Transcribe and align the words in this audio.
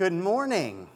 Good 0.00 0.14
morning. 0.14 0.88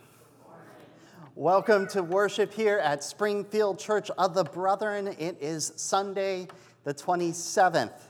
Welcome 1.35 1.87
to 1.88 2.03
worship 2.03 2.54
here 2.54 2.79
at 2.79 3.04
Springfield 3.04 3.79
Church 3.79 4.11
of 4.17 4.33
the 4.33 4.45
Brethren. 4.45 5.08
It 5.19 5.37
is 5.42 5.74
Sunday, 5.77 6.49
the 6.85 6.95
27th. 6.95 8.01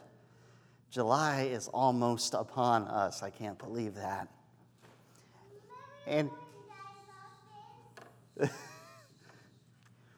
July 0.92 1.48
is 1.50 1.66
almost 1.66 2.34
upon 2.34 2.84
us. 2.84 3.24
I 3.24 3.30
can't 3.30 3.58
believe 3.58 3.96
that. 3.96 4.28
And 6.06 6.30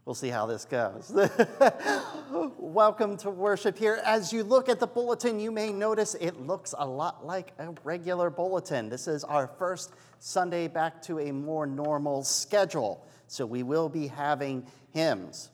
we'll 0.07 0.15
see 0.15 0.29
how 0.29 0.47
this 0.47 0.65
goes. 0.65 1.13
Welcome 2.59 3.17
to 3.19 3.31
worship 3.31 3.77
here. 3.77 4.01
As 4.05 4.33
you 4.33 4.45
look 4.45 4.69
at 4.69 4.79
the 4.79 4.87
bulletin, 4.87 5.41
you 5.41 5.51
may 5.51 5.73
notice 5.73 6.15
it 6.15 6.41
looks 6.41 6.75
a 6.79 6.87
lot 6.87 7.27
like 7.27 7.53
a 7.59 7.75
regular 7.83 8.31
bulletin. 8.31 8.89
This 8.89 9.09
is 9.09 9.25
our 9.25 9.49
first 9.59 9.93
Sunday 10.21 10.69
back 10.69 11.03
to 11.03 11.19
a 11.19 11.33
more 11.33 11.67
normal 11.67 12.23
schedule. 12.23 13.05
So 13.27 13.45
we 13.45 13.65
will 13.65 13.89
be 13.89 14.07
having 14.07 14.67
hymns. 14.93 15.51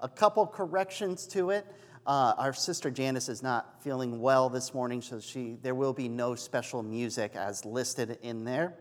A 0.00 0.08
couple 0.08 0.46
corrections 0.46 1.26
to 1.28 1.48
it. 1.50 1.66
Uh, 2.06 2.34
our 2.36 2.52
sister 2.52 2.90
Janice 2.90 3.30
is 3.30 3.42
not 3.42 3.82
feeling 3.82 4.20
well 4.20 4.50
this 4.50 4.74
morning, 4.74 5.00
so 5.00 5.18
she, 5.18 5.56
there 5.62 5.74
will 5.74 5.94
be 5.94 6.10
no 6.10 6.34
special 6.34 6.82
music 6.82 7.34
as 7.34 7.64
listed 7.64 8.18
in 8.20 8.44
there. 8.44 8.74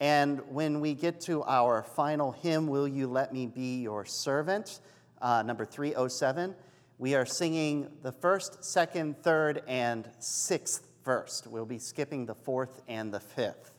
And 0.00 0.40
when 0.50 0.80
we 0.80 0.94
get 0.94 1.20
to 1.22 1.42
our 1.44 1.82
final 1.82 2.32
hymn, 2.32 2.66
Will 2.66 2.86
You 2.86 3.06
Let 3.06 3.32
Me 3.32 3.46
Be 3.46 3.80
Your 3.80 4.04
Servant, 4.04 4.80
uh, 5.22 5.42
number 5.42 5.64
307, 5.64 6.54
we 6.98 7.14
are 7.14 7.24
singing 7.24 7.88
the 8.02 8.12
first, 8.12 8.64
second, 8.64 9.22
third, 9.22 9.62
and 9.66 10.08
sixth 10.18 10.86
verse. 11.04 11.42
We'll 11.46 11.64
be 11.64 11.78
skipping 11.78 12.26
the 12.26 12.34
fourth 12.34 12.82
and 12.88 13.12
the 13.12 13.20
fifth. 13.20 13.72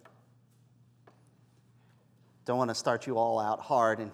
Don't 2.46 2.58
want 2.58 2.70
to 2.70 2.76
start 2.76 3.06
you 3.06 3.18
all 3.18 3.40
out 3.40 3.60
hard, 3.60 4.00
and 4.00 4.12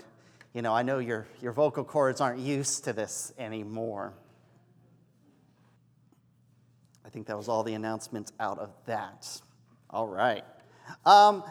you 0.53 0.61
know, 0.61 0.73
I 0.73 0.83
know 0.83 0.99
your, 0.99 1.27
your 1.41 1.51
vocal 1.51 1.83
cords 1.83 2.21
aren't 2.21 2.39
used 2.39 2.83
to 2.85 2.93
this 2.93 3.33
anymore. 3.37 4.13
I 7.05 7.09
think 7.09 7.27
that 7.27 7.37
was 7.37 7.47
all 7.47 7.63
the 7.63 7.73
announcements 7.73 8.31
out 8.39 8.59
of 8.59 8.71
that. 8.85 9.41
All 9.89 10.07
right. 10.07 10.43
Um, 11.05 11.43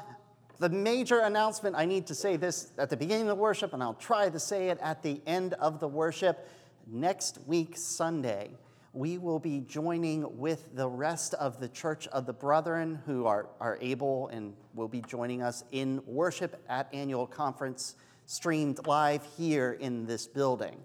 the 0.62 0.68
major 0.68 1.18
announcement, 1.18 1.74
I 1.74 1.86
need 1.86 2.06
to 2.06 2.14
say 2.14 2.36
this 2.36 2.70
at 2.78 2.88
the 2.88 2.96
beginning 2.96 3.22
of 3.22 3.36
the 3.36 3.42
worship, 3.42 3.72
and 3.72 3.82
I'll 3.82 3.94
try 3.94 4.30
to 4.30 4.38
say 4.38 4.68
it 4.68 4.78
at 4.80 5.02
the 5.02 5.20
end 5.26 5.54
of 5.54 5.80
the 5.80 5.88
worship. 5.88 6.48
Next 6.86 7.40
week, 7.48 7.76
Sunday, 7.76 8.52
we 8.92 9.18
will 9.18 9.40
be 9.40 9.58
joining 9.58 10.38
with 10.38 10.76
the 10.76 10.88
rest 10.88 11.34
of 11.34 11.58
the 11.58 11.68
Church 11.68 12.06
of 12.08 12.26
the 12.26 12.32
Brethren 12.32 13.00
who 13.06 13.26
are, 13.26 13.48
are 13.58 13.76
able 13.80 14.28
and 14.28 14.54
will 14.72 14.86
be 14.86 15.02
joining 15.02 15.42
us 15.42 15.64
in 15.72 16.00
worship 16.06 16.62
at 16.68 16.88
annual 16.94 17.26
conference 17.26 17.96
streamed 18.26 18.86
live 18.86 19.26
here 19.36 19.72
in 19.80 20.06
this 20.06 20.28
building. 20.28 20.76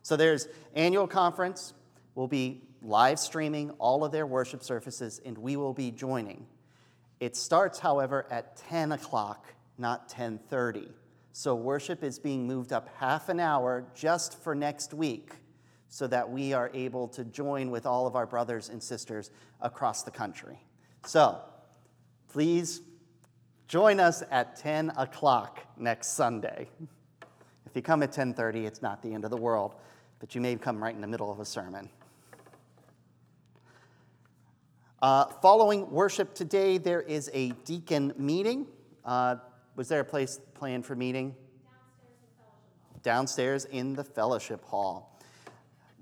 So 0.00 0.16
there's 0.16 0.48
annual 0.74 1.06
conference. 1.06 1.74
We'll 2.14 2.26
be 2.26 2.62
live 2.80 3.18
streaming 3.18 3.70
all 3.72 4.02
of 4.02 4.12
their 4.12 4.26
worship 4.26 4.62
services, 4.62 5.20
and 5.26 5.36
we 5.36 5.56
will 5.56 5.74
be 5.74 5.90
joining. 5.90 6.46
It 7.20 7.36
starts, 7.36 7.78
however, 7.78 8.26
at 8.30 8.56
10 8.56 8.92
o'clock, 8.92 9.52
not 9.76 10.08
10:30. 10.08 10.90
So 11.32 11.54
worship 11.54 12.02
is 12.02 12.18
being 12.18 12.46
moved 12.46 12.72
up 12.72 12.88
half 12.96 13.28
an 13.28 13.38
hour 13.38 13.86
just 13.94 14.36
for 14.42 14.54
next 14.54 14.92
week 14.92 15.34
so 15.88 16.06
that 16.06 16.30
we 16.30 16.52
are 16.52 16.70
able 16.72 17.08
to 17.08 17.24
join 17.24 17.70
with 17.70 17.86
all 17.86 18.06
of 18.06 18.16
our 18.16 18.26
brothers 18.26 18.68
and 18.68 18.82
sisters 18.82 19.30
across 19.60 20.02
the 20.02 20.10
country. 20.10 20.64
So 21.04 21.40
please 22.28 22.80
join 23.68 24.00
us 24.00 24.22
at 24.30 24.56
10 24.56 24.90
o'clock 24.96 25.60
next 25.76 26.08
Sunday. 26.08 26.68
If 27.66 27.76
you 27.76 27.82
come 27.82 28.02
at 28.02 28.12
10:30, 28.12 28.66
it's 28.66 28.82
not 28.82 29.02
the 29.02 29.14
end 29.14 29.24
of 29.24 29.30
the 29.30 29.36
world, 29.36 29.74
but 30.18 30.34
you 30.34 30.40
may 30.40 30.56
come 30.56 30.82
right 30.82 30.94
in 30.94 31.00
the 31.00 31.06
middle 31.06 31.30
of 31.30 31.38
a 31.38 31.44
sermon. 31.44 31.90
Uh, 35.02 35.24
following 35.40 35.90
worship 35.90 36.34
today, 36.34 36.76
there 36.76 37.00
is 37.00 37.30
a 37.32 37.52
deacon 37.64 38.12
meeting. 38.18 38.66
Uh, 39.02 39.36
was 39.74 39.88
there 39.88 40.00
a 40.00 40.04
place 40.04 40.38
planned 40.52 40.84
for 40.84 40.94
meeting? 40.94 41.34
Downstairs 43.02 43.64
in 43.64 43.94
the 43.94 44.04
fellowship 44.04 44.62
hall. 44.62 45.18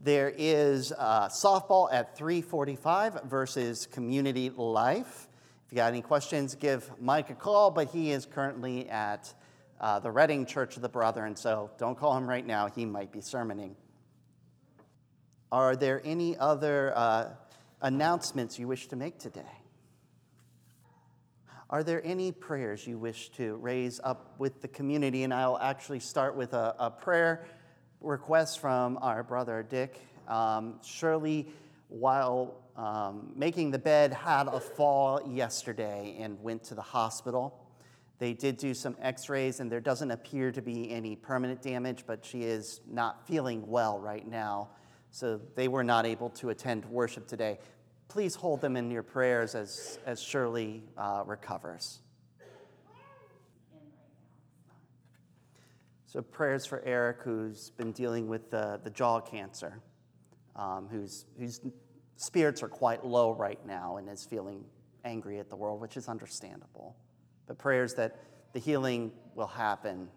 There 0.02 0.34
is 0.36 0.92
uh, 0.98 1.28
softball 1.28 1.88
at 1.92 2.18
3:45 2.18 3.24
versus 3.26 3.86
community 3.86 4.50
life. 4.50 5.28
If 5.66 5.72
you 5.72 5.76
got 5.76 5.92
any 5.92 6.02
questions, 6.02 6.56
give 6.56 6.90
Mike 7.00 7.30
a 7.30 7.34
call. 7.34 7.70
But 7.70 7.90
he 7.90 8.10
is 8.10 8.26
currently 8.26 8.88
at 8.88 9.32
uh, 9.80 10.00
the 10.00 10.10
Reading 10.10 10.44
Church 10.44 10.74
of 10.74 10.82
the 10.82 10.88
Brethren, 10.88 11.36
so 11.36 11.70
don't 11.78 11.96
call 11.96 12.16
him 12.16 12.28
right 12.28 12.44
now. 12.44 12.68
He 12.68 12.84
might 12.84 13.12
be 13.12 13.20
sermoning. 13.20 13.76
Are 15.52 15.76
there 15.76 16.02
any 16.04 16.36
other 16.36 16.92
uh, 16.96 17.28
announcements 17.80 18.58
you 18.58 18.68
wish 18.68 18.88
to 18.88 18.96
make 18.96 19.18
today? 19.18 19.42
Are 21.70 21.82
there 21.82 22.00
any 22.04 22.32
prayers 22.32 22.86
you 22.86 22.98
wish 22.98 23.28
to 23.30 23.56
raise 23.56 24.00
up 24.02 24.34
with 24.38 24.62
the 24.62 24.68
community? 24.68 25.24
And 25.24 25.34
I'll 25.34 25.58
actually 25.58 26.00
start 26.00 26.34
with 26.34 26.54
a, 26.54 26.74
a 26.78 26.90
prayer 26.90 27.44
request 28.00 28.60
from 28.60 28.98
our 29.02 29.22
brother 29.22 29.66
Dick. 29.68 30.00
Um, 30.28 30.80
Shirley, 30.82 31.48
while 31.88 32.54
um, 32.76 33.32
making 33.36 33.70
the 33.70 33.78
bed, 33.78 34.14
had 34.14 34.46
a 34.46 34.60
fall 34.60 35.20
yesterday 35.30 36.16
and 36.18 36.42
went 36.42 36.64
to 36.64 36.74
the 36.74 36.82
hospital. 36.82 37.66
They 38.18 38.32
did 38.32 38.56
do 38.56 38.72
some 38.72 38.96
x 39.00 39.28
rays, 39.28 39.60
and 39.60 39.70
there 39.70 39.80
doesn't 39.80 40.10
appear 40.10 40.50
to 40.52 40.62
be 40.62 40.90
any 40.90 41.16
permanent 41.16 41.60
damage, 41.60 42.04
but 42.06 42.24
she 42.24 42.42
is 42.42 42.80
not 42.90 43.26
feeling 43.26 43.66
well 43.68 43.98
right 44.00 44.26
now 44.26 44.70
so 45.18 45.40
they 45.56 45.66
were 45.66 45.82
not 45.82 46.06
able 46.06 46.30
to 46.30 46.50
attend 46.50 46.84
worship 46.84 47.26
today. 47.26 47.58
Please 48.06 48.36
hold 48.36 48.60
them 48.60 48.76
in 48.76 48.88
your 48.88 49.02
prayers 49.02 49.56
as, 49.56 49.98
as 50.06 50.22
Shirley 50.22 50.84
uh, 50.96 51.24
recovers. 51.26 51.98
So, 56.06 56.22
prayers 56.22 56.64
for 56.64 56.82
Eric, 56.86 57.18
who's 57.22 57.70
been 57.70 57.92
dealing 57.92 58.28
with 58.28 58.50
the, 58.50 58.80
the 58.82 58.90
jaw 58.90 59.20
cancer, 59.20 59.82
um, 60.56 60.88
whose, 60.88 61.26
whose 61.38 61.60
spirits 62.16 62.62
are 62.62 62.68
quite 62.68 63.04
low 63.04 63.32
right 63.32 63.64
now 63.66 63.96
and 63.96 64.08
is 64.08 64.24
feeling 64.24 64.64
angry 65.04 65.38
at 65.38 65.50
the 65.50 65.56
world, 65.56 65.80
which 65.80 65.96
is 65.96 66.08
understandable. 66.08 66.96
But 67.46 67.58
prayers 67.58 67.92
that 67.94 68.20
the 68.52 68.60
healing 68.60 69.12
will 69.34 69.48
happen 69.48 70.08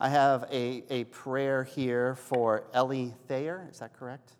I 0.00 0.08
have 0.10 0.44
a, 0.52 0.84
a 0.90 1.04
prayer 1.04 1.64
here 1.64 2.14
for 2.14 2.64
Ellie 2.72 3.14
Thayer. 3.26 3.68
Is 3.70 3.80
that 3.80 3.94
correct? 3.94 4.32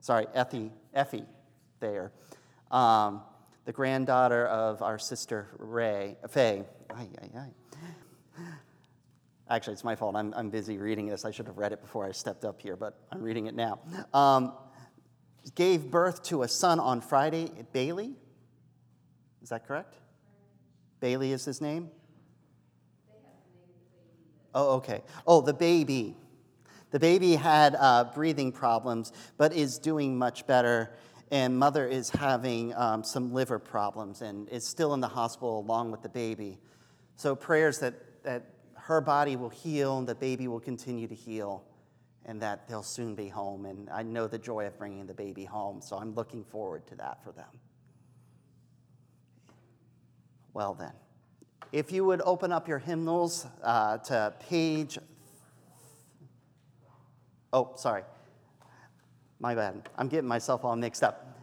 Sorry, 0.00 0.26
Effie, 0.34 0.70
Effie 0.92 1.24
Thayer, 1.80 2.12
um, 2.70 3.22
the 3.64 3.72
granddaughter 3.72 4.46
of 4.46 4.82
our 4.82 4.98
sister 4.98 5.48
Ray, 5.58 6.16
Faye. 6.28 6.64
Ay, 6.94 7.08
ay, 7.22 7.30
ay. 7.38 8.42
Actually, 9.48 9.72
it's 9.72 9.84
my 9.84 9.96
fault. 9.96 10.16
I'm, 10.16 10.34
I'm 10.34 10.50
busy 10.50 10.76
reading 10.76 11.06
this. 11.06 11.24
I 11.24 11.30
should 11.30 11.46
have 11.46 11.56
read 11.56 11.72
it 11.72 11.80
before 11.80 12.04
I 12.04 12.12
stepped 12.12 12.44
up 12.44 12.60
here, 12.60 12.76
but 12.76 12.98
I'm 13.10 13.22
reading 13.22 13.46
it 13.46 13.54
now. 13.54 13.80
Um, 14.12 14.52
gave 15.54 15.90
birth 15.90 16.22
to 16.24 16.42
a 16.42 16.48
son 16.48 16.78
on 16.80 17.00
Friday, 17.00 17.50
Bailey. 17.72 18.14
Is 19.42 19.48
that 19.48 19.66
correct? 19.66 19.94
Bailey 21.00 21.32
is 21.32 21.44
his 21.44 21.60
name? 21.60 21.90
Oh, 24.56 24.76
okay. 24.76 25.02
Oh, 25.26 25.42
the 25.42 25.52
baby. 25.52 26.16
The 26.90 26.98
baby 26.98 27.36
had 27.36 27.76
uh, 27.78 28.04
breathing 28.14 28.52
problems, 28.52 29.12
but 29.36 29.52
is 29.52 29.78
doing 29.78 30.16
much 30.16 30.46
better. 30.46 30.96
And 31.30 31.58
mother 31.58 31.86
is 31.86 32.08
having 32.08 32.74
um, 32.74 33.04
some 33.04 33.34
liver 33.34 33.58
problems 33.58 34.22
and 34.22 34.48
is 34.48 34.66
still 34.66 34.94
in 34.94 35.00
the 35.00 35.08
hospital 35.08 35.60
along 35.60 35.90
with 35.90 36.00
the 36.02 36.08
baby. 36.08 36.58
So, 37.16 37.36
prayers 37.36 37.80
that, 37.80 37.94
that 38.22 38.46
her 38.76 39.02
body 39.02 39.36
will 39.36 39.50
heal 39.50 39.98
and 39.98 40.08
the 40.08 40.14
baby 40.14 40.48
will 40.48 40.60
continue 40.60 41.06
to 41.06 41.14
heal 41.14 41.62
and 42.24 42.40
that 42.40 42.66
they'll 42.66 42.82
soon 42.82 43.14
be 43.14 43.28
home. 43.28 43.66
And 43.66 43.90
I 43.90 44.04
know 44.04 44.26
the 44.26 44.38
joy 44.38 44.66
of 44.66 44.78
bringing 44.78 45.06
the 45.06 45.14
baby 45.14 45.44
home, 45.44 45.82
so 45.82 45.96
I'm 45.96 46.14
looking 46.14 46.44
forward 46.44 46.86
to 46.86 46.94
that 46.94 47.22
for 47.22 47.32
them. 47.32 47.60
Well, 50.54 50.72
then. 50.72 50.92
If 51.72 51.90
you 51.90 52.04
would 52.04 52.22
open 52.22 52.52
up 52.52 52.68
your 52.68 52.78
hymnals 52.78 53.46
uh, 53.62 53.98
to 53.98 54.34
page. 54.48 54.98
Oh, 57.52 57.72
sorry. 57.76 58.02
My 59.40 59.54
bad. 59.54 59.88
I'm 59.98 60.08
getting 60.08 60.28
myself 60.28 60.64
all 60.64 60.76
mixed 60.76 61.02
up. 61.02 61.38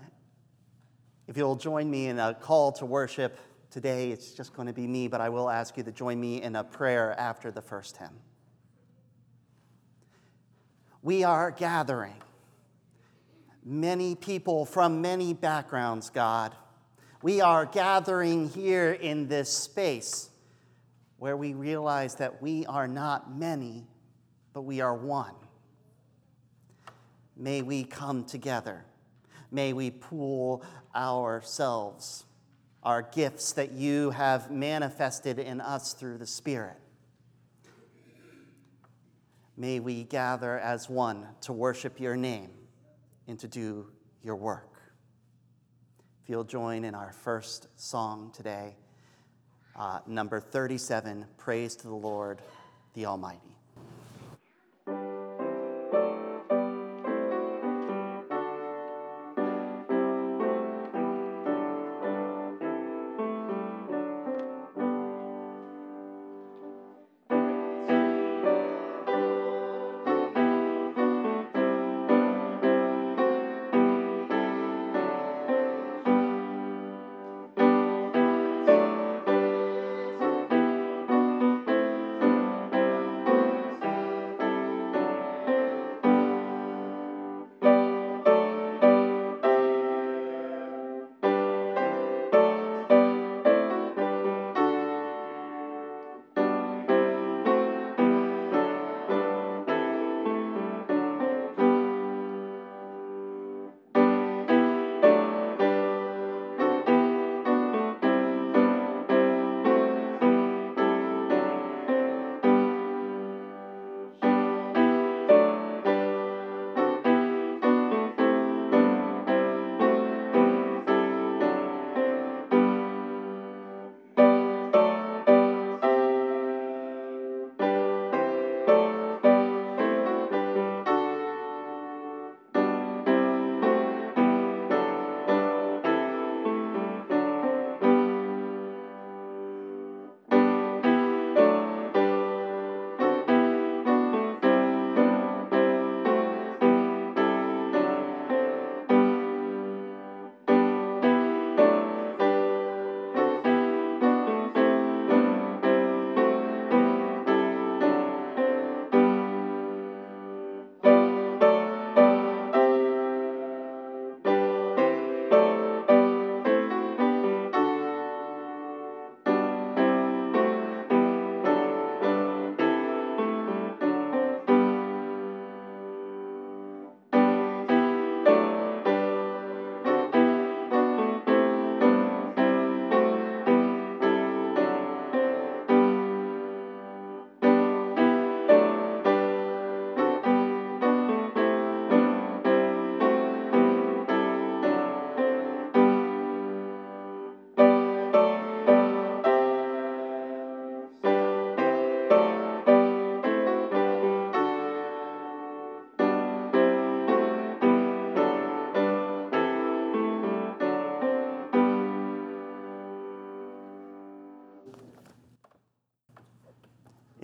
If 1.28 1.38
you'll 1.38 1.56
join 1.56 1.90
me 1.90 2.08
in 2.08 2.20
a 2.20 2.34
call 2.34 2.72
to 2.74 2.86
worship 2.86 3.38
today, 3.70 4.12
it's 4.12 4.32
just 4.32 4.54
going 4.54 4.68
to 4.68 4.74
be 4.74 4.88
me, 4.88 5.08
but 5.08 5.22
I 5.22 5.30
will 5.30 5.50
ask 5.50 5.78
you 5.78 5.84
to 5.84 5.92
join 5.92 6.20
me 6.20 6.42
in 6.42 6.56
a 6.56 6.64
prayer 6.64 7.18
after 7.20 7.52
the 7.52 7.62
first 7.62 7.98
hymn. 7.98 8.20
We 11.02 11.24
are 11.24 11.52
gathering 11.52 12.16
many 13.64 14.16
people 14.16 14.66
from 14.66 15.02
many 15.02 15.34
backgrounds, 15.34 16.10
God 16.10 16.56
We 17.24 17.40
are 17.40 17.66
gathering 17.66 18.50
here 18.50 18.92
in 18.92 19.30
this 19.30 19.50
space 19.50 20.30
where 21.20 21.38
we 21.38 21.54
realize 21.54 22.16
that 22.16 22.42
we 22.42 22.66
are 22.66 22.86
not 22.86 23.34
many, 23.34 23.88
but 24.52 24.64
we 24.64 24.82
are 24.82 24.94
one. 24.94 25.34
May 27.38 27.62
we 27.62 27.86
come 27.86 28.26
together. 28.26 28.84
May 29.52 29.72
we 29.72 29.90
pool 29.90 30.66
ourselves, 30.94 32.26
our 32.84 33.02
gifts 33.02 33.54
that 33.54 33.72
you 33.72 34.10
have 34.10 34.52
manifested 34.52 35.40
in 35.40 35.62
us 35.62 35.94
through 35.94 36.18
the 36.18 36.28
Spirit. 36.28 36.76
May 39.56 39.80
we 39.80 40.04
gather 40.04 40.60
as 40.60 40.90
one 40.90 41.26
to 41.40 41.54
worship 41.54 42.02
your 42.02 42.18
name 42.18 42.50
and 43.30 43.40
to 43.40 43.48
do 43.48 43.88
your 44.22 44.36
work. 44.36 44.73
If 46.24 46.30
you'll 46.30 46.46
join 46.46 46.86
in 46.86 46.96
our 46.96 47.12
first 47.12 47.68
song 47.76 48.32
today, 48.34 48.78
uh, 49.76 50.00
number 50.08 50.40
37 50.40 51.26
Praise 51.38 51.76
to 51.76 51.88
the 51.88 51.94
Lord, 51.94 52.42
the 52.94 53.08
Almighty. 53.08 53.53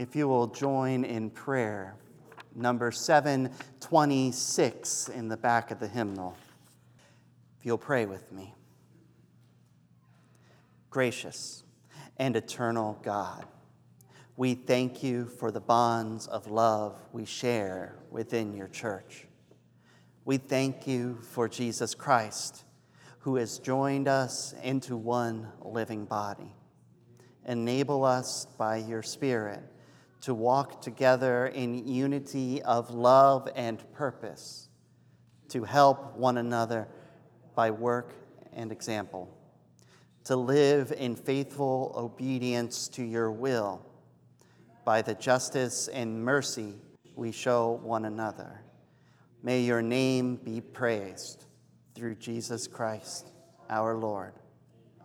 If 0.09 0.15
you 0.15 0.27
will 0.27 0.47
join 0.47 1.03
in 1.03 1.29
prayer, 1.29 1.93
number 2.55 2.91
726 2.91 5.09
in 5.09 5.27
the 5.27 5.37
back 5.37 5.69
of 5.69 5.79
the 5.79 5.87
hymnal. 5.87 6.35
If 7.59 7.65
you'll 7.67 7.77
pray 7.77 8.07
with 8.07 8.31
me. 8.31 8.55
Gracious 10.89 11.63
and 12.17 12.35
eternal 12.35 12.97
God, 13.03 13.45
we 14.35 14.55
thank 14.55 15.03
you 15.03 15.27
for 15.27 15.51
the 15.51 15.59
bonds 15.59 16.25
of 16.25 16.47
love 16.47 16.99
we 17.11 17.25
share 17.25 17.93
within 18.09 18.55
your 18.55 18.69
church. 18.69 19.27
We 20.25 20.37
thank 20.37 20.87
you 20.87 21.19
for 21.21 21.47
Jesus 21.47 21.93
Christ, 21.93 22.63
who 23.19 23.35
has 23.35 23.59
joined 23.59 24.07
us 24.07 24.55
into 24.63 24.97
one 24.97 25.49
living 25.61 26.05
body. 26.05 26.51
Enable 27.45 28.03
us 28.03 28.47
by 28.57 28.77
your 28.77 29.03
Spirit 29.03 29.61
to 30.21 30.33
walk 30.33 30.81
together 30.81 31.47
in 31.47 31.87
unity 31.87 32.61
of 32.63 32.91
love 32.91 33.49
and 33.55 33.79
purpose, 33.93 34.69
to 35.49 35.63
help 35.63 36.15
one 36.17 36.37
another 36.37 36.87
by 37.55 37.71
work 37.71 38.13
and 38.53 38.71
example, 38.71 39.29
to 40.25 40.35
live 40.35 40.93
in 40.97 41.15
faithful 41.15 41.93
obedience 41.95 42.87
to 42.89 43.03
your 43.03 43.31
will 43.31 43.85
by 44.85 45.01
the 45.01 45.13
justice 45.15 45.87
and 45.87 46.23
mercy 46.23 46.73
we 47.15 47.31
show 47.31 47.79
one 47.83 48.05
another. 48.05 48.61
May 49.43 49.61
your 49.61 49.81
name 49.81 50.35
be 50.35 50.61
praised 50.61 51.45
through 51.95 52.15
Jesus 52.15 52.67
Christ, 52.67 53.31
our 53.69 53.95
Lord. 53.95 54.33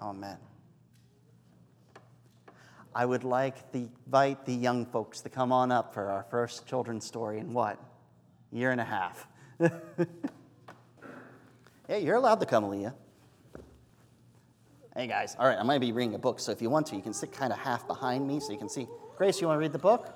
Amen. 0.00 0.38
I 2.95 3.05
would 3.05 3.25
like 3.25 3.73
to 3.73 3.79
invite 4.07 4.47
the 4.47 4.55
young 4.55 4.87
folks 4.87 5.21
to 5.23 5.29
come 5.29 5.51
on 5.51 5.73
up 5.73 5.93
for 5.93 6.11
our 6.11 6.25
first 6.31 6.67
children's 6.67 7.05
story 7.05 7.39
in 7.39 7.53
what? 7.53 7.79
Year 8.53 8.71
and 8.71 8.81
a 8.81 8.85
half. 8.85 9.27
hey, 11.89 12.05
you're 12.05 12.15
allowed 12.15 12.39
to 12.41 12.47
come, 12.47 12.69
Leah. 12.69 12.95
Hey, 14.97 15.09
guys. 15.09 15.35
All 15.41 15.49
right, 15.49 15.59
I 15.59 15.65
might 15.65 15.81
be 15.81 15.91
reading 15.91 16.15
a 16.15 16.19
book, 16.19 16.39
so 16.39 16.53
if 16.53 16.63
you 16.63 16.71
want 16.71 16.87
to, 16.89 16.97
you 16.97 17.03
can 17.03 17.13
sit 17.13 17.33
kind 17.33 17.53
of 17.53 17.59
half 17.59 17.89
behind 17.89 18.29
me 18.29 18.39
so 18.39 18.53
you 18.53 18.59
can 18.59 18.69
see. 18.69 18.87
Grace, 19.17 19.41
you 19.41 19.49
want 19.49 19.57
to 19.57 19.61
read 19.61 19.73
the 19.73 19.79
book? 19.79 20.15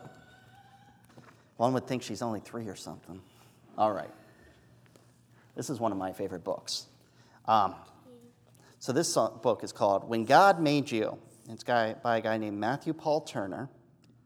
One 1.56 1.72
would 1.72 1.88
think 1.88 2.04
she's 2.04 2.22
only 2.22 2.38
three 2.38 2.68
or 2.68 2.76
something. 2.76 3.20
All 3.76 3.92
right. 3.92 4.10
This 5.56 5.68
is 5.68 5.80
one 5.80 5.90
of 5.90 5.98
my 5.98 6.12
favorite 6.12 6.44
books. 6.44 6.86
Um, 7.46 7.74
so, 8.78 8.92
this 8.92 9.12
book 9.14 9.64
is 9.64 9.72
called 9.72 10.08
When 10.08 10.24
God 10.24 10.60
Made 10.60 10.92
You 10.92 11.18
it's 11.48 11.64
guy, 11.64 11.94
by 11.94 12.18
a 12.18 12.20
guy 12.20 12.36
named 12.36 12.58
Matthew 12.58 12.92
Paul 12.92 13.22
Turner. 13.22 13.68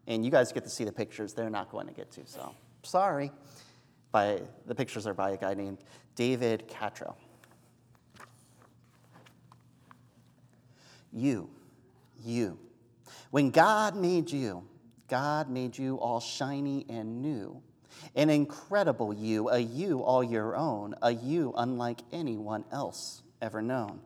And 0.07 0.25
you 0.25 0.31
guys 0.31 0.51
get 0.51 0.63
to 0.65 0.69
see 0.69 0.83
the 0.83 0.91
pictures 0.91 1.33
they're 1.33 1.49
not 1.49 1.71
going 1.71 1.87
to 1.87 1.93
get 1.93 2.11
to, 2.11 2.21
so 2.25 2.53
sorry. 2.83 3.31
By, 4.11 4.41
the 4.65 4.75
pictures 4.75 5.07
are 5.07 5.13
by 5.13 5.31
a 5.31 5.37
guy 5.37 5.53
named 5.53 5.79
David 6.15 6.67
Catrow. 6.67 7.15
You, 11.11 11.49
you. 12.23 12.59
When 13.31 13.49
God 13.49 13.95
made 13.95 14.31
you, 14.31 14.63
God 15.07 15.49
made 15.49 15.77
you 15.77 15.95
all 15.97 16.19
shiny 16.19 16.85
and 16.89 17.21
new. 17.21 17.61
An 18.15 18.29
incredible 18.29 19.13
you, 19.13 19.49
a 19.49 19.59
you 19.59 20.01
all 20.01 20.23
your 20.23 20.55
own, 20.55 20.95
a 21.01 21.11
you 21.11 21.53
unlike 21.55 22.01
anyone 22.11 22.65
else 22.71 23.23
ever 23.41 23.61
known. 23.61 24.01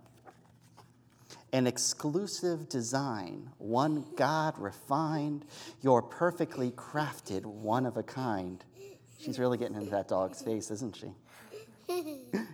An 1.54 1.66
exclusive 1.66 2.68
design, 2.68 3.50
one 3.58 4.06
God 4.18 4.58
refined, 4.58 5.46
you're 5.82 6.02
perfectly 6.02 6.72
crafted, 6.72 7.46
one 7.46 7.86
of 7.86 7.96
a 7.96 8.04
kind. 8.04 8.64
She's 9.18 9.40
really 9.40 9.58
getting 9.58 9.78
into 9.78 9.92
that 9.92 10.10
dog's 10.10 10.42
face, 10.42 10.72
isn't 10.72 10.96
she? 10.96 11.12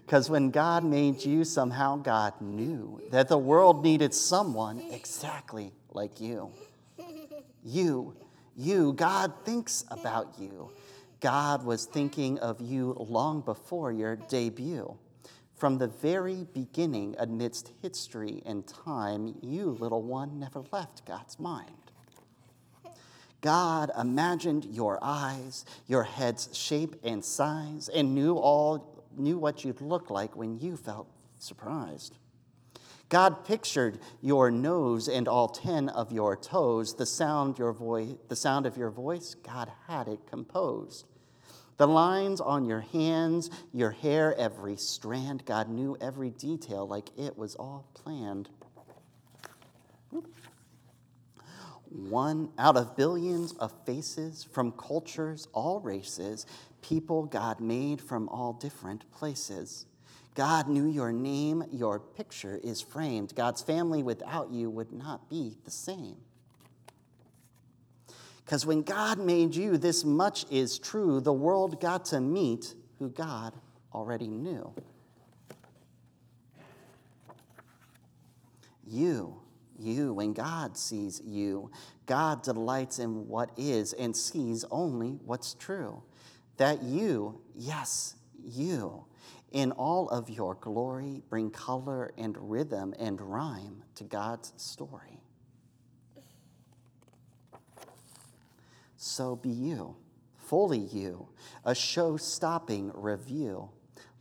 Because 0.06 0.30
when 0.30 0.52
God 0.52 0.84
made 0.84 1.26
you, 1.26 1.44
somehow 1.44 1.96
God 1.96 2.40
knew 2.40 3.02
that 3.10 3.30
the 3.30 3.38
world 3.38 3.84
needed 3.84 4.14
someone 4.14 4.80
exactly 4.92 5.72
like 5.92 6.22
you. 6.22 6.52
You, 7.64 8.16
you, 8.56 8.94
God 8.94 9.34
thinks 9.44 9.86
about 9.90 10.36
you. 10.38 10.70
God 11.20 11.66
was 11.66 11.86
thinking 11.86 12.38
of 12.40 12.62
you 12.62 12.96
long 13.00 13.42
before 13.42 13.92
your 13.92 14.18
debut. 14.18 14.96
From 15.64 15.78
the 15.78 15.88
very 15.88 16.46
beginning, 16.54 17.16
amidst 17.20 17.72
history 17.82 18.44
and 18.46 18.68
time, 18.68 19.36
you, 19.42 19.78
little 19.80 20.02
one, 20.02 20.38
never 20.38 20.62
left 20.74 21.06
God's 21.06 21.40
mind. 21.40 21.90
God 23.40 23.90
imagined 23.98 24.66
your 24.66 25.00
eyes, 25.02 25.64
your 25.88 26.04
head's 26.04 26.50
shape 26.52 26.98
and 27.02 27.24
size, 27.24 27.88
and 27.88 28.14
knew 28.14 28.36
all 28.36 29.06
knew 29.16 29.38
what 29.38 29.64
you'd 29.64 29.80
look 29.80 30.10
like 30.10 30.36
when 30.36 30.60
you 30.60 30.76
felt 30.76 31.08
surprised. 31.40 32.18
God 33.08 33.46
pictured 33.46 34.00
your 34.20 34.52
nose 34.52 35.08
and 35.08 35.30
all 35.30 35.48
10 35.48 35.88
of 35.88 36.12
your 36.12 36.36
toes, 36.36 36.96
the 36.96 37.06
sound, 37.06 37.58
your 37.58 37.72
voice, 37.72 38.16
the 38.28 38.36
sound 38.36 38.66
of 38.66 38.76
your 38.76 38.90
voice, 38.90 39.34
God 39.34 39.72
had 39.88 40.10
it 40.10 40.28
composed. 40.30 41.06
The 41.78 41.88
lines 41.88 42.40
on 42.40 42.66
your 42.66 42.82
hands, 42.82 43.50
your 43.74 43.92
hair, 43.92 44.36
every 44.38 44.76
strand, 44.76 45.46
God 45.46 45.70
knew 45.70 45.98
every 46.00 46.30
detail 46.30 46.88
like 46.88 47.10
it 47.18 47.38
was 47.38 47.56
all 47.56 47.88
planned. 47.94 48.50
One 51.90 52.50
out 52.58 52.76
of 52.76 52.96
billions 52.96 53.54
of 53.54 53.72
faces 53.86 54.44
from 54.44 54.72
cultures, 54.74 55.48
all 55.54 55.80
races, 55.80 56.46
people 56.82 57.26
God 57.26 57.60
made 57.60 58.02
from 58.02 58.30
all 58.30 58.54
different 58.54 59.10
places. 59.12 59.86
God 60.36 60.68
knew 60.68 60.86
your 60.86 61.12
name, 61.12 61.64
your 61.72 62.00
picture 62.00 62.60
is 62.64 62.82
framed. 62.82 63.36
God's 63.36 63.62
family 63.62 64.02
without 64.02 64.52
you 64.52 64.70
would 64.70 64.92
not 64.92 65.30
be 65.30 65.58
the 65.66 65.72
same. 65.72 66.18
Because 68.54 68.68
when 68.68 68.84
God 68.84 69.18
made 69.18 69.56
you, 69.56 69.80
this 69.80 70.06
much 70.06 70.46
is 70.52 70.78
true. 70.78 71.20
The 71.20 71.34
world 71.34 71.82
got 71.82 72.06
to 72.06 72.22
meet 72.22 72.76
who 73.00 73.10
God 73.10 73.56
already 73.92 74.28
knew. 74.28 74.72
You, 78.86 79.42
you, 79.80 80.14
when 80.14 80.34
God 80.34 80.78
sees 80.78 81.20
you, 81.26 81.72
God 82.06 82.44
delights 82.44 83.00
in 83.00 83.28
what 83.28 83.50
is 83.58 83.94
and 83.94 84.16
sees 84.16 84.66
only 84.70 85.18
what's 85.26 85.56
true 85.56 86.04
that 86.58 86.84
you, 86.84 87.42
yes, 87.56 88.14
you, 88.40 89.06
in 89.52 89.72
all 89.72 90.08
of 90.10 90.30
your 90.30 90.54
glory, 90.54 91.24
bring 91.28 91.50
color 91.50 92.12
and 92.20 92.38
rhythm 92.40 92.94
and 93.00 93.20
rhyme 93.20 93.82
to 93.96 94.04
God's 94.04 94.54
story. 94.58 95.13
So 99.06 99.36
be 99.36 99.50
you, 99.50 99.98
fully 100.38 100.80
you, 100.80 101.28
a 101.66 101.76
show 101.76 102.16
stopping 102.16 102.90
review. 102.94 103.70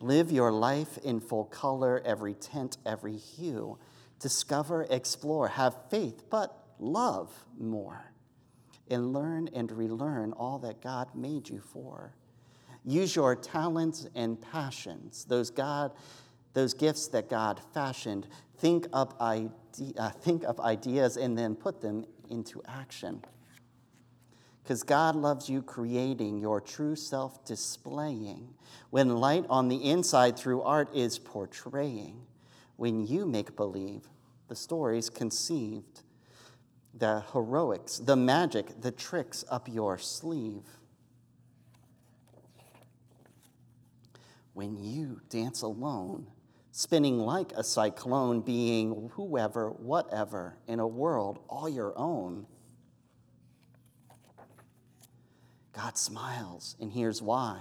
Live 0.00 0.32
your 0.32 0.50
life 0.50 0.98
in 1.04 1.20
full 1.20 1.44
color, 1.44 2.02
every 2.04 2.34
tint, 2.34 2.78
every 2.84 3.16
hue. 3.16 3.78
Discover, 4.18 4.88
explore, 4.90 5.46
have 5.46 5.76
faith, 5.88 6.24
but 6.30 6.66
love 6.80 7.30
more. 7.56 8.10
And 8.90 9.12
learn 9.12 9.48
and 9.54 9.70
relearn 9.70 10.32
all 10.32 10.58
that 10.58 10.82
God 10.82 11.14
made 11.14 11.48
you 11.48 11.60
for. 11.60 12.16
Use 12.84 13.14
your 13.14 13.36
talents 13.36 14.08
and 14.16 14.42
passions, 14.42 15.24
those 15.26 15.50
God, 15.50 15.92
those 16.54 16.74
gifts 16.74 17.06
that 17.08 17.30
God 17.30 17.60
fashioned. 17.72 18.26
Think 18.58 18.88
up, 18.92 19.14
ide- 19.20 19.52
uh, 19.96 20.10
think 20.10 20.44
up 20.44 20.58
ideas 20.58 21.16
and 21.16 21.38
then 21.38 21.54
put 21.54 21.80
them 21.80 22.04
into 22.30 22.60
action. 22.66 23.22
Because 24.62 24.82
God 24.82 25.16
loves 25.16 25.48
you 25.48 25.62
creating, 25.62 26.38
your 26.38 26.60
true 26.60 26.94
self 26.94 27.44
displaying. 27.44 28.54
When 28.90 29.16
light 29.16 29.44
on 29.50 29.68
the 29.68 29.90
inside 29.90 30.38
through 30.38 30.62
art 30.62 30.94
is 30.94 31.18
portraying. 31.18 32.26
When 32.76 33.06
you 33.06 33.26
make 33.26 33.56
believe, 33.56 34.08
the 34.48 34.56
stories 34.56 35.10
conceived, 35.10 36.02
the 36.94 37.24
heroics, 37.32 37.98
the 37.98 38.16
magic, 38.16 38.80
the 38.80 38.90
tricks 38.90 39.44
up 39.50 39.68
your 39.68 39.98
sleeve. 39.98 40.64
when 44.54 44.78
you 44.78 45.20
dance 45.30 45.62
alone, 45.62 46.26
spinning 46.72 47.18
like 47.18 47.52
a 47.52 47.64
cyclone, 47.64 48.40
being 48.40 49.10
whoever, 49.14 49.70
whatever, 49.70 50.56
in 50.66 50.78
a 50.80 50.86
world 50.86 51.38
all 51.48 51.68
your 51.68 51.96
own. 51.98 52.46
God 55.72 55.96
smiles, 55.96 56.76
and 56.80 56.92
here's 56.92 57.22
why. 57.22 57.58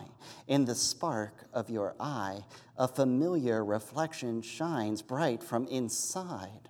In 0.48 0.66
the 0.66 0.76
spark 0.76 1.34
of 1.54 1.70
your 1.70 1.96
eye, 2.00 2.44
a 2.78 2.88
familiar 2.88 3.64
reflection 3.64 4.42
shines 4.42 5.02
bright 5.02 5.42
from 5.42 5.66
inside. 5.68 6.70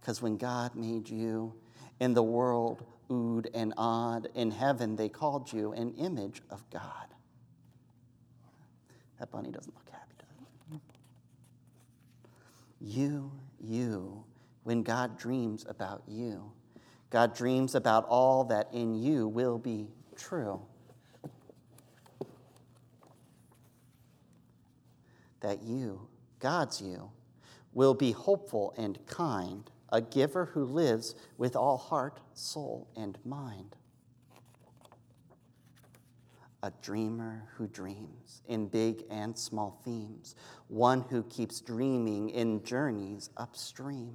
Because 0.00 0.22
when 0.22 0.36
God 0.38 0.74
made 0.74 1.10
you 1.10 1.52
in 2.00 2.14
the 2.14 2.22
world, 2.22 2.84
ood 3.10 3.50
and 3.54 3.72
odd. 3.76 4.28
In 4.34 4.50
heaven, 4.50 4.96
they 4.96 5.08
called 5.08 5.52
you 5.52 5.72
an 5.72 5.94
image 5.94 6.42
of 6.50 6.68
God. 6.70 6.82
That 9.18 9.30
bunny 9.30 9.50
doesn't 9.50 9.74
look 9.74 9.88
happy, 9.90 10.14
does 10.18 10.76
it? 10.76 10.80
You, 12.80 13.32
you, 13.60 14.24
when 14.64 14.82
God 14.82 15.18
dreams 15.18 15.64
about 15.68 16.02
you, 16.06 16.52
God 17.10 17.34
dreams 17.34 17.74
about 17.74 18.04
all 18.08 18.44
that 18.44 18.68
in 18.72 18.94
you 18.94 19.28
will 19.28 19.58
be 19.58 19.88
true. 20.16 20.60
That 25.40 25.62
you, 25.62 26.08
God's 26.40 26.80
you, 26.80 27.10
will 27.72 27.94
be 27.94 28.12
hopeful 28.12 28.74
and 28.76 28.98
kind 29.06 29.70
a 29.90 30.00
giver 30.00 30.46
who 30.46 30.64
lives 30.64 31.14
with 31.38 31.54
all 31.54 31.76
heart, 31.76 32.20
soul, 32.34 32.88
and 32.96 33.16
mind. 33.24 33.76
A 36.62 36.72
dreamer 36.82 37.44
who 37.54 37.68
dreams 37.68 38.42
in 38.48 38.66
big 38.66 39.04
and 39.10 39.38
small 39.38 39.80
themes, 39.84 40.34
one 40.68 41.02
who 41.02 41.22
keeps 41.24 41.60
dreaming 41.60 42.30
in 42.30 42.64
journeys 42.64 43.30
upstream. 43.36 44.14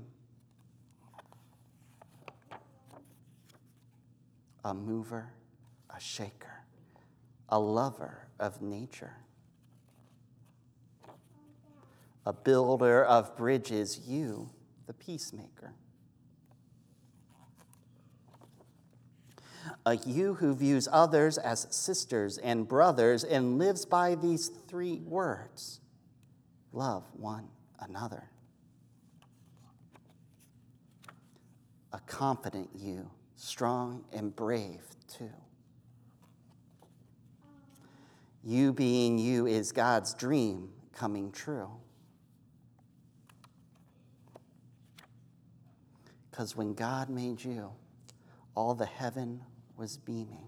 A 4.64 4.74
mover, 4.74 5.34
a 5.90 6.00
shaker, 6.00 6.64
a 7.50 7.60
lover 7.60 8.28
of 8.40 8.62
nature, 8.62 9.16
a 12.26 12.34
builder 12.34 13.04
of 13.04 13.36
bridges, 13.36 14.00
you 14.08 14.50
the 14.86 14.94
peacemaker. 14.94 15.74
A 19.86 19.96
you 19.96 20.36
who 20.36 20.54
views 20.54 20.88
others 20.92 21.38
as 21.38 21.68
sisters 21.72 22.38
and 22.38 22.68
brothers 22.68 23.24
and 23.24 23.58
lives 23.58 23.86
by 23.86 24.16
these 24.16 24.50
three 24.68 25.00
words 25.06 25.80
love 26.72 27.04
one 27.14 27.48
another. 27.80 28.30
A 31.94 32.00
confident 32.02 32.70
you, 32.76 33.10
strong 33.42 34.04
and 34.14 34.36
brave 34.36 34.82
too. 35.08 35.32
You 38.44 38.72
being 38.72 39.18
you 39.18 39.48
is 39.48 39.72
God's 39.72 40.14
dream 40.14 40.70
coming 40.94 41.32
true. 41.32 41.70
Because 46.30 46.56
when 46.56 46.76
God 46.76 47.10
made 47.10 47.44
you, 47.44 47.72
all 48.56 48.76
the 48.76 48.86
heaven 48.86 49.42
was 49.76 49.98
beaming. 49.98 50.48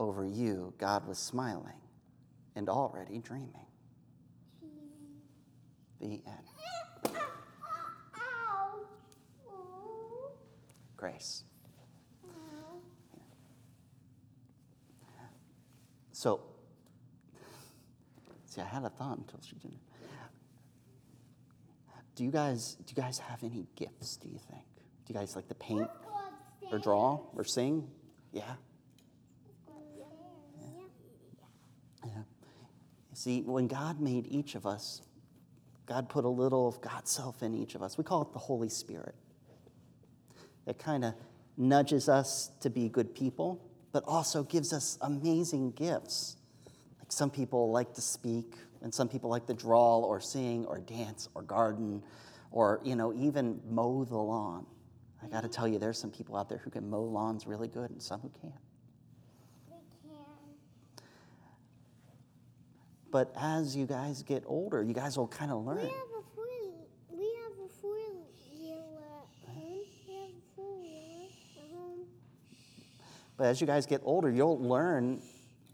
Over 0.00 0.26
you, 0.26 0.74
God 0.76 1.06
was 1.06 1.18
smiling 1.18 1.80
and 2.56 2.68
already 2.68 3.18
dreaming. 3.18 3.66
The 6.00 6.20
end. 6.26 6.53
Grace. 11.04 11.44
So, 16.12 16.40
see, 18.46 18.62
I 18.62 18.64
had 18.64 18.84
a 18.84 18.88
thought 18.88 19.18
until 19.18 19.38
she 19.46 19.56
didn't. 19.56 19.80
Do 22.14 22.24
you 22.24 22.30
guys 22.30 22.76
do 22.76 22.94
you 22.96 23.02
guys 23.02 23.18
have 23.18 23.44
any 23.44 23.66
gifts? 23.76 24.16
Do 24.16 24.28
you 24.30 24.38
think? 24.50 24.64
Do 25.04 25.12
you 25.12 25.14
guys 25.14 25.36
like 25.36 25.46
to 25.48 25.54
paint 25.54 25.90
or 26.72 26.78
draw 26.78 27.20
or 27.34 27.44
sing? 27.44 27.86
Yeah. 28.32 28.54
Yeah. 32.02 32.22
See, 33.12 33.42
when 33.42 33.66
God 33.66 34.00
made 34.00 34.26
each 34.30 34.54
of 34.54 34.64
us, 34.64 35.02
God 35.84 36.08
put 36.08 36.24
a 36.24 36.30
little 36.30 36.66
of 36.66 36.80
God's 36.80 37.10
self 37.10 37.42
in 37.42 37.52
each 37.52 37.74
of 37.74 37.82
us. 37.82 37.98
We 37.98 38.04
call 38.04 38.22
it 38.22 38.32
the 38.32 38.38
Holy 38.38 38.70
Spirit. 38.70 39.14
It 40.66 40.78
kind 40.78 41.04
of 41.04 41.14
nudges 41.56 42.08
us 42.08 42.50
to 42.60 42.70
be 42.70 42.88
good 42.88 43.14
people, 43.14 43.60
but 43.92 44.02
also 44.06 44.42
gives 44.42 44.72
us 44.72 44.98
amazing 45.00 45.72
gifts. 45.72 46.36
Like 46.98 47.12
some 47.12 47.30
people 47.30 47.70
like 47.70 47.94
to 47.94 48.00
speak, 48.00 48.54
and 48.82 48.92
some 48.92 49.08
people 49.08 49.30
like 49.30 49.46
to 49.46 49.54
draw 49.54 49.98
or 49.98 50.20
sing 50.20 50.66
or 50.66 50.78
dance 50.78 51.28
or 51.34 51.42
garden 51.42 52.02
or, 52.50 52.80
you 52.84 52.94
know, 52.94 53.12
even 53.14 53.60
mow 53.68 54.04
the 54.04 54.16
lawn. 54.16 54.64
I 55.22 55.26
got 55.26 55.42
to 55.42 55.48
tell 55.48 55.66
you, 55.66 55.78
there's 55.78 55.98
some 55.98 56.10
people 56.10 56.36
out 56.36 56.48
there 56.48 56.58
who 56.58 56.70
can 56.70 56.88
mow 56.88 57.02
lawns 57.02 57.46
really 57.46 57.66
good 57.66 57.90
and 57.90 58.00
some 58.00 58.20
who 58.20 58.30
can't. 58.40 58.54
We 59.70 59.76
can. 60.02 61.04
But 63.10 63.32
as 63.40 63.74
you 63.74 63.86
guys 63.86 64.22
get 64.22 64.44
older, 64.46 64.82
you 64.82 64.92
guys 64.92 65.16
will 65.16 65.28
kind 65.28 65.50
of 65.50 65.64
learn. 65.64 65.78
have 65.78 65.88
a 65.88 66.22
four. 66.34 66.44
We 67.10 67.24
have 67.42 67.52
a 67.64 67.68
four 67.80 67.96
wheeler 68.52 69.00
at 69.02 69.54
home. 69.54 69.66
We 70.06 70.12
have 70.14 70.28
a 70.28 70.42
four 70.54 70.76
wheeler 70.76 71.26
at 71.56 71.72
home. 71.72 72.06
But 73.36 73.46
as 73.46 73.60
you 73.60 73.66
guys 73.66 73.86
get 73.86 74.00
older, 74.04 74.30
you'll 74.30 74.60
learn 74.60 75.22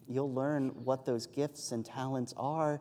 you'll 0.08 0.32
learn 0.32 0.70
what 0.84 1.04
those 1.06 1.26
gifts 1.26 1.70
and 1.70 1.86
talents 1.86 2.34
are 2.36 2.80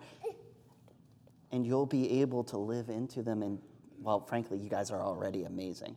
and 1.52 1.66
you'll 1.66 1.86
be 1.86 2.22
able 2.22 2.44
to 2.44 2.58
live 2.58 2.90
into 2.90 3.22
them 3.22 3.44
and 3.44 3.60
well, 4.02 4.22
frankly, 4.22 4.58
you 4.58 4.70
guys 4.70 4.92
are 4.92 5.02
already 5.02 5.44
amazing. 5.44 5.96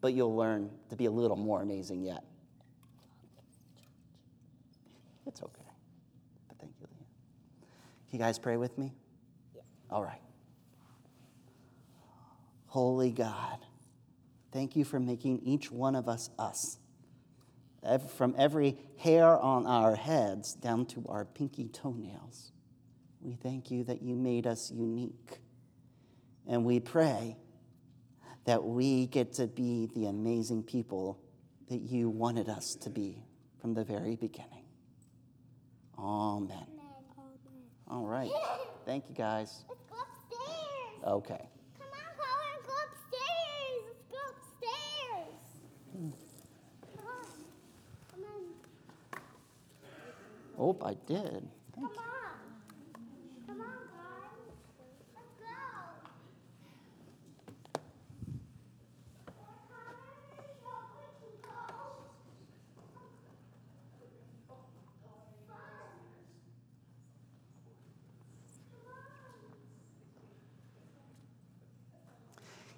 But 0.00 0.12
you'll 0.12 0.36
learn 0.36 0.70
to 0.90 0.96
be 0.96 1.06
a 1.06 1.10
little 1.10 1.36
more 1.36 1.62
amazing 1.62 2.02
yet. 2.02 2.22
It's 5.26 5.42
okay. 5.42 5.62
But 6.48 6.58
thank 6.58 6.72
you, 6.80 6.86
Leah. 6.86 7.06
Can 8.10 8.18
you 8.18 8.24
guys 8.24 8.38
pray 8.38 8.56
with 8.56 8.76
me? 8.78 8.92
Yeah. 9.54 9.62
all 9.90 10.04
right. 10.04 10.20
Holy 12.66 13.10
God, 13.10 13.58
thank 14.52 14.76
you 14.76 14.84
for 14.84 15.00
making 15.00 15.40
each 15.42 15.70
one 15.72 15.96
of 15.96 16.08
us 16.08 16.28
us. 16.38 16.78
From 18.16 18.34
every 18.36 18.76
hair 18.98 19.38
on 19.38 19.66
our 19.66 19.94
heads 19.94 20.54
down 20.54 20.86
to 20.86 21.04
our 21.08 21.24
pinky 21.24 21.68
toenails. 21.68 22.52
We 23.20 23.34
thank 23.34 23.70
you 23.70 23.84
that 23.84 24.02
you 24.02 24.16
made 24.16 24.46
us 24.46 24.70
unique. 24.70 25.38
And 26.46 26.64
we 26.64 26.80
pray 26.80 27.36
that 28.44 28.64
we 28.64 29.06
get 29.06 29.34
to 29.34 29.46
be 29.46 29.88
the 29.94 30.06
amazing 30.06 30.62
people 30.62 31.20
that 31.68 31.80
you 31.80 32.08
wanted 32.08 32.48
us 32.48 32.74
to 32.80 32.90
be 32.90 33.22
from 33.60 33.74
the 33.74 33.84
very 33.84 34.16
beginning. 34.16 34.64
Amen. 35.98 36.66
All 37.90 38.06
right. 38.06 38.30
Thank 38.86 39.08
you, 39.08 39.14
guys. 39.14 39.64
Let's 39.68 39.82
go 39.90 39.96
upstairs. 39.96 41.04
Okay. 41.06 41.48
Come 41.78 41.88
on, 41.92 42.10
Colin. 42.16 42.58
Go 42.66 42.72
upstairs. 42.86 43.84
Let's 43.86 44.06
go 44.10 44.16
upstairs. 44.30 45.36
Come 46.96 47.06
on. 47.06 47.24
Come 48.10 48.24
on. 48.24 48.42
Oh, 50.60 50.76
I 50.84 50.94
did. 51.06 51.48
Come 51.72 51.84
on. 51.84 51.90
Come 53.46 53.60
on, 53.60 53.66
guys. 53.66 54.56
Let's 55.14 55.34
go. 55.38 55.46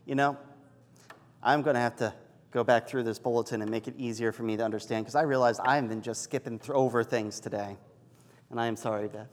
You 0.05 0.15
know, 0.17 0.37
I'm 1.43 1.63
going 1.63 1.75
to 1.75 1.81
have 1.81 1.97
to 1.97 2.13
go 2.51 2.65
back 2.65 2.89
through 2.89 3.05
this 3.05 3.19
bulletin 3.19 3.63
and 3.63 3.71
make 3.71 3.87
it 3.87 3.95
easier 3.97 4.33
for 4.33 4.43
me 4.43 4.57
to 4.57 4.65
understand 4.65 5.05
because 5.05 5.15
I 5.15 5.23
realized 5.23 5.61
I've 5.65 5.89
been 5.89 6.03
just 6.03 6.23
skipping 6.23 6.59
th- 6.59 6.71
over 6.71 7.05
things 7.05 7.41
today. 7.41 7.77
And 8.51 8.61
I 8.61 8.67
am 8.67 8.77
sorry, 8.77 9.09
Beth. 9.09 9.29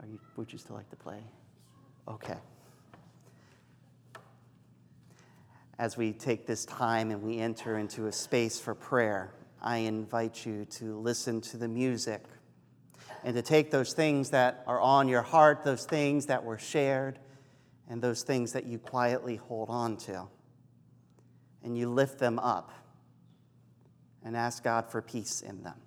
Are 0.00 0.06
you, 0.06 0.18
would 0.36 0.52
you 0.52 0.58
still 0.58 0.74
like 0.74 0.90
to 0.90 0.96
play? 0.96 1.22
Okay. 2.08 2.36
As 5.78 5.96
we 5.96 6.12
take 6.12 6.46
this 6.46 6.64
time 6.64 7.10
and 7.10 7.22
we 7.22 7.38
enter 7.38 7.78
into 7.78 8.06
a 8.06 8.12
space 8.12 8.58
for 8.58 8.74
prayer, 8.74 9.32
I 9.60 9.78
invite 9.78 10.44
you 10.44 10.64
to 10.64 10.98
listen 10.98 11.40
to 11.42 11.56
the 11.56 11.68
music 11.68 12.24
and 13.24 13.36
to 13.36 13.42
take 13.42 13.70
those 13.70 13.92
things 13.92 14.30
that 14.30 14.64
are 14.66 14.80
on 14.80 15.08
your 15.08 15.22
heart, 15.22 15.62
those 15.64 15.84
things 15.84 16.26
that 16.26 16.42
were 16.42 16.58
shared, 16.58 17.20
and 17.92 18.00
those 18.00 18.22
things 18.22 18.52
that 18.54 18.64
you 18.64 18.78
quietly 18.78 19.36
hold 19.36 19.68
on 19.68 19.98
to, 19.98 20.26
and 21.62 21.76
you 21.76 21.90
lift 21.90 22.18
them 22.18 22.38
up 22.38 22.72
and 24.24 24.34
ask 24.34 24.64
God 24.64 24.90
for 24.90 25.02
peace 25.02 25.42
in 25.42 25.62
them. 25.62 25.78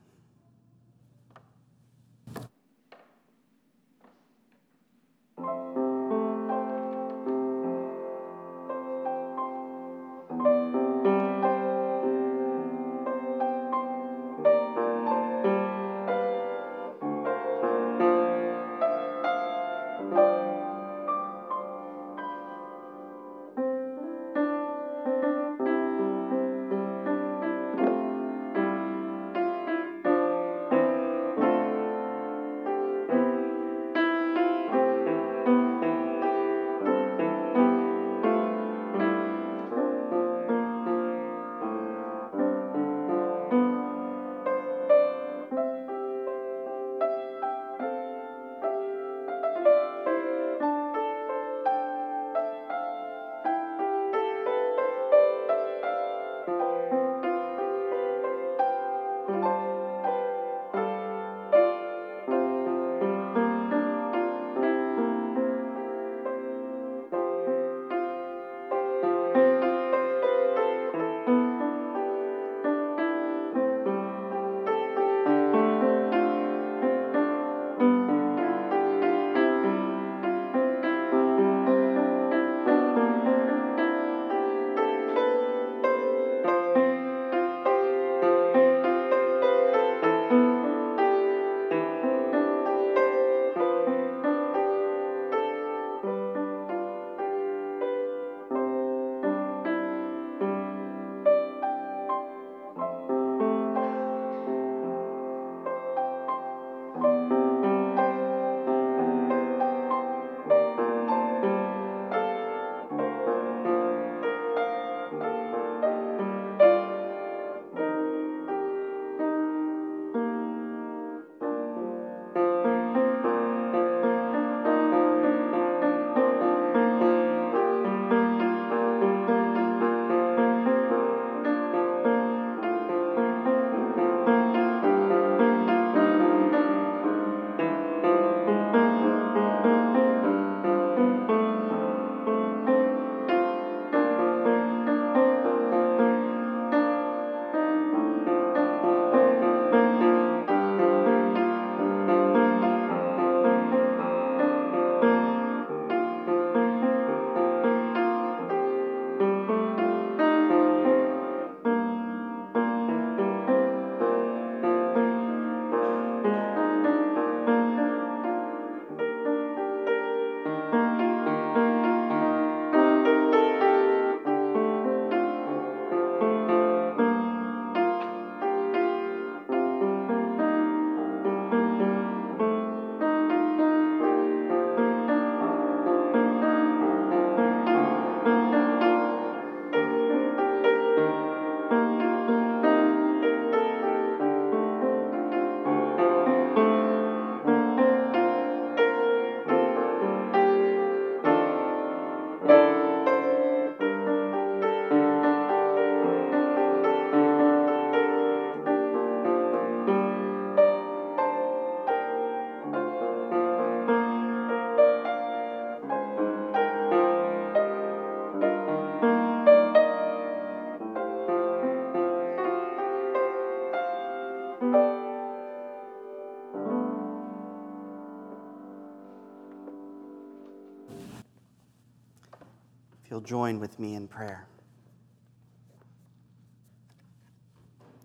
Join 233.26 233.60
with 233.60 233.80
me 233.80 233.96
in 233.96 234.08
prayer. 234.08 234.48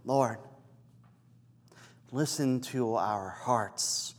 Lord, 0.05 0.39
listen 2.11 2.61
to 2.63 2.97
our 2.97 3.29
hearts, 3.29 4.15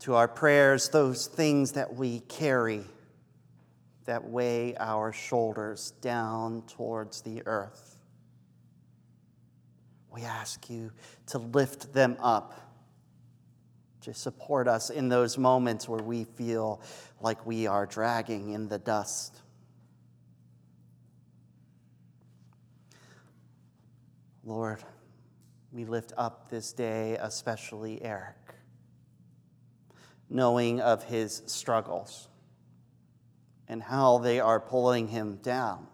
to 0.00 0.14
our 0.14 0.28
prayers, 0.28 0.90
those 0.90 1.26
things 1.26 1.72
that 1.72 1.94
we 1.94 2.20
carry 2.20 2.84
that 4.04 4.24
weigh 4.24 4.74
our 4.76 5.12
shoulders 5.12 5.92
down 6.00 6.62
towards 6.62 7.22
the 7.22 7.42
earth. 7.46 7.96
We 10.10 10.22
ask 10.22 10.68
you 10.68 10.90
to 11.28 11.38
lift 11.38 11.92
them 11.92 12.16
up, 12.20 12.60
to 14.02 14.12
support 14.12 14.66
us 14.66 14.90
in 14.90 15.08
those 15.08 15.38
moments 15.38 15.88
where 15.88 16.02
we 16.02 16.24
feel 16.24 16.82
like 17.20 17.46
we 17.46 17.66
are 17.66 17.86
dragging 17.86 18.50
in 18.50 18.68
the 18.68 18.78
dust. 18.78 19.40
Lord, 24.50 24.82
we 25.70 25.84
lift 25.84 26.12
up 26.16 26.50
this 26.50 26.72
day, 26.72 27.16
especially 27.20 28.02
Eric, 28.02 28.34
knowing 30.28 30.80
of 30.80 31.04
his 31.04 31.44
struggles 31.46 32.26
and 33.68 33.80
how 33.80 34.18
they 34.18 34.40
are 34.40 34.58
pulling 34.58 35.06
him 35.06 35.36
down, 35.36 35.86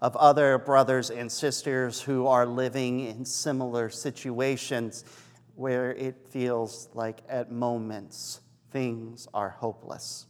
of 0.00 0.16
other 0.16 0.56
brothers 0.56 1.10
and 1.10 1.30
sisters 1.30 2.00
who 2.00 2.26
are 2.26 2.46
living 2.46 3.00
in 3.00 3.26
similar 3.26 3.90
situations 3.90 5.04
where 5.56 5.92
it 5.92 6.26
feels 6.30 6.88
like 6.94 7.20
at 7.28 7.52
moments 7.52 8.40
things 8.70 9.28
are 9.34 9.50
hopeless. 9.50 10.24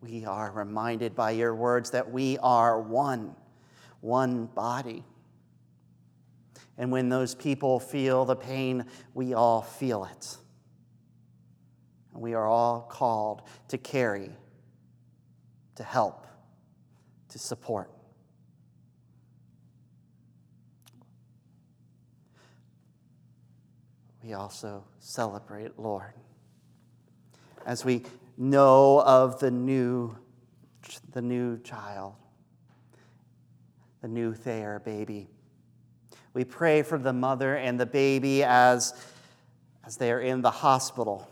We 0.00 0.24
are 0.24 0.50
reminded 0.50 1.14
by 1.14 1.30
your 1.30 1.54
words 1.54 1.90
that 1.92 2.10
we 2.10 2.38
are 2.38 2.80
one, 2.80 3.36
one 4.04 4.44
body. 4.44 5.02
And 6.76 6.92
when 6.92 7.08
those 7.08 7.34
people 7.34 7.80
feel 7.80 8.26
the 8.26 8.36
pain, 8.36 8.84
we 9.14 9.32
all 9.32 9.62
feel 9.62 10.04
it. 10.04 10.36
And 12.12 12.22
we 12.22 12.34
are 12.34 12.46
all 12.46 12.82
called 12.82 13.42
to 13.68 13.78
carry, 13.78 14.30
to 15.76 15.82
help, 15.82 16.26
to 17.30 17.38
support. 17.38 17.90
We 24.22 24.34
also 24.34 24.84
celebrate, 24.98 25.78
Lord, 25.78 26.12
as 27.64 27.86
we 27.86 28.02
know 28.36 29.00
of 29.00 29.40
the 29.40 29.50
new, 29.50 30.14
the 31.12 31.22
new 31.22 31.58
child, 31.60 32.16
the 34.04 34.08
new 34.08 34.34
Thayer 34.34 34.82
baby. 34.84 35.26
We 36.34 36.44
pray 36.44 36.82
for 36.82 36.98
the 36.98 37.14
mother 37.14 37.56
and 37.56 37.80
the 37.80 37.86
baby 37.86 38.44
as, 38.44 38.92
as 39.82 39.96
they 39.96 40.12
are 40.12 40.20
in 40.20 40.42
the 40.42 40.50
hospital 40.50 41.26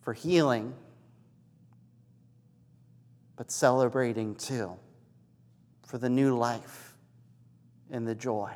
for 0.00 0.12
healing, 0.12 0.72
but 3.34 3.50
celebrating 3.50 4.36
too 4.36 4.70
for 5.84 5.98
the 5.98 6.08
new 6.08 6.38
life 6.38 6.94
and 7.90 8.06
the 8.06 8.14
joy. 8.14 8.52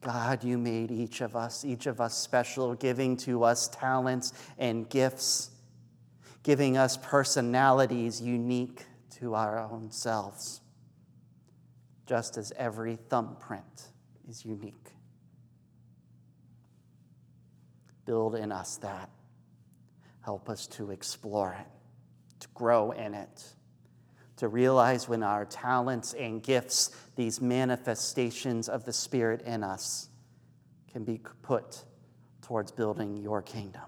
God, 0.00 0.42
you 0.42 0.56
made 0.56 0.90
each 0.90 1.20
of 1.20 1.36
us, 1.36 1.62
each 1.62 1.84
of 1.84 2.00
us 2.00 2.16
special, 2.16 2.74
giving 2.74 3.18
to 3.18 3.44
us 3.44 3.68
talents 3.68 4.32
and 4.56 4.88
gifts, 4.88 5.50
giving 6.42 6.78
us 6.78 6.96
personalities 6.96 8.22
unique 8.22 8.86
to 9.22 9.36
our 9.36 9.56
own 9.56 9.88
selves, 9.88 10.60
just 12.06 12.36
as 12.36 12.52
every 12.56 12.96
thumbprint 12.96 13.92
is 14.28 14.44
unique. 14.44 14.90
Build 18.04 18.34
in 18.34 18.50
us 18.50 18.78
that. 18.78 19.10
Help 20.22 20.50
us 20.50 20.66
to 20.66 20.90
explore 20.90 21.56
it, 21.56 21.66
to 22.40 22.48
grow 22.52 22.90
in 22.90 23.14
it, 23.14 23.44
to 24.38 24.48
realize 24.48 25.08
when 25.08 25.22
our 25.22 25.44
talents 25.44 26.14
and 26.14 26.42
gifts, 26.42 26.90
these 27.14 27.40
manifestations 27.40 28.68
of 28.68 28.84
the 28.84 28.92
Spirit 28.92 29.42
in 29.42 29.62
us, 29.62 30.08
can 30.92 31.04
be 31.04 31.20
put 31.42 31.84
towards 32.40 32.72
building 32.72 33.16
your 33.16 33.40
kingdom. 33.40 33.82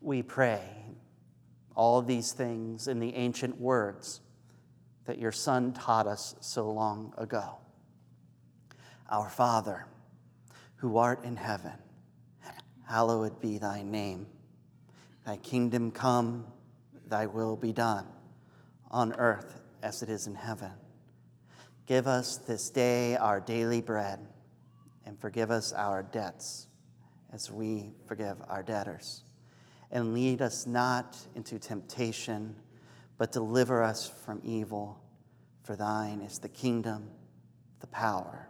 We 0.00 0.22
pray 0.22 0.62
all 1.76 2.02
these 2.02 2.32
things 2.32 2.88
in 2.88 2.98
the 2.98 3.14
ancient 3.14 3.60
words 3.60 4.20
that 5.04 5.18
your 5.18 5.30
Son 5.30 5.72
taught 5.72 6.06
us 6.06 6.34
so 6.40 6.70
long 6.70 7.12
ago. 7.16 7.58
Our 9.08 9.28
Father, 9.28 9.86
who 10.76 10.96
art 10.96 11.22
in 11.24 11.36
heaven, 11.36 11.74
hallowed 12.88 13.40
be 13.40 13.58
thy 13.58 13.82
name. 13.82 14.26
Thy 15.24 15.36
kingdom 15.36 15.90
come, 15.90 16.46
thy 17.06 17.26
will 17.26 17.56
be 17.56 17.72
done, 17.72 18.06
on 18.90 19.12
earth 19.14 19.60
as 19.82 20.02
it 20.02 20.08
is 20.08 20.26
in 20.26 20.34
heaven. 20.34 20.72
Give 21.86 22.06
us 22.08 22.38
this 22.38 22.70
day 22.70 23.16
our 23.16 23.38
daily 23.38 23.80
bread, 23.80 24.18
and 25.04 25.20
forgive 25.20 25.50
us 25.50 25.72
our 25.72 26.02
debts 26.02 26.66
as 27.32 27.50
we 27.50 27.92
forgive 28.06 28.38
our 28.48 28.62
debtors. 28.62 29.22
And 29.90 30.14
lead 30.14 30.42
us 30.42 30.66
not 30.66 31.16
into 31.34 31.58
temptation, 31.58 32.56
but 33.18 33.32
deliver 33.32 33.82
us 33.82 34.08
from 34.24 34.40
evil. 34.44 35.00
For 35.62 35.76
thine 35.76 36.20
is 36.20 36.38
the 36.38 36.48
kingdom, 36.48 37.10
the 37.80 37.86
power, 37.86 38.48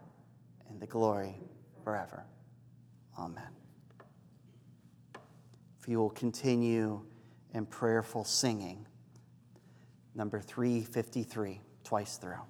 and 0.69 0.79
the 0.79 0.87
glory 0.87 1.35
forever. 1.83 2.25
Amen. 3.17 3.49
If 5.79 5.87
you 5.87 5.99
will 5.99 6.09
continue 6.09 7.01
in 7.53 7.65
prayerful 7.65 8.23
singing, 8.23 8.85
number 10.13 10.41
353, 10.41 11.61
twice 11.83 12.17
through. 12.17 12.41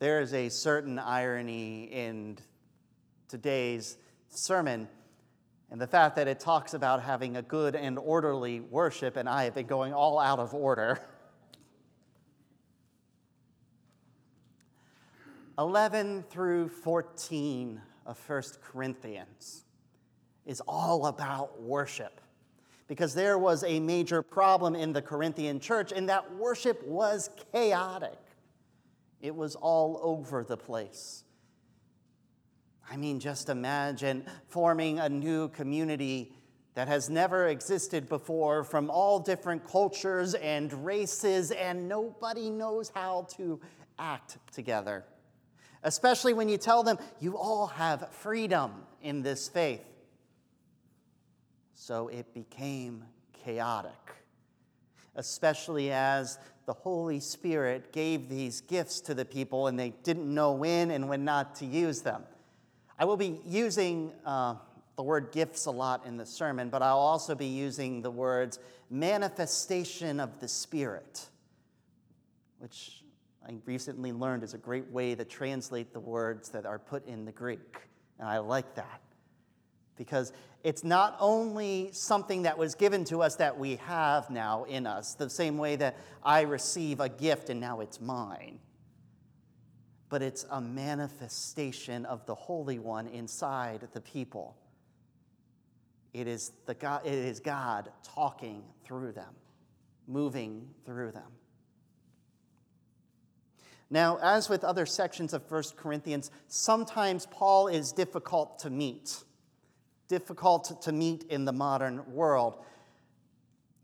There 0.00 0.20
is 0.22 0.32
a 0.32 0.48
certain 0.48 0.98
irony 0.98 1.84
in 1.92 2.38
today's 3.28 3.98
sermon 4.30 4.88
and 5.70 5.78
the 5.78 5.86
fact 5.86 6.16
that 6.16 6.26
it 6.26 6.40
talks 6.40 6.72
about 6.72 7.02
having 7.02 7.36
a 7.36 7.42
good 7.42 7.76
and 7.76 7.98
orderly 7.98 8.60
worship, 8.60 9.18
and 9.18 9.28
I 9.28 9.44
have 9.44 9.54
been 9.54 9.66
going 9.66 9.92
all 9.92 10.18
out 10.18 10.38
of 10.38 10.54
order. 10.54 10.98
11 15.58 16.24
through 16.30 16.70
14 16.70 17.82
of 18.06 18.18
1 18.26 18.42
Corinthians 18.62 19.66
is 20.46 20.62
all 20.66 21.08
about 21.08 21.60
worship 21.60 22.22
because 22.86 23.12
there 23.12 23.38
was 23.38 23.62
a 23.64 23.78
major 23.78 24.22
problem 24.22 24.74
in 24.74 24.94
the 24.94 25.02
Corinthian 25.02 25.60
church 25.60 25.92
and 25.92 26.08
that 26.08 26.34
worship 26.36 26.82
was 26.86 27.28
chaotic. 27.52 28.16
It 29.20 29.34
was 29.34 29.54
all 29.54 30.00
over 30.02 30.44
the 30.44 30.56
place. 30.56 31.24
I 32.90 32.96
mean, 32.96 33.20
just 33.20 33.48
imagine 33.48 34.24
forming 34.48 34.98
a 34.98 35.08
new 35.08 35.48
community 35.48 36.32
that 36.74 36.88
has 36.88 37.10
never 37.10 37.48
existed 37.48 38.08
before 38.08 38.64
from 38.64 38.90
all 38.90 39.20
different 39.20 39.64
cultures 39.66 40.34
and 40.34 40.72
races, 40.84 41.50
and 41.50 41.88
nobody 41.88 42.50
knows 42.50 42.90
how 42.94 43.26
to 43.36 43.60
act 43.98 44.38
together. 44.52 45.04
Especially 45.82 46.32
when 46.32 46.48
you 46.48 46.58
tell 46.58 46.82
them 46.82 46.98
you 47.20 47.36
all 47.36 47.66
have 47.66 48.12
freedom 48.12 48.72
in 49.02 49.22
this 49.22 49.48
faith. 49.48 49.84
So 51.74 52.08
it 52.08 52.32
became 52.34 53.04
chaotic, 53.44 53.92
especially 55.16 55.90
as 55.92 56.38
the 56.66 56.72
Holy 56.72 57.20
Spirit 57.20 57.92
gave 57.92 58.28
these 58.28 58.60
gifts 58.60 59.00
to 59.00 59.14
the 59.14 59.24
people 59.24 59.66
and 59.66 59.78
they 59.78 59.90
didn't 60.02 60.32
know 60.32 60.52
when 60.52 60.90
and 60.90 61.08
when 61.08 61.24
not 61.24 61.56
to 61.56 61.66
use 61.66 62.02
them. 62.02 62.22
I 62.98 63.04
will 63.04 63.16
be 63.16 63.40
using 63.46 64.12
uh, 64.24 64.54
the 64.96 65.02
word 65.02 65.32
gifts 65.32 65.66
a 65.66 65.70
lot 65.70 66.06
in 66.06 66.16
the 66.16 66.26
sermon, 66.26 66.68
but 66.68 66.82
I'll 66.82 66.98
also 66.98 67.34
be 67.34 67.46
using 67.46 68.02
the 68.02 68.10
words 68.10 68.58
manifestation 68.90 70.20
of 70.20 70.38
the 70.40 70.48
Spirit, 70.48 71.28
which 72.58 73.02
I 73.48 73.54
recently 73.64 74.12
learned 74.12 74.42
is 74.42 74.54
a 74.54 74.58
great 74.58 74.90
way 74.90 75.14
to 75.14 75.24
translate 75.24 75.92
the 75.92 76.00
words 76.00 76.50
that 76.50 76.66
are 76.66 76.78
put 76.78 77.06
in 77.06 77.24
the 77.24 77.32
Greek. 77.32 77.78
And 78.18 78.28
I 78.28 78.38
like 78.38 78.74
that 78.74 79.00
because 80.00 80.32
it's 80.64 80.82
not 80.82 81.16
only 81.20 81.90
something 81.92 82.42
that 82.42 82.56
was 82.56 82.74
given 82.74 83.04
to 83.04 83.20
us 83.20 83.36
that 83.36 83.58
we 83.58 83.76
have 83.76 84.30
now 84.30 84.64
in 84.64 84.86
us, 84.86 85.14
the 85.14 85.28
same 85.28 85.58
way 85.58 85.76
that 85.76 85.96
I 86.24 86.40
receive 86.40 87.00
a 87.00 87.08
gift 87.08 87.50
and 87.50 87.60
now 87.60 87.80
it's 87.80 88.00
mine 88.00 88.58
but 90.10 90.22
it's 90.22 90.44
a 90.50 90.60
manifestation 90.60 92.04
of 92.04 92.26
the 92.26 92.34
Holy 92.34 92.78
One 92.78 93.06
inside 93.06 93.88
the 93.94 94.00
people. 94.00 94.56
It 96.12 96.26
is, 96.26 96.50
the 96.66 96.74
God, 96.74 97.06
it 97.06 97.14
is 97.14 97.38
God 97.38 97.90
talking 98.02 98.64
through 98.84 99.12
them, 99.12 99.32
moving 100.08 100.68
through 100.84 101.12
them. 101.12 101.30
Now, 103.88 104.18
as 104.20 104.48
with 104.48 104.64
other 104.64 104.84
sections 104.84 105.32
of 105.32 105.48
1 105.48 105.62
Corinthians, 105.76 106.32
sometimes 106.48 107.26
Paul 107.26 107.68
is 107.68 107.92
difficult 107.92 108.58
to 108.60 108.70
meet, 108.70 109.16
difficult 110.10 110.82
to 110.82 110.90
meet 110.90 111.22
in 111.30 111.44
the 111.44 111.52
modern 111.52 112.02
world. 112.12 112.56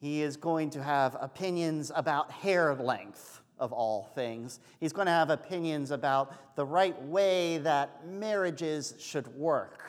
He 0.01 0.23
is 0.23 0.37
going 0.37 0.71
to 0.71 0.83
have 0.83 1.17
opinions 1.21 1.93
about 1.95 2.33
hair 2.33 2.75
length 2.75 3.41
of 3.61 3.73
all 3.73 4.11
things. 4.17 4.59
He's 4.81 4.93
going 4.93 5.07
to 5.07 5.13
have 5.13 5.31
opinions 5.31 5.93
about 5.93 6.57
the 6.57 6.67
right 6.67 7.01
way 7.05 7.59
that 7.59 8.09
marriages 8.09 8.95
should 8.99 9.29
work, 9.37 9.85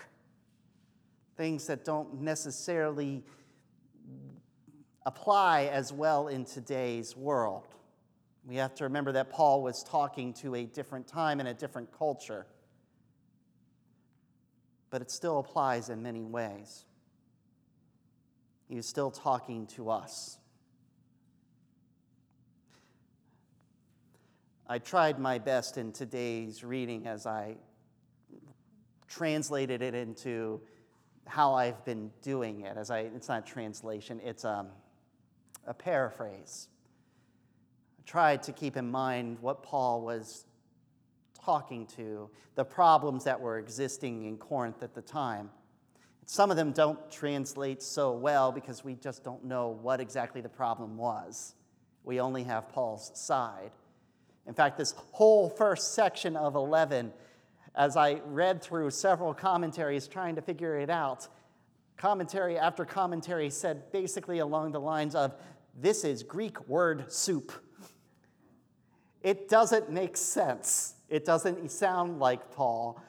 things 1.38 1.66
that 1.66 1.84
don't 1.84 2.22
necessarily 2.22 3.24
apply 5.08 5.66
as 5.74 5.92
well 5.92 6.28
in 6.28 6.46
today's 6.46 7.18
world. 7.18 7.66
We 8.46 8.58
have 8.58 8.76
to 8.76 8.84
remember 8.84 9.12
that 9.14 9.32
Paul 9.32 9.64
was 9.64 9.84
talking 9.84 10.34
to 10.36 10.54
a 10.54 10.66
different 10.66 11.08
time 11.08 11.40
and 11.40 11.50
a 11.50 11.54
different 11.56 11.92
culture, 11.98 12.46
but 14.90 15.02
it 15.02 15.12
still 15.12 15.40
applies 15.40 15.90
in 15.90 16.02
many 16.02 16.24
ways. 16.24 16.86
He 18.68 18.78
is 18.78 18.86
still 18.86 19.12
talking 19.12 19.68
to 19.68 19.90
us. 19.90 20.38
I 24.68 24.80
tried 24.80 25.18
my 25.18 25.38
best 25.38 25.78
in 25.78 25.94
today's 25.94 26.64
reading 26.64 27.08
as 27.08 27.26
I 27.26 27.56
translated 29.08 29.82
it 29.82 29.96
into 29.96 30.62
how 31.26 31.54
I've 31.54 31.84
been 31.86 32.12
doing 32.22 32.62
it. 32.62 32.76
As 32.76 32.92
I, 32.92 33.00
it's 33.00 33.30
not 33.30 33.46
translation, 33.46 34.20
it's 34.24 34.44
um, 34.44 34.68
a 35.66 35.74
paraphrase. 35.74 36.68
I 38.00 38.04
tried 38.06 38.44
to 38.44 38.52
keep 38.52 38.76
in 38.76 38.92
mind 38.92 39.38
what 39.40 39.64
Paul 39.64 40.02
was 40.02 40.46
talking 41.48 41.86
to, 41.86 42.30
the 42.56 42.66
problems 42.66 43.24
that 43.24 43.40
were 43.40 43.58
existing 43.58 44.26
in 44.26 44.36
Corinth 44.36 44.84
at 44.84 44.94
the 44.94 45.02
time. 45.02 45.50
Some 46.26 46.52
of 46.52 46.58
them 46.58 46.74
don't 46.74 47.00
translate 47.10 47.82
so 47.82 48.12
well 48.12 48.52
because 48.52 48.84
we 48.84 48.96
just 48.96 49.24
don't 49.24 49.46
know 49.46 49.80
what 49.82 50.02
exactly 50.02 50.42
the 50.42 50.50
problem 50.50 50.98
was. 50.98 51.56
We 52.04 52.20
only 52.20 52.44
have 52.44 52.68
Paul's 52.68 53.12
side. 53.14 53.72
In 54.46 54.54
fact, 54.54 54.78
this 54.78 54.94
whole 55.14 55.50
first 55.50 55.94
section 55.94 56.36
of 56.36 56.56
11, 56.56 57.14
as 57.76 57.96
I 57.96 58.16
read 58.26 58.62
through 58.62 58.92
several 58.92 59.34
commentaries 59.34 60.06
trying 60.06 60.36
to 60.36 60.42
figure 60.42 60.78
it 60.78 60.90
out, 60.90 61.30
commentary 61.96 62.60
after 62.60 62.84
commentary 62.84 63.50
said 63.50 63.90
basically 63.94 64.40
along 64.40 64.74
the 64.74 64.82
lines 64.82 65.16
of 65.16 65.34
this 65.80 66.04
is 66.04 66.24
Greek 66.24 66.68
word 66.68 67.10
soup. 67.10 67.54
It 69.22 69.48
doesn't 69.48 69.90
make 69.90 70.18
sense. 70.18 70.96
It 71.10 71.26
doesn't 71.26 71.72
sound 71.72 72.20
like 72.20 72.52
Paul. 72.52 73.02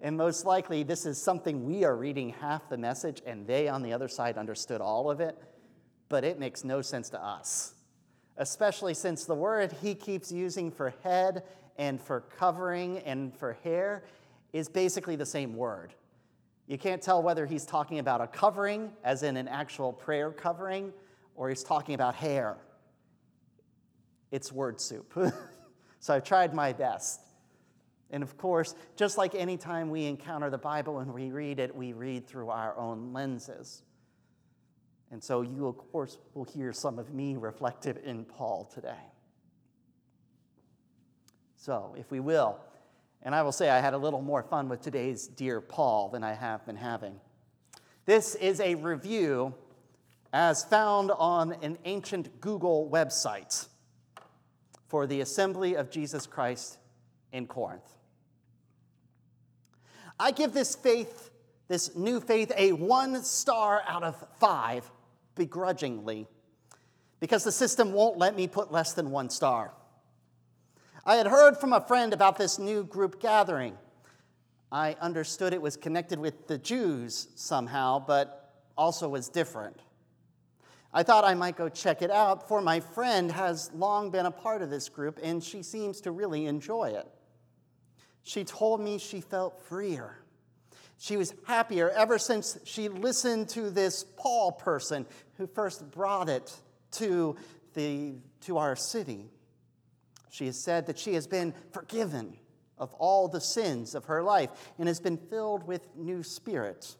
And 0.00 0.16
most 0.16 0.44
likely, 0.44 0.82
this 0.82 1.06
is 1.06 1.20
something 1.20 1.64
we 1.64 1.84
are 1.84 1.96
reading 1.96 2.30
half 2.30 2.68
the 2.68 2.76
message, 2.76 3.22
and 3.24 3.46
they 3.46 3.68
on 3.68 3.82
the 3.82 3.92
other 3.92 4.08
side 4.08 4.36
understood 4.36 4.80
all 4.80 5.10
of 5.10 5.20
it, 5.20 5.36
but 6.08 6.24
it 6.24 6.38
makes 6.38 6.64
no 6.64 6.82
sense 6.82 7.10
to 7.10 7.22
us 7.22 7.74
especially 8.36 8.94
since 8.94 9.24
the 9.24 9.34
word 9.34 9.72
he 9.80 9.94
keeps 9.94 10.32
using 10.32 10.70
for 10.70 10.94
head 11.02 11.44
and 11.78 12.00
for 12.00 12.20
covering 12.20 12.98
and 12.98 13.34
for 13.36 13.54
hair 13.64 14.04
is 14.52 14.68
basically 14.68 15.16
the 15.16 15.26
same 15.26 15.56
word. 15.56 15.94
You 16.66 16.78
can't 16.78 17.02
tell 17.02 17.22
whether 17.22 17.46
he's 17.46 17.66
talking 17.66 17.98
about 17.98 18.20
a 18.20 18.26
covering, 18.26 18.92
as 19.04 19.22
in 19.22 19.36
an 19.36 19.48
actual 19.48 19.92
prayer 19.92 20.30
covering, 20.30 20.92
or 21.36 21.48
he's 21.48 21.62
talking 21.62 21.94
about 21.94 22.14
hair. 22.14 22.56
It's 24.30 24.50
word 24.50 24.80
soup. 24.80 25.12
so 26.00 26.14
I've 26.14 26.24
tried 26.24 26.54
my 26.54 26.72
best. 26.72 27.20
And 28.10 28.22
of 28.22 28.36
course, 28.36 28.74
just 28.96 29.18
like 29.18 29.34
any 29.34 29.56
time 29.56 29.90
we 29.90 30.06
encounter 30.06 30.50
the 30.50 30.58
Bible 30.58 30.98
and 30.98 31.12
we 31.12 31.30
read 31.30 31.58
it, 31.58 31.74
we 31.74 31.92
read 31.92 32.26
through 32.26 32.50
our 32.50 32.76
own 32.76 33.12
lenses. 33.12 33.82
And 35.10 35.22
so 35.22 35.42
you, 35.42 35.66
of 35.66 35.78
course, 35.92 36.18
will 36.34 36.44
hear 36.44 36.72
some 36.72 36.98
of 36.98 37.12
me 37.12 37.36
reflected 37.36 37.98
in 38.04 38.24
Paul 38.24 38.70
today. 38.72 39.10
So, 41.56 41.94
if 41.96 42.10
we 42.10 42.20
will, 42.20 42.58
and 43.22 43.34
I 43.34 43.42
will 43.42 43.52
say 43.52 43.70
I 43.70 43.80
had 43.80 43.94
a 43.94 43.98
little 43.98 44.20
more 44.20 44.42
fun 44.42 44.68
with 44.68 44.82
today's 44.82 45.26
Dear 45.26 45.60
Paul 45.60 46.10
than 46.10 46.22
I 46.22 46.34
have 46.34 46.66
been 46.66 46.76
having. 46.76 47.18
This 48.04 48.34
is 48.34 48.60
a 48.60 48.74
review 48.74 49.54
as 50.32 50.64
found 50.64 51.10
on 51.12 51.52
an 51.62 51.78
ancient 51.84 52.40
Google 52.40 52.90
website 52.92 53.68
for 54.88 55.06
the 55.06 55.20
Assembly 55.20 55.74
of 55.74 55.90
Jesus 55.90 56.26
Christ 56.26 56.78
in 57.34 57.46
Corinth. 57.46 57.82
I 60.18 60.30
give 60.30 60.54
this 60.54 60.74
faith, 60.74 61.30
this 61.68 61.94
new 61.96 62.20
faith, 62.20 62.52
a 62.56 62.72
one 62.72 63.22
star 63.24 63.82
out 63.86 64.04
of 64.04 64.24
five 64.38 64.90
begrudgingly 65.34 66.28
because 67.18 67.42
the 67.42 67.52
system 67.52 67.92
won't 67.92 68.16
let 68.16 68.36
me 68.36 68.46
put 68.46 68.70
less 68.70 68.92
than 68.92 69.10
one 69.10 69.28
star. 69.28 69.72
I 71.04 71.16
had 71.16 71.26
heard 71.26 71.58
from 71.58 71.72
a 71.72 71.80
friend 71.80 72.12
about 72.12 72.38
this 72.38 72.58
new 72.58 72.84
group 72.84 73.20
gathering. 73.20 73.76
I 74.70 74.96
understood 75.00 75.52
it 75.52 75.60
was 75.60 75.76
connected 75.76 76.18
with 76.18 76.46
the 76.46 76.56
Jews 76.56 77.28
somehow, 77.34 77.98
but 77.98 78.52
also 78.78 79.08
was 79.08 79.28
different. 79.28 79.80
I 80.92 81.02
thought 81.02 81.24
I 81.24 81.34
might 81.34 81.56
go 81.56 81.68
check 81.68 82.02
it 82.02 82.10
out, 82.10 82.46
for 82.46 82.60
my 82.60 82.78
friend 82.78 83.30
has 83.32 83.72
long 83.74 84.10
been 84.10 84.26
a 84.26 84.30
part 84.30 84.62
of 84.62 84.70
this 84.70 84.88
group 84.88 85.18
and 85.22 85.42
she 85.42 85.62
seems 85.62 86.00
to 86.02 86.12
really 86.12 86.46
enjoy 86.46 86.90
it. 86.90 87.06
She 88.24 88.42
told 88.42 88.80
me 88.80 88.98
she 88.98 89.20
felt 89.20 89.60
freer 89.60 90.18
she 90.98 91.16
was 91.16 91.34
happier 91.46 91.90
ever 91.90 92.18
since 92.18 92.58
she 92.64 92.88
listened 92.88 93.48
to 93.50 93.70
this 93.70 94.04
Paul 94.16 94.52
person 94.52 95.06
who 95.36 95.46
first 95.46 95.90
brought 95.90 96.28
it 96.28 96.50
to, 96.92 97.36
the, 97.74 98.14
to 98.42 98.58
our 98.58 98.76
city. 98.76 99.26
She 100.30 100.46
has 100.46 100.58
said 100.58 100.86
that 100.86 100.98
she 100.98 101.14
has 101.14 101.26
been 101.26 101.52
forgiven 101.72 102.36
of 102.78 102.92
all 102.94 103.28
the 103.28 103.40
sins 103.40 103.94
of 103.94 104.06
her 104.06 104.22
life 104.22 104.50
and 104.78 104.88
has 104.88 105.00
been 105.00 105.16
filled 105.16 105.66
with 105.66 105.86
new 105.96 106.22
spirit. 106.22 106.96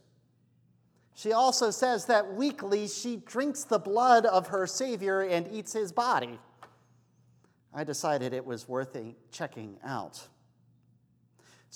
She 1.14 1.32
also 1.32 1.70
says 1.70 2.06
that 2.06 2.34
weekly 2.34 2.88
she 2.88 3.16
drinks 3.16 3.64
the 3.64 3.78
blood 3.78 4.26
of 4.26 4.48
her 4.48 4.66
Savior 4.66 5.22
and 5.22 5.48
eats 5.52 5.72
his 5.72 5.92
body. 5.92 6.38
I 7.72 7.84
decided 7.84 8.32
it 8.32 8.44
was 8.44 8.68
worth 8.68 8.96
checking 9.30 9.78
out. 9.84 10.28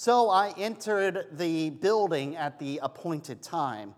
So 0.00 0.30
I 0.30 0.54
entered 0.56 1.26
the 1.32 1.70
building 1.70 2.36
at 2.36 2.60
the 2.60 2.78
appointed 2.84 3.42
time. 3.42 3.96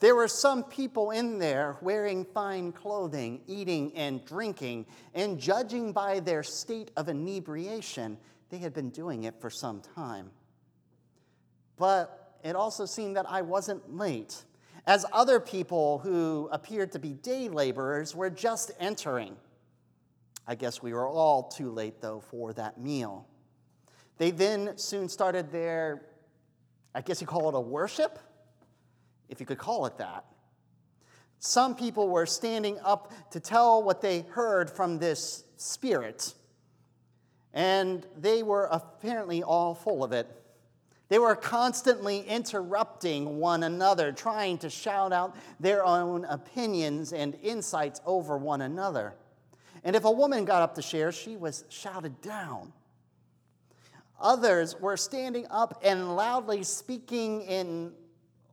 There 0.00 0.16
were 0.16 0.26
some 0.26 0.64
people 0.64 1.12
in 1.12 1.38
there 1.38 1.76
wearing 1.80 2.24
fine 2.24 2.72
clothing, 2.72 3.40
eating 3.46 3.94
and 3.94 4.24
drinking, 4.24 4.86
and 5.14 5.38
judging 5.38 5.92
by 5.92 6.18
their 6.18 6.42
state 6.42 6.90
of 6.96 7.08
inebriation, 7.08 8.18
they 8.50 8.58
had 8.58 8.74
been 8.74 8.90
doing 8.90 9.22
it 9.22 9.40
for 9.40 9.48
some 9.48 9.80
time. 9.94 10.32
But 11.76 12.38
it 12.42 12.56
also 12.56 12.84
seemed 12.84 13.16
that 13.16 13.26
I 13.28 13.42
wasn't 13.42 13.94
late, 13.94 14.42
as 14.88 15.06
other 15.12 15.38
people 15.38 16.00
who 16.00 16.48
appeared 16.50 16.90
to 16.90 16.98
be 16.98 17.10
day 17.12 17.48
laborers 17.48 18.16
were 18.16 18.28
just 18.28 18.72
entering. 18.80 19.36
I 20.48 20.56
guess 20.56 20.82
we 20.82 20.92
were 20.92 21.06
all 21.06 21.44
too 21.44 21.70
late, 21.70 22.00
though, 22.00 22.18
for 22.18 22.52
that 22.54 22.80
meal. 22.80 23.28
They 24.22 24.30
then 24.30 24.78
soon 24.78 25.08
started 25.08 25.50
their, 25.50 26.02
I 26.94 27.00
guess 27.00 27.20
you 27.20 27.26
call 27.26 27.48
it 27.48 27.56
a 27.56 27.60
worship, 27.60 28.20
if 29.28 29.40
you 29.40 29.46
could 29.46 29.58
call 29.58 29.84
it 29.86 29.98
that. 29.98 30.24
Some 31.40 31.74
people 31.74 32.08
were 32.08 32.24
standing 32.24 32.78
up 32.84 33.12
to 33.32 33.40
tell 33.40 33.82
what 33.82 34.00
they 34.00 34.20
heard 34.20 34.70
from 34.70 35.00
this 35.00 35.42
spirit, 35.56 36.34
and 37.52 38.06
they 38.16 38.44
were 38.44 38.68
apparently 38.70 39.42
all 39.42 39.74
full 39.74 40.04
of 40.04 40.12
it. 40.12 40.28
They 41.08 41.18
were 41.18 41.34
constantly 41.34 42.20
interrupting 42.20 43.40
one 43.40 43.64
another, 43.64 44.12
trying 44.12 44.58
to 44.58 44.70
shout 44.70 45.12
out 45.12 45.34
their 45.58 45.84
own 45.84 46.26
opinions 46.26 47.12
and 47.12 47.34
insights 47.42 48.00
over 48.06 48.38
one 48.38 48.60
another. 48.60 49.14
And 49.82 49.96
if 49.96 50.04
a 50.04 50.12
woman 50.12 50.44
got 50.44 50.62
up 50.62 50.76
to 50.76 50.82
share, 50.82 51.10
she 51.10 51.36
was 51.36 51.64
shouted 51.70 52.20
down. 52.20 52.72
Others 54.22 54.80
were 54.80 54.96
standing 54.96 55.46
up 55.50 55.82
and 55.84 56.14
loudly 56.14 56.62
speaking 56.62 57.42
in 57.42 57.92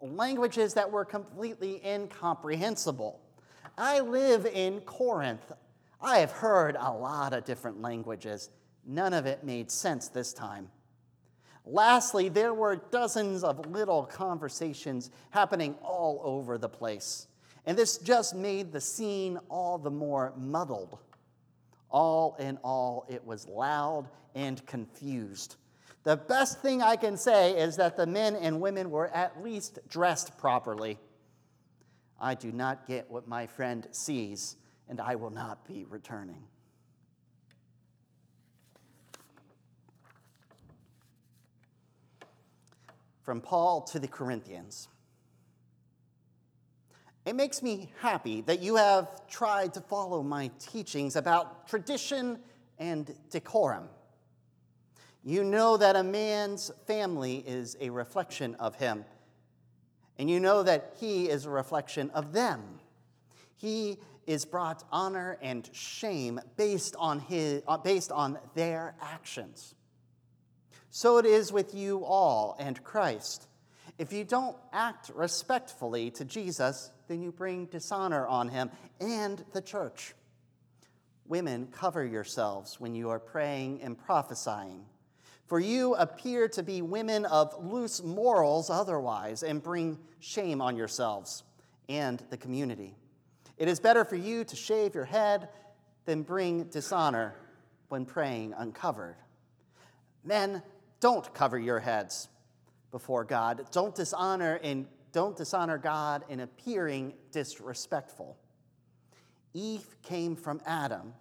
languages 0.01 0.73
that 0.73 0.91
were 0.91 1.05
completely 1.05 1.85
incomprehensible. 1.85 3.21
I 3.77 3.99
live 3.99 4.47
in 4.47 4.81
Corinth. 4.81 5.51
I 6.01 6.17
have 6.19 6.31
heard 6.31 6.75
a 6.79 6.91
lot 6.91 7.33
of 7.33 7.45
different 7.45 7.81
languages. 7.81 8.49
None 8.85 9.13
of 9.13 9.27
it 9.27 9.43
made 9.43 9.69
sense 9.69 10.07
this 10.07 10.33
time. 10.33 10.69
Lastly, 11.65 12.29
there 12.29 12.55
were 12.55 12.77
dozens 12.77 13.43
of 13.43 13.67
little 13.67 14.05
conversations 14.05 15.11
happening 15.29 15.75
all 15.83 16.19
over 16.23 16.57
the 16.57 16.69
place. 16.69 17.27
And 17.67 17.77
this 17.77 17.99
just 17.99 18.33
made 18.33 18.71
the 18.71 18.81
scene 18.81 19.37
all 19.49 19.77
the 19.77 19.91
more 19.91 20.33
muddled. 20.35 20.97
All 21.91 22.35
in 22.39 22.57
all, 22.63 23.05
it 23.07 23.23
was 23.23 23.47
loud 23.47 24.09
and 24.35 24.65
confused. 24.65 25.55
The 26.03 26.17
best 26.17 26.61
thing 26.61 26.81
I 26.81 26.95
can 26.95 27.17
say 27.17 27.51
is 27.59 27.75
that 27.75 27.97
the 27.97 28.07
men 28.07 28.35
and 28.35 28.61
women 28.61 28.89
were 28.89 29.07
at 29.09 29.43
least 29.43 29.79
dressed 29.89 30.37
properly. 30.37 30.97
I 32.19 32.35
do 32.35 32.51
not 32.51 32.87
get 32.87 33.09
what 33.11 33.27
my 33.27 33.47
friend 33.47 33.87
sees, 33.91 34.55
and 34.87 34.99
I 34.99 35.15
will 35.15 35.29
not 35.29 35.67
be 35.67 35.85
returning. 35.89 36.43
From 43.21 43.41
Paul 43.41 43.81
to 43.81 43.99
the 43.99 44.07
Corinthians. 44.07 44.87
It 47.25 47.35
makes 47.35 47.61
me 47.61 47.91
happy 47.99 48.41
that 48.41 48.59
you 48.59 48.77
have 48.77 49.27
tried 49.27 49.73
to 49.75 49.81
follow 49.81 50.23
my 50.23 50.49
teachings 50.59 51.15
about 51.15 51.67
tradition 51.67 52.39
and 52.79 53.13
decorum. 53.29 53.89
You 55.23 55.43
know 55.43 55.77
that 55.77 55.95
a 55.95 56.03
man's 56.03 56.71
family 56.87 57.43
is 57.45 57.75
a 57.81 57.89
reflection 57.89 58.55
of 58.55 58.75
him, 58.75 59.05
and 60.17 60.29
you 60.29 60.39
know 60.39 60.63
that 60.63 60.93
he 60.99 61.29
is 61.29 61.45
a 61.45 61.49
reflection 61.49 62.09
of 62.11 62.33
them. 62.33 62.79
He 63.57 63.97
is 64.25 64.45
brought 64.45 64.83
honor 64.91 65.37
and 65.41 65.69
shame 65.73 66.39
based 66.55 66.95
on, 66.97 67.19
his, 67.19 67.63
uh, 67.67 67.77
based 67.77 68.11
on 68.11 68.37
their 68.53 68.95
actions. 69.01 69.75
So 70.91 71.17
it 71.17 71.25
is 71.25 71.51
with 71.51 71.73
you 71.73 72.05
all 72.05 72.55
and 72.59 72.81
Christ. 72.83 73.47
If 73.97 74.13
you 74.13 74.23
don't 74.23 74.55
act 74.71 75.11
respectfully 75.13 76.11
to 76.11 76.25
Jesus, 76.25 76.91
then 77.07 77.21
you 77.21 77.31
bring 77.31 77.65
dishonor 77.65 78.25
on 78.25 78.49
him 78.49 78.71
and 79.01 79.43
the 79.51 79.61
church. 79.61 80.13
Women, 81.27 81.67
cover 81.71 82.05
yourselves 82.05 82.79
when 82.79 82.95
you 82.95 83.09
are 83.09 83.19
praying 83.19 83.81
and 83.81 83.97
prophesying. 83.97 84.85
For 85.49 85.59
you 85.59 85.95
appear 85.95 86.47
to 86.49 86.61
be 86.61 86.83
women 86.83 87.25
of 87.25 87.65
loose 87.65 88.03
morals 88.03 88.69
otherwise, 88.69 89.41
and 89.41 89.63
bring 89.63 89.97
shame 90.19 90.61
on 90.61 90.77
yourselves 90.77 91.43
and 91.89 92.23
the 92.29 92.37
community. 92.37 92.95
It 93.57 93.67
is 93.67 93.79
better 93.79 94.05
for 94.05 94.15
you 94.15 94.43
to 94.43 94.55
shave 94.55 94.93
your 94.93 95.05
head 95.05 95.49
than 96.05 96.21
bring 96.21 96.65
dishonor 96.65 97.33
when 97.87 98.05
praying 98.05 98.53
uncovered. 98.55 99.15
Men, 100.23 100.61
don't 100.99 101.33
cover 101.33 101.57
your 101.57 101.79
heads 101.79 102.29
before 102.91 103.23
God. 103.23 103.65
Don't 103.71 103.95
dishonor 103.95 104.59
and 104.61 104.85
don't 105.11 105.35
dishonor 105.35 105.79
God 105.79 106.25
in 106.29 106.41
appearing 106.41 107.13
disrespectful. 107.31 108.37
Eve 109.55 109.95
came 110.03 110.35
from 110.35 110.61
Adam, 110.67 111.15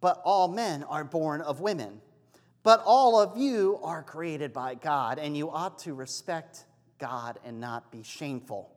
but 0.00 0.22
all 0.24 0.46
men 0.46 0.84
are 0.84 1.02
born 1.02 1.40
of 1.40 1.58
women. 1.58 2.00
But 2.62 2.82
all 2.84 3.18
of 3.18 3.38
you 3.38 3.78
are 3.82 4.02
created 4.02 4.52
by 4.52 4.74
God, 4.74 5.18
and 5.18 5.36
you 5.36 5.50
ought 5.50 5.78
to 5.80 5.94
respect 5.94 6.64
God 6.98 7.38
and 7.44 7.60
not 7.60 7.90
be 7.90 8.02
shameful. 8.02 8.70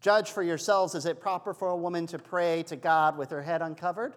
Judge 0.00 0.30
for 0.30 0.42
yourselves 0.42 0.94
is 0.94 1.06
it 1.06 1.20
proper 1.20 1.54
for 1.54 1.68
a 1.68 1.76
woman 1.76 2.06
to 2.08 2.18
pray 2.18 2.62
to 2.64 2.76
God 2.76 3.16
with 3.16 3.30
her 3.30 3.42
head 3.42 3.62
uncovered? 3.62 4.14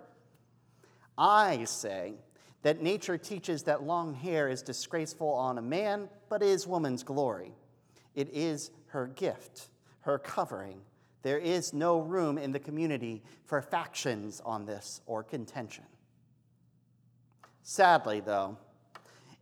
I 1.17 1.63
say 1.65 2.15
that 2.63 2.81
nature 2.81 3.17
teaches 3.17 3.63
that 3.63 3.83
long 3.83 4.13
hair 4.13 4.49
is 4.49 4.61
disgraceful 4.61 5.29
on 5.29 5.57
a 5.57 5.61
man, 5.61 6.09
but 6.29 6.41
is 6.41 6.65
woman's 6.65 7.03
glory. 7.03 7.53
It 8.15 8.29
is 8.33 8.71
her 8.87 9.07
gift, 9.07 9.69
her 10.01 10.17
covering. 10.17 10.81
There 11.21 11.37
is 11.37 11.73
no 11.73 11.99
room 11.99 12.37
in 12.37 12.51
the 12.51 12.59
community 12.59 13.23
for 13.45 13.61
factions 13.61 14.41
on 14.43 14.65
this 14.65 15.01
or 15.05 15.23
contention. 15.23 15.83
Sadly, 17.67 18.19
though, 18.19 18.59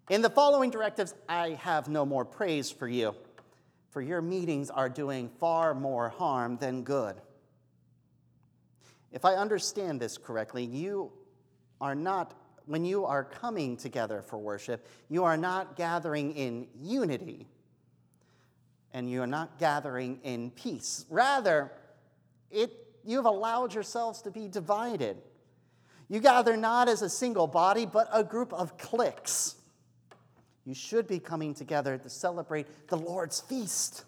in 0.09 0.21
the 0.21 0.29
following 0.29 0.69
directives, 0.69 1.13
I 1.27 1.49
have 1.61 1.89
no 1.89 2.05
more 2.05 2.23
praise 2.23 2.71
for 2.71 2.87
you, 2.87 3.15
for 3.89 4.01
your 4.01 4.21
meetings 4.21 4.69
are 4.69 4.87
doing 4.87 5.29
far 5.41 5.75
more 5.75 6.07
harm 6.07 6.55
than 6.55 6.83
good. 6.83 7.17
If 9.11 9.25
I 9.25 9.33
understand 9.33 9.99
this 9.99 10.17
correctly, 10.17 10.63
you 10.63 11.11
are 11.81 11.95
not, 11.95 12.33
when 12.65 12.85
you 12.85 13.03
are 13.03 13.25
coming 13.25 13.75
together 13.75 14.21
for 14.21 14.37
worship, 14.37 14.87
you 15.09 15.25
are 15.25 15.35
not 15.35 15.75
gathering 15.75 16.33
in 16.37 16.67
unity 16.81 17.49
and 18.93 19.11
you 19.11 19.21
are 19.21 19.27
not 19.27 19.59
gathering 19.59 20.21
in 20.23 20.49
peace. 20.51 21.05
Rather, 21.09 21.73
it, 22.49 22.71
you 23.03 23.17
have 23.17 23.25
allowed 23.25 23.73
yourselves 23.73 24.21
to 24.21 24.31
be 24.31 24.47
divided. 24.47 25.17
You 26.09 26.19
gather 26.19 26.57
not 26.57 26.89
as 26.89 27.01
a 27.01 27.09
single 27.09 27.47
body, 27.47 27.85
but 27.85 28.07
a 28.11 28.23
group 28.23 28.53
of 28.53 28.77
cliques. 28.77 29.55
You 30.65 30.73
should 30.73 31.07
be 31.07 31.19
coming 31.19 31.53
together 31.53 31.97
to 31.97 32.09
celebrate 32.09 32.87
the 32.87 32.97
Lord's 32.97 33.41
feast. 33.41 34.05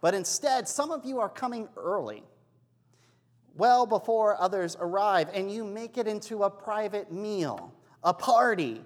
But 0.00 0.14
instead, 0.14 0.68
some 0.68 0.90
of 0.90 1.04
you 1.04 1.20
are 1.20 1.28
coming 1.28 1.68
early, 1.76 2.22
well 3.54 3.86
before 3.86 4.40
others 4.40 4.76
arrive, 4.80 5.28
and 5.34 5.50
you 5.50 5.64
make 5.64 5.98
it 5.98 6.06
into 6.06 6.44
a 6.44 6.50
private 6.50 7.12
meal, 7.12 7.72
a 8.02 8.14
party, 8.14 8.82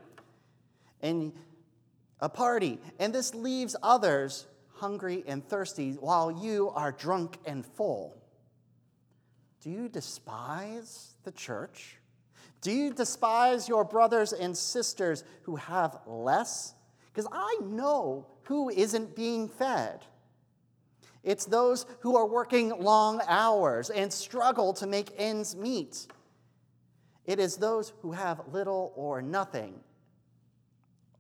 and 1.01 1.33
a 2.21 2.29
party. 2.29 2.81
And 2.99 3.15
this 3.15 3.35
leaves 3.35 3.77
others 3.83 4.47
hungry 4.73 5.25
and 5.27 5.47
thirsty 5.49 5.93
while 5.93 6.33
you 6.33 6.71
are 6.71 6.93
drunk 6.93 7.39
and 7.47 7.65
full. 7.65 8.21
Do 9.61 9.71
you 9.71 9.89
despise 9.89 11.15
the 11.23 11.33
church? 11.33 11.99
Do 12.65 12.73
you 12.73 12.95
despise 12.95 13.69
your 13.69 13.85
brothers 13.85 14.33
and 14.33 14.57
sisters 14.57 15.23
who 15.43 15.57
have 15.57 15.99
less? 16.07 16.73
Because 17.13 17.29
I 17.31 17.59
know 17.63 18.27
who 18.45 18.71
isn't 18.71 19.15
being 19.15 19.51
fed. 19.51 20.07
It's 21.23 21.45
those 21.45 21.85
who 22.01 22.17
are 22.17 22.27
working 22.27 22.71
long 22.71 23.21
hours 23.29 23.91
and 23.91 24.11
struggle 24.11 24.73
to 24.75 24.87
make 24.87 25.13
ends 25.19 25.55
meet. 25.55 26.07
It 27.27 27.39
is 27.39 27.59
those 27.59 27.93
who 28.01 28.13
have 28.13 28.41
little 28.51 28.95
or 28.97 29.21
nothing. 29.21 29.79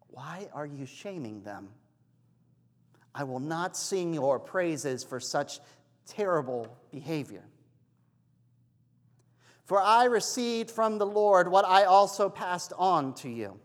Why 0.08 0.48
are 0.54 0.66
you 0.66 0.86
shaming 0.86 1.42
them? 1.42 1.68
I 3.14 3.24
will 3.24 3.38
not 3.38 3.76
sing 3.76 4.14
your 4.14 4.38
praises 4.38 5.04
for 5.04 5.20
such 5.20 5.60
terrible 6.06 6.74
behavior. 6.90 7.44
For 9.64 9.80
I 9.80 10.04
received 10.04 10.70
from 10.70 10.98
the 10.98 11.06
Lord 11.06 11.50
what 11.50 11.64
I 11.64 11.84
also 11.84 12.28
passed 12.28 12.72
on 12.76 13.14
to 13.14 13.28
you. 13.28 13.58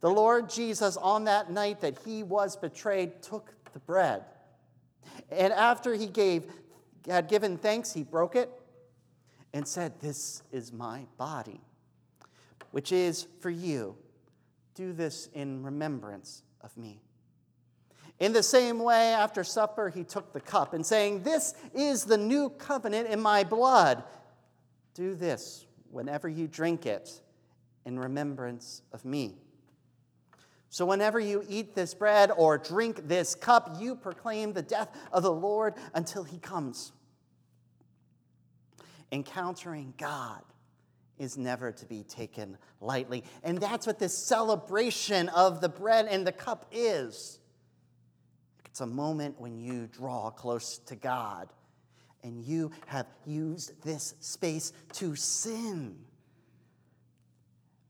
The 0.00 0.10
Lord 0.10 0.48
Jesus, 0.48 0.96
on 0.96 1.24
that 1.24 1.50
night 1.50 1.80
that 1.80 1.98
he 2.04 2.22
was 2.22 2.56
betrayed, 2.56 3.22
took 3.22 3.54
the 3.72 3.78
bread. 3.78 4.24
And 5.30 5.52
after 5.52 5.94
he 5.94 6.06
gave, 6.06 6.44
had 7.06 7.28
given 7.28 7.56
thanks, 7.56 7.92
he 7.92 8.02
broke 8.02 8.34
it 8.36 8.50
and 9.52 9.66
said, 9.66 10.00
This 10.00 10.42
is 10.50 10.72
my 10.72 11.04
body, 11.18 11.60
which 12.70 12.90
is 12.90 13.26
for 13.40 13.50
you. 13.50 13.96
Do 14.74 14.92
this 14.92 15.28
in 15.34 15.62
remembrance 15.62 16.42
of 16.62 16.76
me. 16.76 17.00
In 18.18 18.32
the 18.32 18.42
same 18.42 18.78
way, 18.78 19.12
after 19.12 19.44
supper, 19.44 19.88
he 19.88 20.04
took 20.04 20.32
the 20.32 20.40
cup 20.40 20.74
and 20.74 20.84
saying, 20.84 21.22
This 21.22 21.54
is 21.74 22.04
the 22.04 22.18
new 22.18 22.50
covenant 22.50 23.08
in 23.08 23.20
my 23.20 23.44
blood. 23.44 24.04
Do 24.94 25.14
this 25.14 25.66
whenever 25.90 26.28
you 26.28 26.48
drink 26.48 26.86
it 26.86 27.20
in 27.84 27.98
remembrance 27.98 28.82
of 28.92 29.04
me. 29.04 29.36
So, 30.68 30.86
whenever 30.86 31.20
you 31.20 31.44
eat 31.48 31.74
this 31.74 31.92
bread 31.92 32.30
or 32.34 32.56
drink 32.56 33.06
this 33.06 33.34
cup, 33.34 33.76
you 33.78 33.94
proclaim 33.94 34.54
the 34.54 34.62
death 34.62 34.88
of 35.12 35.22
the 35.22 35.32
Lord 35.32 35.74
until 35.94 36.24
he 36.24 36.38
comes. 36.38 36.92
Encountering 39.10 39.92
God 39.98 40.42
is 41.18 41.36
never 41.36 41.72
to 41.72 41.86
be 41.86 42.02
taken 42.04 42.56
lightly. 42.80 43.22
And 43.44 43.58
that's 43.58 43.86
what 43.86 43.98
this 43.98 44.16
celebration 44.16 45.28
of 45.28 45.60
the 45.60 45.68
bread 45.68 46.06
and 46.10 46.26
the 46.26 46.32
cup 46.32 46.66
is. 46.72 47.38
It's 48.64 48.80
a 48.80 48.86
moment 48.86 49.38
when 49.38 49.58
you 49.58 49.86
draw 49.86 50.30
close 50.30 50.78
to 50.86 50.96
God 50.96 51.52
and 52.22 52.42
you 52.42 52.70
have 52.86 53.06
used 53.26 53.82
this 53.82 54.14
space 54.20 54.72
to 54.94 55.16
sin 55.16 55.96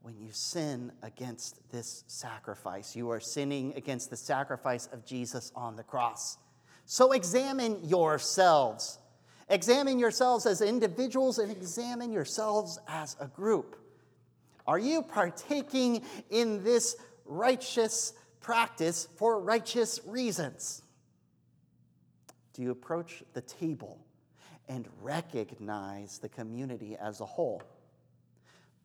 when 0.01 0.19
you 0.19 0.29
sin 0.31 0.91
against 1.01 1.59
this 1.71 2.03
sacrifice. 2.07 2.95
You 2.95 3.09
are 3.11 3.19
sinning 3.19 3.73
against 3.75 4.09
the 4.09 4.17
sacrifice 4.17 4.87
of 4.91 5.05
Jesus 5.05 5.51
on 5.55 5.75
the 5.75 5.83
cross. 5.83 6.37
So 6.85 7.13
examine 7.13 7.87
yourselves. 7.87 8.99
Examine 9.49 9.99
yourselves 9.99 10.45
as 10.45 10.61
individuals 10.61 11.39
and 11.39 11.51
examine 11.51 12.11
yourselves 12.11 12.79
as 12.87 13.15
a 13.19 13.27
group. 13.27 13.77
Are 14.67 14.79
you 14.79 15.01
partaking 15.01 16.03
in 16.29 16.63
this 16.63 16.97
righteous 17.25 18.13
practice 18.41 19.07
for 19.17 19.39
righteous 19.39 20.01
reasons? 20.05 20.81
Do 22.53 22.61
you 22.61 22.71
approach 22.71 23.23
the 23.33 23.41
table 23.41 23.99
and 24.67 24.87
recognize 25.01 26.19
the 26.19 26.29
community 26.29 26.95
as 26.99 27.21
a 27.21 27.25
whole? 27.25 27.61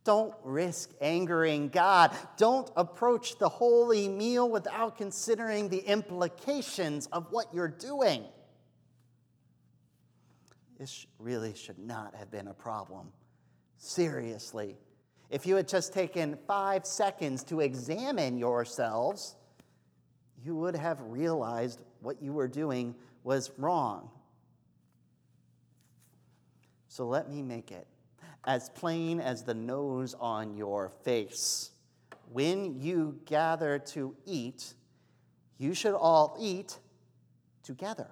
Don't 0.04 0.34
risk 0.42 0.90
angering 1.00 1.68
God. 1.68 2.16
Don't 2.38 2.70
approach 2.76 3.38
the 3.38 3.48
holy 3.48 4.08
meal 4.08 4.48
without 4.48 4.96
considering 4.96 5.68
the 5.68 5.80
implications 5.80 7.06
of 7.08 7.26
what 7.30 7.52
you're 7.52 7.68
doing. 7.68 8.24
This 10.78 11.06
really 11.18 11.54
should 11.54 11.78
not 11.78 12.14
have 12.14 12.30
been 12.30 12.48
a 12.48 12.54
problem. 12.54 13.12
Seriously. 13.76 14.76
If 15.28 15.46
you 15.46 15.56
had 15.56 15.68
just 15.68 15.92
taken 15.92 16.38
five 16.46 16.86
seconds 16.86 17.44
to 17.44 17.60
examine 17.60 18.38
yourselves, 18.38 19.36
you 20.42 20.56
would 20.56 20.76
have 20.76 21.00
realized 21.02 21.82
what 22.00 22.22
you 22.22 22.32
were 22.32 22.48
doing 22.48 22.94
was 23.24 23.50
wrong. 23.58 24.08
So 26.88 27.06
let 27.06 27.30
me 27.30 27.42
make 27.42 27.70
it 27.70 27.86
as 28.44 28.70
plain 28.70 29.20
as 29.20 29.42
the 29.42 29.54
nose 29.54 30.14
on 30.18 30.56
your 30.56 30.88
face. 30.88 31.70
When 32.32 32.80
you 32.80 33.20
gather 33.26 33.78
to 33.78 34.14
eat, 34.26 34.74
you 35.58 35.74
should 35.74 35.94
all 35.94 36.36
eat 36.40 36.78
together. 37.62 38.08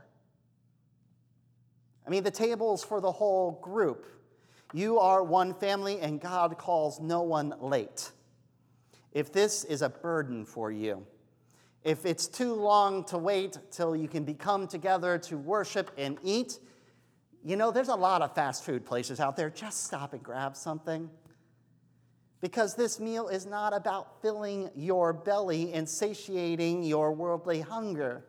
I 2.06 2.10
mean, 2.10 2.22
the 2.22 2.30
table's 2.30 2.84
for 2.84 3.00
the 3.00 3.10
whole 3.10 3.52
group. 3.62 4.06
You 4.72 4.98
are 4.98 5.22
one 5.22 5.54
family, 5.54 6.00
and 6.00 6.20
God 6.20 6.56
calls 6.58 7.00
no 7.00 7.22
one 7.22 7.54
late. 7.60 8.10
If 9.12 9.32
this 9.32 9.64
is 9.64 9.82
a 9.82 9.88
burden 9.88 10.44
for 10.44 10.70
you, 10.70 11.06
if 11.82 12.04
it's 12.04 12.26
too 12.26 12.52
long 12.52 13.04
to 13.04 13.18
wait 13.18 13.58
till 13.70 13.96
you 13.96 14.08
can 14.08 14.24
become 14.24 14.66
together 14.66 15.18
to 15.18 15.38
worship 15.38 15.90
and 15.96 16.18
eat, 16.22 16.58
you 17.46 17.54
know, 17.54 17.70
there's 17.70 17.90
a 17.90 17.94
lot 17.94 18.22
of 18.22 18.34
fast 18.34 18.64
food 18.64 18.84
places 18.84 19.20
out 19.20 19.36
there. 19.36 19.50
Just 19.50 19.84
stop 19.84 20.12
and 20.14 20.20
grab 20.20 20.56
something. 20.56 21.08
Because 22.40 22.74
this 22.74 22.98
meal 22.98 23.28
is 23.28 23.46
not 23.46 23.72
about 23.72 24.20
filling 24.20 24.68
your 24.74 25.12
belly 25.12 25.72
and 25.72 25.88
satiating 25.88 26.82
your 26.82 27.12
worldly 27.12 27.60
hunger. 27.60 28.24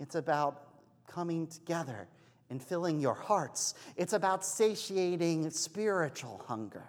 It's 0.00 0.14
about 0.14 0.62
coming 1.06 1.46
together 1.46 2.08
and 2.48 2.62
filling 2.62 3.00
your 3.00 3.12
hearts. 3.12 3.74
It's 3.96 4.14
about 4.14 4.46
satiating 4.46 5.50
spiritual 5.50 6.42
hunger. 6.46 6.84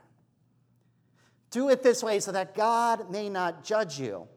Do 1.51 1.67
it 1.67 1.83
this 1.83 2.01
way 2.01 2.21
so 2.21 2.31
that 2.31 2.55
God 2.55 3.11
may 3.11 3.27
not 3.27 3.65
judge 3.65 3.99
you. 3.99 4.29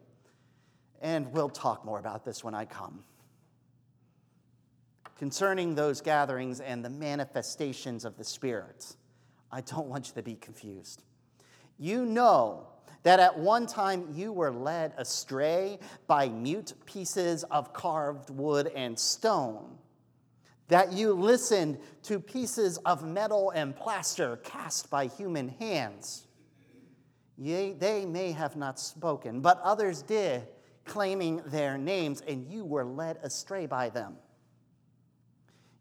And 1.00 1.32
we'll 1.32 1.50
talk 1.50 1.84
more 1.84 2.00
about 2.00 2.24
this 2.24 2.42
when 2.42 2.56
I 2.56 2.64
come 2.64 3.04
concerning 5.20 5.74
those 5.74 6.00
gatherings 6.00 6.60
and 6.60 6.82
the 6.82 6.88
manifestations 6.88 8.06
of 8.06 8.16
the 8.16 8.24
Spirit. 8.24 8.96
I 9.52 9.60
don't 9.60 9.86
want 9.86 10.08
you 10.08 10.14
to 10.14 10.22
be 10.22 10.34
confused. 10.34 11.02
You 11.78 12.06
know 12.06 12.68
that 13.02 13.20
at 13.20 13.38
one 13.38 13.66
time 13.66 14.08
you 14.14 14.32
were 14.32 14.50
led 14.50 14.94
astray 14.96 15.78
by 16.06 16.30
mute 16.30 16.72
pieces 16.86 17.44
of 17.44 17.74
carved 17.74 18.30
wood 18.30 18.72
and 18.74 18.98
stone, 18.98 19.76
that 20.68 20.90
you 20.90 21.12
listened 21.12 21.78
to 22.04 22.18
pieces 22.18 22.78
of 22.86 23.04
metal 23.04 23.50
and 23.50 23.76
plaster 23.76 24.38
cast 24.38 24.88
by 24.88 25.06
human 25.06 25.50
hands. 25.50 26.28
Yea, 27.36 27.74
they 27.74 28.06
may 28.06 28.32
have 28.32 28.56
not 28.56 28.80
spoken, 28.80 29.42
but 29.42 29.60
others 29.60 30.00
did, 30.00 30.48
claiming 30.86 31.42
their 31.44 31.76
names, 31.76 32.22
and 32.26 32.50
you 32.50 32.64
were 32.64 32.86
led 32.86 33.18
astray 33.22 33.66
by 33.66 33.90
them. 33.90 34.16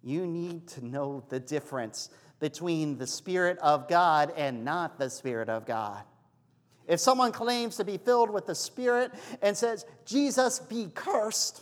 You 0.04 0.26
need 0.26 0.68
to 0.70 0.86
know 0.86 1.24
the 1.30 1.40
difference 1.40 2.10
between 2.40 2.98
the 2.98 3.08
Spirit 3.08 3.58
of 3.60 3.88
God 3.88 4.34
and 4.38 4.64
not 4.64 4.98
the 4.98 5.10
Spirit 5.10 5.50
of 5.50 5.66
God. 5.66 6.04
If 6.88 7.00
someone 7.00 7.32
claims 7.32 7.76
to 7.78 7.84
be 7.84 7.98
filled 7.98 8.30
with 8.30 8.48
the 8.48 8.56
Spirit 8.56 9.12
and 9.42 9.56
says, 9.56 9.86
Jesus 10.06 10.60
be 10.60 10.88
cursed, 10.94 11.62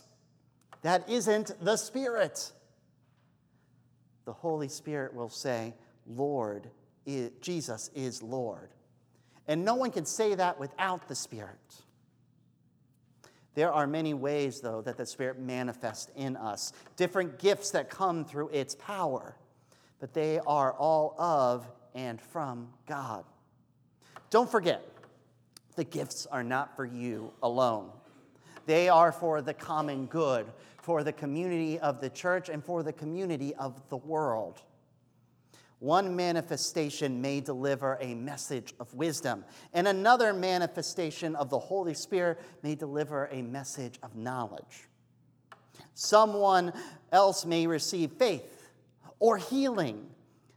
that 0.83 1.09
isn't 1.09 1.51
the 1.59 1.75
Spirit. 1.75 2.51
The 4.25 4.33
Holy 4.33 4.69
Spirit 4.69 5.13
will 5.13 5.29
say, 5.29 5.73
Lord, 6.05 6.69
Jesus 7.41 7.89
is 7.95 8.21
Lord. 8.21 8.69
And 9.47 9.65
no 9.65 9.75
one 9.75 9.91
can 9.91 10.05
say 10.05 10.35
that 10.35 10.59
without 10.59 11.07
the 11.07 11.15
Spirit. 11.15 11.57
There 13.57 13.73
are 13.73 13.87
many 13.87 14.13
ways, 14.13 14.61
though, 14.61 14.81
that 14.81 14.97
the 14.97 15.05
Spirit 15.07 15.39
manifests 15.39 16.11
in 16.15 16.35
us, 16.35 16.73
different 16.95 17.39
gifts 17.39 17.71
that 17.71 17.89
come 17.89 18.23
through 18.23 18.49
its 18.49 18.75
power, 18.75 19.35
but 19.99 20.13
they 20.13 20.37
are 20.45 20.73
all 20.73 21.15
of 21.17 21.67
and 21.95 22.21
from 22.21 22.69
God. 22.85 23.25
Don't 24.29 24.47
forget, 24.47 24.87
the 25.75 25.83
gifts 25.83 26.27
are 26.27 26.43
not 26.43 26.75
for 26.75 26.85
you 26.85 27.33
alone. 27.41 27.89
They 28.67 28.89
are 28.89 29.11
for 29.11 29.41
the 29.41 29.55
common 29.55 30.05
good, 30.05 30.45
for 30.83 31.03
the 31.03 31.11
community 31.11 31.79
of 31.79 31.99
the 31.99 32.11
church, 32.11 32.49
and 32.49 32.63
for 32.63 32.83
the 32.83 32.93
community 32.93 33.55
of 33.55 33.81
the 33.89 33.97
world. 33.97 34.61
One 35.79 36.15
manifestation 36.15 37.21
may 37.21 37.39
deliver 37.39 37.99
a 38.01 38.15
message 38.15 38.73
of 38.79 38.93
wisdom, 38.95 39.45
and 39.73 39.87
another 39.87 40.33
manifestation 40.33 41.35
of 41.35 41.51
the 41.51 41.59
Holy 41.59 41.93
Spirit 41.93 42.39
may 42.63 42.73
deliver 42.73 43.29
a 43.31 43.43
message 43.43 43.99
of 44.01 44.15
knowledge. 44.15 44.87
Someone 45.93 46.73
else 47.11 47.45
may 47.45 47.67
receive 47.67 48.11
faith 48.13 48.69
or 49.19 49.37
healing, 49.37 50.07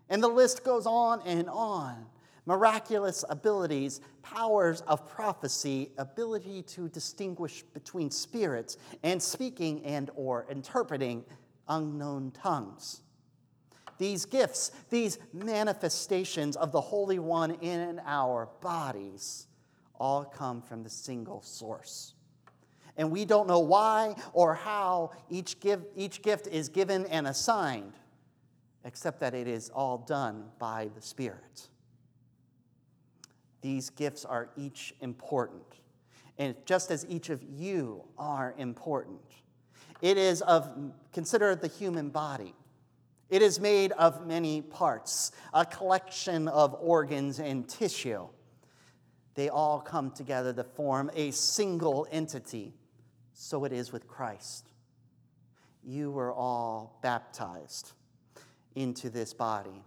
and 0.08 0.22
the 0.22 0.28
list 0.28 0.64
goes 0.64 0.86
on 0.86 1.20
and 1.26 1.50
on. 1.50 2.06
Miraculous 2.46 3.22
abilities, 3.28 4.00
powers 4.22 4.80
of 4.82 5.06
prophecy, 5.06 5.92
ability 5.98 6.62
to 6.62 6.88
distinguish 6.88 7.62
between 7.74 8.10
spirits, 8.10 8.78
and 9.02 9.22
speaking 9.22 9.84
and 9.84 10.10
or 10.14 10.46
interpreting 10.50 11.24
unknown 11.68 12.30
tongues. 12.30 13.02
These 14.00 14.24
gifts, 14.24 14.72
these 14.88 15.18
manifestations 15.34 16.56
of 16.56 16.72
the 16.72 16.80
Holy 16.80 17.18
One 17.18 17.50
in 17.56 18.00
our 18.06 18.48
bodies, 18.62 19.46
all 19.98 20.24
come 20.24 20.62
from 20.62 20.82
the 20.82 20.88
single 20.88 21.42
source. 21.42 22.14
And 22.96 23.10
we 23.10 23.26
don't 23.26 23.46
know 23.46 23.58
why 23.58 24.14
or 24.32 24.54
how 24.54 25.10
each, 25.28 25.56
each 25.94 26.22
gift 26.22 26.46
is 26.46 26.70
given 26.70 27.04
and 27.06 27.26
assigned, 27.26 27.92
except 28.86 29.20
that 29.20 29.34
it 29.34 29.46
is 29.46 29.68
all 29.68 29.98
done 29.98 30.46
by 30.58 30.88
the 30.94 31.02
Spirit. 31.02 31.68
These 33.60 33.90
gifts 33.90 34.24
are 34.24 34.48
each 34.56 34.94
important, 35.02 35.74
and 36.38 36.54
just 36.64 36.90
as 36.90 37.04
each 37.06 37.28
of 37.28 37.42
you 37.42 38.02
are 38.16 38.54
important. 38.56 39.20
It 40.00 40.16
is 40.16 40.40
of, 40.40 40.70
consider 41.12 41.54
the 41.54 41.68
human 41.68 42.08
body. 42.08 42.54
It 43.30 43.42
is 43.42 43.60
made 43.60 43.92
of 43.92 44.26
many 44.26 44.60
parts, 44.60 45.30
a 45.54 45.64
collection 45.64 46.48
of 46.48 46.76
organs 46.80 47.38
and 47.38 47.68
tissue. 47.68 48.26
They 49.34 49.48
all 49.48 49.80
come 49.80 50.10
together 50.10 50.52
to 50.52 50.64
form 50.64 51.10
a 51.14 51.30
single 51.30 52.08
entity. 52.10 52.74
So 53.32 53.64
it 53.64 53.72
is 53.72 53.92
with 53.92 54.08
Christ. 54.08 54.72
You 55.84 56.10
were 56.10 56.32
all 56.32 56.98
baptized 57.02 57.92
into 58.74 59.08
this 59.08 59.32
body. 59.32 59.84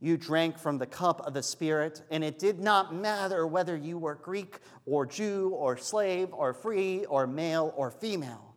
You 0.00 0.16
drank 0.16 0.58
from 0.58 0.78
the 0.78 0.86
cup 0.86 1.26
of 1.26 1.34
the 1.34 1.42
Spirit, 1.42 2.02
and 2.10 2.24
it 2.24 2.38
did 2.38 2.58
not 2.58 2.94
matter 2.94 3.46
whether 3.46 3.76
you 3.76 3.98
were 3.98 4.16
Greek 4.16 4.58
or 4.84 5.06
Jew 5.06 5.50
or 5.50 5.76
slave 5.76 6.28
or 6.32 6.52
free 6.52 7.04
or 7.04 7.26
male 7.26 7.72
or 7.76 7.90
female. 7.90 8.56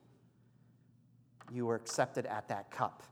You 1.52 1.68
were 1.68 1.76
accepted 1.76 2.26
at 2.26 2.48
that 2.48 2.72
cup. 2.72 3.04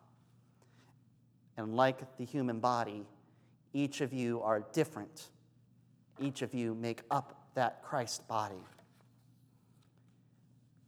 And 1.62 1.76
like 1.76 2.18
the 2.18 2.26
human 2.26 2.60
body, 2.60 3.06
each 3.72 4.02
of 4.02 4.12
you 4.12 4.42
are 4.42 4.66
different. 4.74 5.30
Each 6.20 6.42
of 6.42 6.56
you 6.56 6.74
make 6.74 7.02
up 7.12 7.50
that 7.54 7.84
Christ 7.84 8.28
body. 8.28 8.64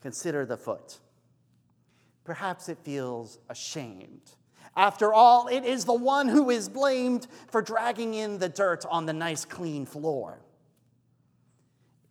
Consider 0.01 0.45
the 0.45 0.57
foot. 0.57 0.99
Perhaps 2.23 2.69
it 2.69 2.79
feels 2.83 3.37
ashamed. 3.49 4.31
After 4.75 5.13
all, 5.13 5.47
it 5.47 5.63
is 5.63 5.85
the 5.85 5.93
one 5.93 6.27
who 6.27 6.49
is 6.49 6.69
blamed 6.69 7.27
for 7.49 7.61
dragging 7.61 8.15
in 8.15 8.39
the 8.39 8.49
dirt 8.49 8.83
on 8.89 9.05
the 9.05 9.13
nice, 9.13 9.45
clean 9.45 9.85
floor. 9.85 10.39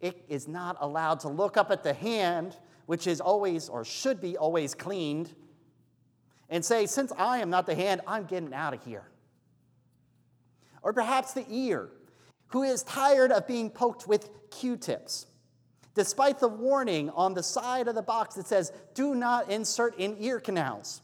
It 0.01 0.25
is 0.29 0.47
not 0.47 0.77
allowed 0.81 1.21
to 1.21 1.29
look 1.29 1.57
up 1.57 1.73
at 1.73 1.83
the 1.83 1.95
hand, 1.95 2.57
which 2.87 3.09
is 3.09 3.21
always 3.21 3.69
or 3.69 3.85
should 3.85 4.21
be 4.21 4.37
always 4.37 4.75
cleaned, 4.75 5.35
and 6.53 6.63
say, 6.63 6.87
Since 6.87 7.13
I 7.19 7.39
am 7.39 7.51
not 7.51 7.67
the 7.67 7.75
hand, 7.75 8.03
I'm 8.07 8.27
getting 8.27 8.55
out 8.55 8.75
of 8.75 8.85
here. 8.85 9.09
Or 10.83 10.93
perhaps 10.93 11.33
the 11.33 11.47
ear, 11.49 11.89
who 12.49 12.63
is 12.63 12.83
tired 12.85 13.33
of 13.33 13.49
being 13.49 13.71
poked 13.71 14.07
with 14.07 14.29
Q 14.51 14.77
tips. 14.77 15.27
Despite 15.95 16.39
the 16.39 16.49
warning 16.49 17.11
on 17.11 17.35
the 17.35 17.43
side 17.43 17.89
of 17.89 17.95
the 17.95 18.03
box 18.03 18.35
that 18.37 18.47
says, 18.47 18.71
do 18.95 19.15
not 19.15 19.51
insert 19.51 19.99
in 19.99 20.17
ear 20.21 20.41
canals. 20.41 21.01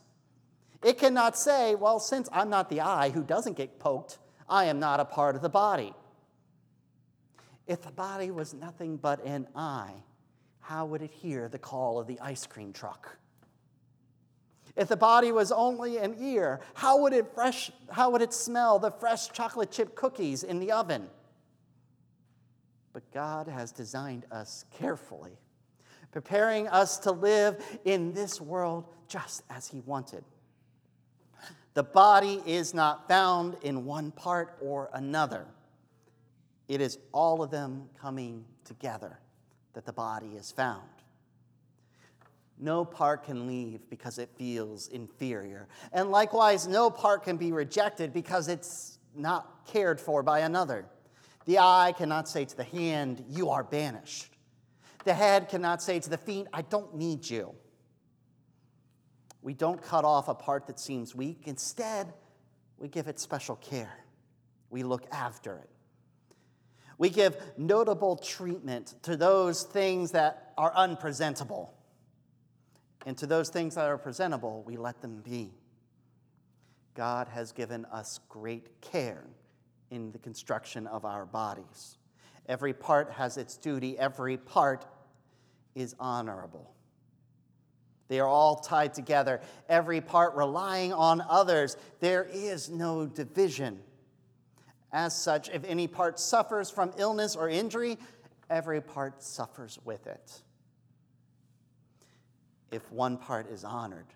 It 0.83 0.99
cannot 0.99 1.37
say, 1.37 1.75
well, 1.75 1.99
since 1.99 2.29
I'm 2.31 2.51
not 2.51 2.71
the 2.71 2.83
eye 2.83 3.11
who 3.11 3.23
doesn't 3.23 3.57
get 3.57 3.79
poked, 3.79 4.19
I 4.49 4.67
am 4.67 4.79
not 4.79 5.01
a 5.01 5.05
part 5.05 5.35
of 5.35 5.43
the 5.43 5.49
body. 5.49 5.95
If 7.67 7.83
the 7.83 7.91
body 7.91 8.31
was 8.31 8.55
nothing 8.55 8.97
but 8.97 9.25
an 9.25 9.49
eye, 9.55 9.93
how 10.61 10.87
would 10.87 11.03
it 11.03 11.11
hear 11.11 11.49
the 11.49 11.59
call 11.59 11.99
of 11.99 12.07
the 12.07 12.21
ice 12.21 12.47
cream 12.47 12.73
truck? 12.73 13.19
If 14.79 14.87
the 14.87 14.97
body 14.97 15.33
was 15.33 15.51
only 15.51 15.99
an 15.99 16.15
ear, 16.21 16.61
how 16.75 17.03
would 17.03 17.13
it, 17.13 17.35
fresh, 17.35 17.73
how 17.91 18.11
would 18.11 18.23
it 18.23 18.33
smell 18.33 18.79
the 18.79 18.93
fresh 18.93 19.29
chocolate 19.33 19.73
chip 19.73 19.97
cookies 19.97 20.45
in 20.45 20.61
the 20.61 20.71
oven? 20.71 21.09
But 22.93 23.03
God 23.13 23.49
has 23.49 23.73
designed 23.73 24.25
us 24.31 24.65
carefully, 24.71 25.37
preparing 26.13 26.69
us 26.69 26.97
to 26.99 27.11
live 27.11 27.61
in 27.85 28.13
this 28.13 28.41
world 28.41 28.85
just 29.09 29.43
as 29.51 29.67
He 29.67 29.81
wanted. 29.81 30.23
The 31.75 31.83
body 31.83 32.41
is 32.47 32.73
not 32.73 33.09
found 33.09 33.57
in 33.63 33.85
one 33.85 34.13
part 34.13 34.59
or 34.61 34.91
another. 34.93 35.45
It 36.69 36.81
is 36.81 36.99
all 37.11 37.43
of 37.43 37.51
them 37.51 37.89
coming 38.01 38.45
together 38.65 39.19
that 39.73 39.85
the 39.85 39.93
body 39.93 40.37
is 40.37 40.53
found. 40.53 40.89
No 42.61 42.85
part 42.85 43.25
can 43.25 43.47
leave 43.47 43.89
because 43.89 44.19
it 44.19 44.31
feels 44.37 44.89
inferior. 44.89 45.69
And 45.93 46.11
likewise, 46.11 46.67
no 46.67 46.91
part 46.91 47.23
can 47.23 47.37
be 47.37 47.53
rejected 47.53 48.13
because 48.13 48.49
it's 48.49 48.99
not 49.15 49.67
cared 49.67 50.01
for 50.01 50.23
by 50.23 50.41
another. 50.41 50.87
The 51.45 51.61
eye 51.61 51.95
cannot 51.97 52.29
say 52.29 52.45
to 52.45 52.57
the 52.57 52.65
hand, 52.65 53.25
You 53.29 53.51
are 53.51 53.63
banished. 53.63 54.35
The 55.05 55.15
head 55.15 55.49
cannot 55.49 55.83
say 55.83 56.01
to 56.01 56.11
the 56.11 56.19
feet, 56.19 56.47
I 56.53 56.63
don't 56.63 56.95
need 56.95 57.29
you. 57.29 57.55
We 59.41 59.55
don't 59.55 59.81
cut 59.81 60.05
off 60.05 60.29
a 60.29 60.35
part 60.35 60.67
that 60.67 60.81
seems 60.81 61.15
weak. 61.15 61.43
Instead, 61.47 62.13
we 62.77 62.89
give 62.89 63.09
it 63.09 63.19
special 63.21 63.57
care. 63.57 64.05
We 64.69 64.83
look 64.83 65.07
after 65.13 65.57
it. 65.57 65.71
We 66.99 67.11
give 67.11 67.37
notable 67.57 68.17
treatment 68.17 68.95
to 69.03 69.17
those 69.17 69.63
things 69.63 70.11
that 70.11 70.53
are 70.59 70.73
unpresentable. 70.75 71.73
And 73.07 73.17
to 73.19 73.27
those 73.27 73.49
things 73.49 73.75
that 73.77 73.87
are 73.87 73.99
presentable, 73.99 74.63
we 74.67 74.77
let 74.77 75.01
them 75.01 75.23
be. 75.23 75.53
God 76.95 77.29
has 77.29 77.53
given 77.53 77.85
us 77.87 78.21
great 78.29 78.81
care 78.81 79.25
in 79.91 80.11
the 80.11 80.19
construction 80.19 80.87
of 80.87 81.05
our 81.05 81.25
bodies. 81.25 81.97
Every 82.47 82.73
part 82.73 83.13
has 83.13 83.37
its 83.37 83.57
duty, 83.57 83.99
every 83.99 84.37
part 84.37 84.85
is 85.75 85.95
honorable. 86.01 86.75
They 88.09 88.21
are 88.21 88.27
all 88.27 88.57
tied 88.57 88.95
together, 88.95 89.41
every 89.69 90.01
part 90.01 90.35
relying 90.35 90.93
on 90.93 91.21
others. 91.21 91.77
There 92.01 92.25
is 92.25 92.71
no 92.71 93.07
division. 93.07 93.81
As 94.91 95.15
such, 95.15 95.51
if 95.51 95.63
any 95.65 95.87
part 95.87 96.19
suffers 96.19 96.71
from 96.71 96.93
illness 96.97 97.37
or 97.37 97.51
injury, 97.51 97.99
every 98.49 98.81
part 98.81 99.23
suffers 99.23 99.79
with 99.85 100.07
it. 100.07 100.43
If 102.71 102.91
one 102.93 103.17
part 103.17 103.51
is 103.51 103.65
honored, 103.65 104.07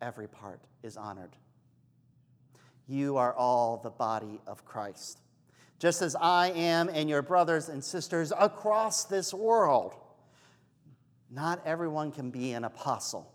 every 0.00 0.28
part 0.28 0.60
is 0.82 0.96
honored. 0.96 1.36
You 2.86 3.16
are 3.16 3.34
all 3.34 3.78
the 3.82 3.90
body 3.90 4.40
of 4.46 4.64
Christ, 4.64 5.20
just 5.78 6.02
as 6.02 6.16
I 6.16 6.50
am 6.50 6.88
and 6.88 7.08
your 7.08 7.22
brothers 7.22 7.68
and 7.68 7.82
sisters 7.82 8.32
across 8.38 9.04
this 9.04 9.32
world. 9.32 9.94
Not 11.30 11.62
everyone 11.64 12.10
can 12.10 12.30
be 12.30 12.52
an 12.52 12.64
apostle 12.64 13.32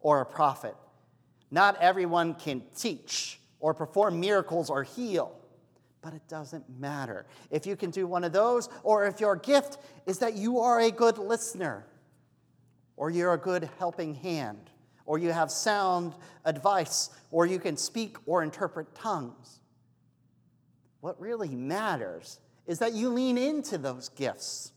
or 0.00 0.20
a 0.20 0.26
prophet. 0.26 0.74
Not 1.50 1.76
everyone 1.80 2.34
can 2.34 2.62
teach 2.76 3.38
or 3.60 3.74
perform 3.74 4.20
miracles 4.20 4.70
or 4.70 4.82
heal. 4.82 5.34
But 6.00 6.14
it 6.14 6.22
doesn't 6.28 6.64
matter 6.78 7.26
if 7.50 7.66
you 7.66 7.76
can 7.76 7.90
do 7.90 8.06
one 8.06 8.22
of 8.22 8.32
those, 8.32 8.68
or 8.84 9.06
if 9.06 9.20
your 9.20 9.34
gift 9.34 9.78
is 10.06 10.18
that 10.18 10.34
you 10.34 10.60
are 10.60 10.80
a 10.80 10.90
good 10.90 11.18
listener, 11.18 11.86
or 12.98 13.10
you're 13.10 13.32
a 13.32 13.38
good 13.38 13.70
helping 13.78 14.14
hand, 14.14 14.70
or 15.06 15.18
you 15.18 15.32
have 15.32 15.50
sound 15.50 16.14
advice, 16.44 17.10
or 17.30 17.46
you 17.46 17.58
can 17.58 17.76
speak 17.76 18.16
or 18.26 18.42
interpret 18.42 18.92
tongues. 18.94 19.60
What 21.00 21.18
really 21.20 21.48
matters 21.48 22.40
is 22.66 22.80
that 22.80 22.92
you 22.92 23.08
lean 23.08 23.38
into 23.38 23.78
those 23.78 24.08
gifts, 24.10 24.72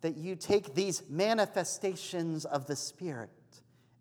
that 0.00 0.16
you 0.16 0.34
take 0.34 0.74
these 0.74 1.02
manifestations 1.08 2.44
of 2.44 2.66
the 2.66 2.76
Spirit 2.76 3.30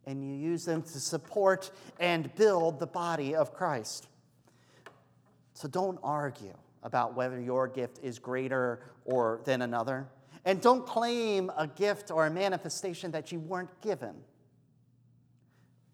and 0.06 0.24
you 0.24 0.34
use 0.34 0.66
them 0.66 0.82
to 0.82 1.00
support 1.00 1.70
and 2.00 2.34
build 2.36 2.80
the 2.80 2.88
body 2.88 3.36
of 3.36 3.54
Christ. 3.54 4.08
So 5.54 5.68
don't 5.68 6.00
argue 6.02 6.56
about 6.82 7.16
whether 7.16 7.40
your 7.40 7.68
gift 7.68 8.00
is 8.02 8.18
greater 8.18 8.80
or 9.06 9.42
than 9.46 9.62
another. 9.62 10.08
And 10.46 10.62
don't 10.62 10.86
claim 10.86 11.52
a 11.58 11.68
gift 11.68 12.12
or 12.12 12.26
a 12.26 12.32
manifestation 12.32 13.12
that 13.12 13.32
you 13.32 13.40
weren't 13.40 13.82
given. 13.82 14.16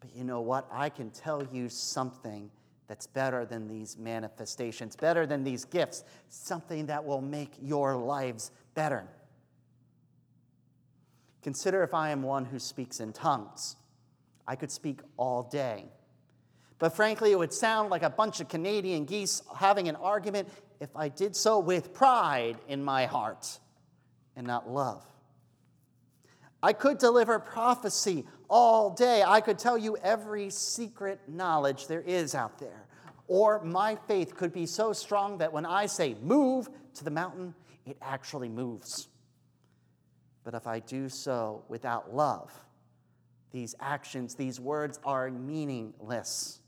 But 0.00 0.14
you 0.14 0.24
know 0.24 0.40
what? 0.40 0.68
I 0.70 0.88
can 0.88 1.10
tell 1.10 1.42
you 1.52 1.68
something 1.68 2.50
that's 2.86 3.06
better 3.06 3.44
than 3.44 3.66
these 3.66 3.98
manifestations, 3.98 4.94
better 4.94 5.26
than 5.26 5.42
these 5.42 5.64
gifts, 5.64 6.04
something 6.28 6.86
that 6.86 7.04
will 7.04 7.20
make 7.20 7.52
your 7.60 7.96
lives 7.96 8.52
better. 8.74 9.08
Consider 11.42 11.82
if 11.82 11.94
I 11.94 12.10
am 12.10 12.22
one 12.22 12.44
who 12.44 12.58
speaks 12.58 13.00
in 13.00 13.12
tongues. 13.12 13.76
I 14.46 14.54
could 14.54 14.70
speak 14.70 15.00
all 15.16 15.42
day. 15.42 15.86
But 16.78 16.94
frankly, 16.94 17.32
it 17.32 17.38
would 17.38 17.52
sound 17.52 17.90
like 17.90 18.02
a 18.02 18.10
bunch 18.10 18.40
of 18.40 18.48
Canadian 18.48 19.06
geese 19.06 19.42
having 19.56 19.88
an 19.88 19.96
argument 19.96 20.48
if 20.78 20.94
I 20.94 21.08
did 21.08 21.34
so 21.34 21.58
with 21.58 21.94
pride 21.94 22.58
in 22.68 22.84
my 22.84 23.06
heart 23.06 23.58
and 24.36 24.46
not 24.46 24.70
love. 24.70 25.04
I 26.62 26.72
could 26.72 26.98
deliver 26.98 27.38
prophecy 27.38 28.24
all 28.48 28.90
day. 28.90 29.22
I 29.26 29.40
could 29.40 29.58
tell 29.58 29.76
you 29.78 29.96
every 29.98 30.50
secret 30.50 31.20
knowledge 31.28 31.86
there 31.86 32.00
is 32.00 32.34
out 32.34 32.58
there. 32.58 32.86
Or 33.28 33.62
my 33.64 33.96
faith 34.06 34.36
could 34.36 34.52
be 34.52 34.66
so 34.66 34.92
strong 34.92 35.38
that 35.38 35.52
when 35.52 35.66
I 35.66 35.86
say 35.86 36.16
move 36.22 36.68
to 36.94 37.04
the 37.04 37.10
mountain, 37.10 37.54
it 37.84 37.96
actually 38.00 38.48
moves. 38.48 39.08
But 40.44 40.54
if 40.54 40.66
I 40.66 40.78
do 40.80 41.08
so 41.08 41.64
without 41.68 42.14
love, 42.14 42.52
these 43.52 43.74
actions, 43.80 44.34
these 44.34 44.60
words 44.60 45.00
are 45.04 45.30
meaningless. 45.30 46.60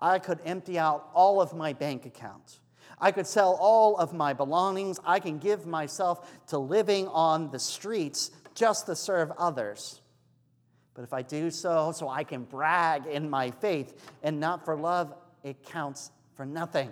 I 0.00 0.18
could 0.18 0.40
empty 0.44 0.78
out 0.78 1.10
all 1.14 1.40
of 1.40 1.54
my 1.54 1.72
bank 1.72 2.06
account. 2.06 2.60
I 3.00 3.12
could 3.12 3.26
sell 3.26 3.56
all 3.60 3.96
of 3.96 4.12
my 4.12 4.32
belongings. 4.32 5.00
I 5.04 5.20
can 5.20 5.38
give 5.38 5.66
myself 5.66 6.30
to 6.48 6.58
living 6.58 7.08
on 7.08 7.50
the 7.50 7.58
streets 7.58 8.30
just 8.54 8.86
to 8.86 8.96
serve 8.96 9.30
others. 9.38 10.00
But 10.94 11.02
if 11.02 11.12
I 11.12 11.22
do 11.22 11.50
so, 11.50 11.92
so 11.92 12.08
I 12.08 12.24
can 12.24 12.44
brag 12.44 13.06
in 13.06 13.28
my 13.28 13.50
faith 13.50 14.12
and 14.22 14.38
not 14.38 14.64
for 14.64 14.76
love, 14.76 15.12
it 15.42 15.64
counts 15.64 16.10
for 16.34 16.46
nothing. 16.46 16.90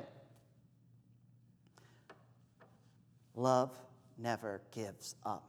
Love 3.35 3.71
never 4.19 4.61
gives 4.73 5.15
up. 5.25 5.49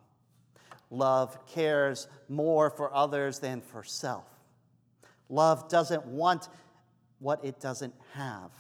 Love 0.90 1.46
cares 1.48 2.08
more 2.30 2.70
for 2.70 2.94
others 2.94 3.40
than 3.40 3.62
for 3.62 3.84
self. 3.84 4.28
Love 5.30 5.68
doesn't 5.68 6.06
want 6.06 6.48
what 7.20 7.44
it 7.44 7.60
doesn't 7.60 7.96
have. 8.14 8.52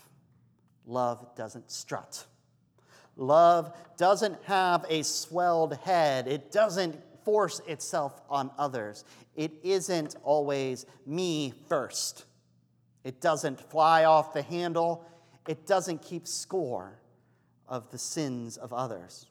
Love 0.86 1.36
doesn't 1.36 1.72
strut. 1.72 2.26
Love 3.16 3.74
doesn't 3.98 4.42
have 4.44 4.86
a 4.90 5.04
swelled 5.04 5.78
head. 5.78 6.28
It 6.28 6.52
doesn't 6.52 7.00
force 7.24 7.62
itself 7.68 8.22
on 8.30 8.52
others. 8.58 9.06
It 9.36 9.52
isn't 9.64 10.16
always 10.24 10.86
me 11.06 11.54
first. 11.68 12.26
It 13.04 13.22
doesn't 13.22 13.60
fly 13.60 14.06
off 14.06 14.34
the 14.34 14.42
handle. 14.42 15.06
It 15.48 15.66
doesn't 15.66 16.02
keep 16.02 16.28
score 16.28 17.00
of 17.68 17.90
the 17.92 17.98
sins 17.98 18.58
of 18.58 18.74
others. 18.74 19.28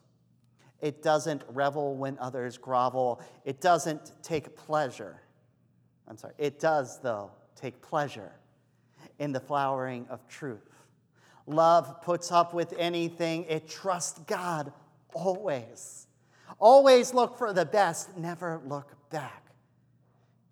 It 0.81 1.03
doesn't 1.03 1.45
revel 1.49 1.95
when 1.95 2.19
others 2.19 2.59
grovel. 2.59 3.21
It 3.45 3.61
doesn't 3.61 4.13
take 4.23 4.57
pleasure. 4.57 5.21
I'm 6.09 6.17
sorry, 6.17 6.35
it 6.39 6.59
does, 6.59 7.01
though, 7.01 7.31
take 7.55 7.81
pleasure 7.81 8.33
in 9.19 9.33
the 9.33 9.41
flowering 9.41 10.07
of 10.11 10.27
truth. 10.29 10.69
Love 11.47 12.03
puts 12.03 12.31
up 12.31 12.55
with 12.55 12.75
anything, 12.79 13.45
it 13.45 13.69
trusts 13.69 14.21
God 14.27 14.73
always. 15.13 16.07
Always 16.59 17.13
look 17.13 17.37
for 17.37 17.53
the 17.53 17.65
best, 17.65 18.17
never 18.17 18.61
look 18.67 18.95
back, 19.11 19.47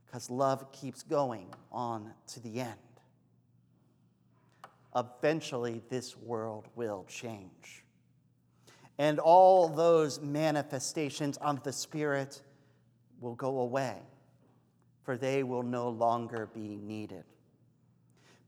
because 0.07 0.28
love 0.30 0.72
keeps 0.72 1.03
going 1.03 1.47
on 1.70 2.12
to 2.28 2.41
the 2.41 2.61
end. 2.61 2.74
Eventually, 4.97 5.82
this 5.88 6.16
world 6.16 6.66
will 6.74 7.05
change. 7.09 7.84
And 8.99 9.18
all 9.18 9.68
those 9.68 10.20
manifestations 10.20 11.36
of 11.38 11.62
the 11.62 11.72
Spirit 11.72 12.43
will 13.20 13.36
go 13.36 13.61
away, 13.61 13.99
for 15.05 15.16
they 15.16 15.43
will 15.43 15.62
no 15.62 15.88
longer 15.88 16.49
be 16.53 16.76
needed. 16.76 17.24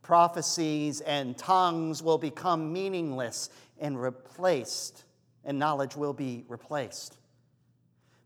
Prophecies 0.03 1.01
and 1.01 1.39
tongues 1.39 2.03
will 2.03 2.19
become 2.19 2.73
meaningless 2.73 3.51
and 3.79 4.01
replaced, 4.01 5.05
and 5.45 5.59
knowledge 5.59 5.97
will 5.97 6.13
be 6.13 6.45
replaced 6.49 7.17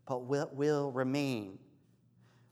but 0.07 0.23
what 0.23 0.55
will 0.55 0.91
remain. 0.91 1.59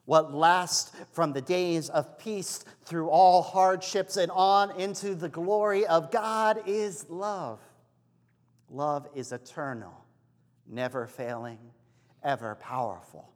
What 0.04 0.34
lasts 0.34 0.92
from 1.14 1.34
the 1.34 1.42
days 1.42 1.90
of 1.90 2.20
peace 2.20 2.64
through 2.84 3.10
all 3.10 3.42
hardships 3.42 4.18
and 4.18 4.30
on 4.32 4.80
into 4.80 5.16
the 5.16 5.30
glory 5.30 5.88
of 5.88 6.12
God 6.12 6.62
is 6.68 7.10
love. 7.10 7.60
Love 8.70 9.08
is 9.16 9.32
eternal, 9.32 9.94
never 10.68 11.08
failing, 11.08 11.58
ever 12.24 12.56
powerful. 12.56 13.32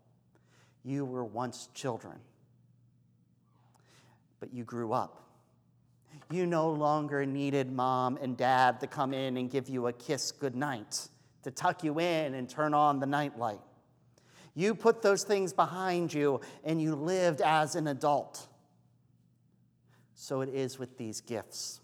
You 0.84 1.06
were 1.06 1.26
once 1.26 1.70
children, 1.74 2.20
but 4.40 4.54
you 4.54 4.64
grew 4.64 4.92
up. 4.92 5.29
You 6.32 6.46
no 6.46 6.70
longer 6.70 7.26
needed 7.26 7.72
mom 7.72 8.18
and 8.22 8.38
dad 8.38 8.80
to 8.82 8.88
come 8.88 9.14
in 9.14 9.38
and 9.38 9.50
give 9.50 9.68
you 9.68 9.88
a 9.88 9.94
kiss 9.94 10.32
goodnight, 10.32 11.08
to 11.44 11.50
tuck 11.50 11.84
you 11.84 12.00
in 12.00 12.36
and 12.36 12.48
turn 12.48 12.76
on 12.76 13.00
the 13.00 13.08
nightlight. 13.08 13.60
You 14.54 14.76
put 14.76 15.02
those 15.02 15.24
things 15.24 15.54
behind 15.54 16.14
you 16.14 16.42
and 16.64 16.80
you 16.80 16.96
lived 16.96 17.42
as 17.42 17.76
an 17.76 17.88
adult. 17.88 18.48
So 20.14 20.42
it 20.42 20.50
is 20.50 20.78
with 20.78 20.98
these 20.98 21.22
gifts. 21.22 21.80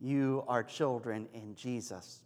You 0.00 0.44
are 0.48 0.62
children 0.62 1.28
in 1.32 1.54
Jesus. 1.54 2.20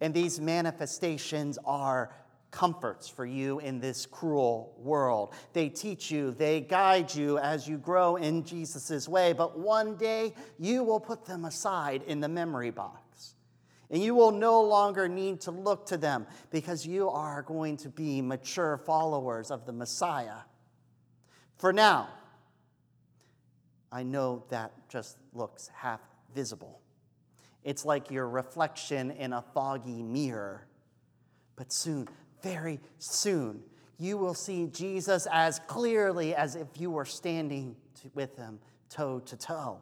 And 0.00 0.12
these 0.12 0.40
manifestations 0.40 1.58
are 1.64 2.12
comforts 2.50 3.08
for 3.08 3.26
you 3.26 3.58
in 3.58 3.80
this 3.80 4.06
cruel 4.06 4.74
world. 4.78 5.34
They 5.52 5.68
teach 5.68 6.10
you, 6.10 6.30
they 6.30 6.60
guide 6.60 7.14
you 7.14 7.38
as 7.38 7.68
you 7.68 7.78
grow 7.78 8.16
in 8.16 8.44
Jesus' 8.44 9.08
way, 9.08 9.32
but 9.32 9.58
one 9.58 9.96
day 9.96 10.34
you 10.58 10.82
will 10.82 11.00
put 11.00 11.24
them 11.26 11.44
aside 11.44 12.02
in 12.06 12.20
the 12.20 12.28
memory 12.28 12.70
box. 12.70 13.34
And 13.90 14.02
you 14.02 14.14
will 14.14 14.32
no 14.32 14.62
longer 14.62 15.08
need 15.08 15.40
to 15.42 15.50
look 15.50 15.86
to 15.86 15.96
them 15.96 16.26
because 16.50 16.86
you 16.86 17.08
are 17.08 17.42
going 17.42 17.78
to 17.78 17.88
be 17.88 18.20
mature 18.20 18.76
followers 18.76 19.50
of 19.50 19.64
the 19.64 19.72
Messiah. 19.72 20.40
For 21.56 21.72
now, 21.72 22.08
I 23.90 24.02
know 24.02 24.44
that 24.50 24.72
just 24.90 25.16
looks 25.32 25.70
half 25.74 26.00
visible. 26.34 26.80
It's 27.64 27.84
like 27.84 28.10
your 28.10 28.28
reflection 28.28 29.10
in 29.10 29.32
a 29.32 29.42
foggy 29.54 30.02
mirror. 30.02 30.66
But 31.56 31.72
soon, 31.72 32.08
very 32.42 32.80
soon, 32.98 33.62
you 33.98 34.16
will 34.16 34.34
see 34.34 34.66
Jesus 34.66 35.26
as 35.32 35.60
clearly 35.66 36.34
as 36.34 36.54
if 36.54 36.68
you 36.76 36.90
were 36.90 37.04
standing 37.04 37.76
with 38.14 38.36
him 38.36 38.58
toe 38.88 39.20
to 39.20 39.36
toe. 39.36 39.78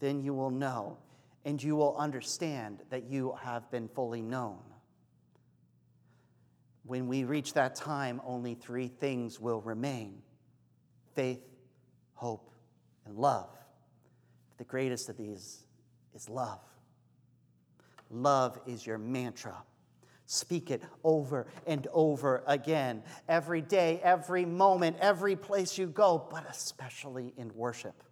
Then 0.00 0.22
you 0.22 0.34
will 0.34 0.50
know 0.50 0.98
and 1.44 1.62
you 1.62 1.76
will 1.76 1.96
understand 1.96 2.82
that 2.90 3.04
you 3.04 3.34
have 3.42 3.70
been 3.70 3.88
fully 3.88 4.22
known. 4.22 4.58
When 6.86 7.08
we 7.08 7.24
reach 7.24 7.54
that 7.54 7.74
time, 7.74 8.20
only 8.24 8.54
three 8.54 8.88
things 8.88 9.40
will 9.40 9.60
remain 9.60 10.22
faith, 11.14 11.42
hope, 12.14 12.50
and 13.06 13.16
love. 13.16 13.48
The 14.58 14.64
greatest 14.64 15.08
of 15.08 15.16
these 15.16 15.64
is 16.14 16.28
love. 16.28 16.60
Love 18.10 18.58
is 18.66 18.86
your 18.86 18.98
mantra. 18.98 19.56
Speak 20.34 20.72
it 20.72 20.82
over 21.04 21.46
and 21.64 21.86
over 21.92 22.42
again, 22.48 23.04
every 23.28 23.60
day, 23.60 24.00
every 24.02 24.44
moment, 24.44 24.96
every 24.98 25.36
place 25.36 25.78
you 25.78 25.86
go, 25.86 26.26
but 26.28 26.44
especially 26.50 27.32
in 27.36 27.54
worship. 27.54 28.02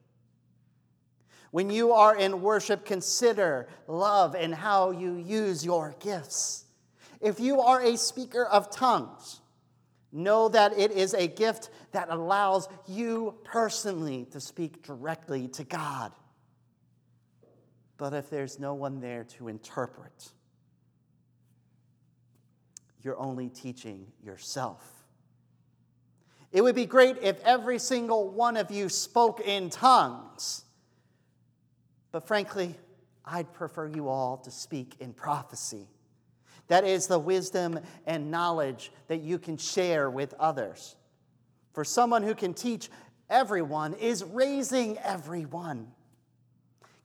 When 1.51 1.69
you 1.69 1.91
are 1.91 2.15
in 2.17 2.41
worship, 2.41 2.85
consider 2.85 3.67
love 3.89 4.37
and 4.37 4.55
how 4.55 4.93
you 4.93 5.17
use 5.17 5.65
your 5.65 5.97
gifts. 5.99 6.65
If 7.21 7.41
you 7.41 7.61
are 7.61 7.83
a 7.83 7.99
speaker 7.99 8.47
of 8.47 8.71
tongues, 8.71 9.41
know 10.13 10.49
that 10.51 10.79
it 10.79 10.93
is 10.93 11.15
a 11.15 11.27
gift 11.27 11.71
that 11.91 12.07
allows 12.09 12.69
you 12.87 13.35
personally 13.43 14.29
to 14.31 14.39
speak 14.39 14.85
directly 14.85 15.49
to 15.49 15.65
God. 15.65 16.13
But 17.97 18.15
if 18.15 18.31
there's 18.31 18.61
no 18.61 18.75
one 18.75 19.01
there 19.01 19.25
to 19.39 19.49
interpret, 19.49 20.31
you're 23.03 23.19
only 23.19 23.49
teaching 23.49 24.07
yourself. 24.23 25.05
It 26.53 26.63
would 26.63 26.75
be 26.75 26.87
great 26.87 27.17
if 27.23 27.41
every 27.45 27.79
single 27.79 28.29
one 28.29 28.57
of 28.57 28.71
you 28.71 28.89
spoke 28.89 29.41
in 29.41 29.71
tongues. 29.71 30.65
But 32.11 32.27
frankly, 32.27 32.75
I'd 33.25 33.53
prefer 33.53 33.87
you 33.87 34.09
all 34.09 34.37
to 34.39 34.51
speak 34.51 34.97
in 35.01 35.15
prophecy. 35.15 35.89
That 36.69 36.85
is 36.85 37.07
the 37.07 37.19
wisdom 37.19 37.81
and 38.07 38.31
knowledge 38.31 38.93
that 39.09 39.23
you 39.23 39.39
can 39.39 39.57
share 39.57 40.11
with 40.11 40.35
others. 40.39 40.97
For 41.73 41.85
someone 41.85 42.23
who 42.23 42.35
can 42.35 42.55
teach 42.55 42.91
everyone 43.31 43.95
is 43.95 44.23
raising 44.23 44.99
everyone. 44.99 45.93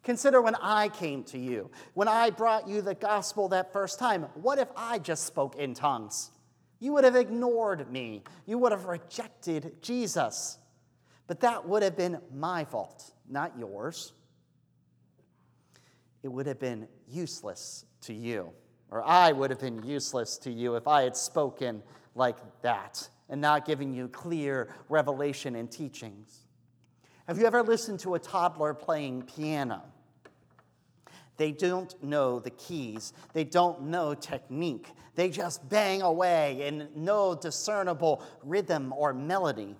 Consider 0.08 0.42
when 0.42 0.56
I 0.56 0.88
came 0.88 1.24
to 1.26 1.38
you, 1.38 1.70
when 1.94 2.08
I 2.08 2.30
brought 2.30 2.66
you 2.66 2.82
the 2.82 2.96
gospel 2.96 3.50
that 3.50 3.74
first 3.74 4.00
time. 4.00 4.24
What 4.36 4.58
if 4.58 4.70
I 4.76 5.00
just 5.00 5.26
spoke 5.26 5.58
in 5.58 5.74
tongues? 5.74 6.32
You 6.80 6.94
would 6.94 7.04
have 7.04 7.18
ignored 7.18 7.92
me, 7.92 8.24
you 8.46 8.58
would 8.58 8.72
have 8.72 8.86
rejected 8.86 9.82
Jesus. 9.82 10.58
But 11.28 11.42
that 11.42 11.68
would 11.68 11.84
have 11.84 11.98
been 11.98 12.20
my 12.34 12.64
fault, 12.64 13.12
not 13.28 13.60
yours 13.60 14.14
it 16.24 16.32
would 16.32 16.48
have 16.48 16.60
been 16.60 16.88
useless 17.10 17.86
to 18.02 18.14
you, 18.14 18.52
or 18.92 19.04
I 19.06 19.34
would 19.34 19.50
have 19.50 19.60
been 19.60 19.84
useless 19.84 20.38
to 20.40 20.52
you 20.52 20.76
if 20.76 20.88
I 20.88 21.04
had 21.04 21.16
spoken 21.16 21.84
like 22.16 22.38
that 22.62 23.10
and 23.30 23.42
not 23.42 23.66
giving 23.66 23.94
you 23.94 24.08
clear 24.08 24.74
revelation 24.90 25.56
and 25.56 25.70
teachings. 25.70 26.48
Have 27.28 27.38
you 27.38 27.46
ever 27.46 27.62
listened 27.62 28.00
to 28.02 28.16
a 28.16 28.20
toddler 28.20 28.74
playing 28.74 29.24
piano? 29.24 29.84
They 31.38 31.52
don't 31.52 32.04
know 32.04 32.40
the 32.40 32.50
keys. 32.50 33.14
They 33.34 33.44
don't 33.44 33.84
know 33.84 34.16
technique. 34.16 34.92
They 35.16 35.30
just 35.30 35.68
bang 35.70 36.02
away 36.02 36.68
in 36.68 36.90
no 36.96 37.36
discernible 37.36 38.24
rhythm 38.44 38.92
or 38.92 39.14
melody. 39.14 39.76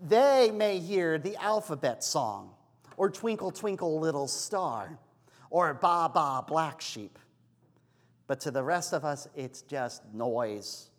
They 0.00 0.50
may 0.52 0.78
hear 0.78 1.18
the 1.18 1.36
alphabet 1.36 2.02
song, 2.02 2.50
or 2.96 3.10
Twinkle, 3.10 3.50
Twinkle, 3.50 4.00
Little 4.00 4.26
Star, 4.26 4.98
or 5.50 5.74
Baa 5.74 6.08
Baa, 6.08 6.42
Black 6.42 6.80
Sheep. 6.80 7.18
But 8.26 8.40
to 8.40 8.50
the 8.50 8.62
rest 8.62 8.92
of 8.92 9.04
us, 9.04 9.28
it's 9.36 9.62
just 9.62 10.02
noise. 10.12 10.90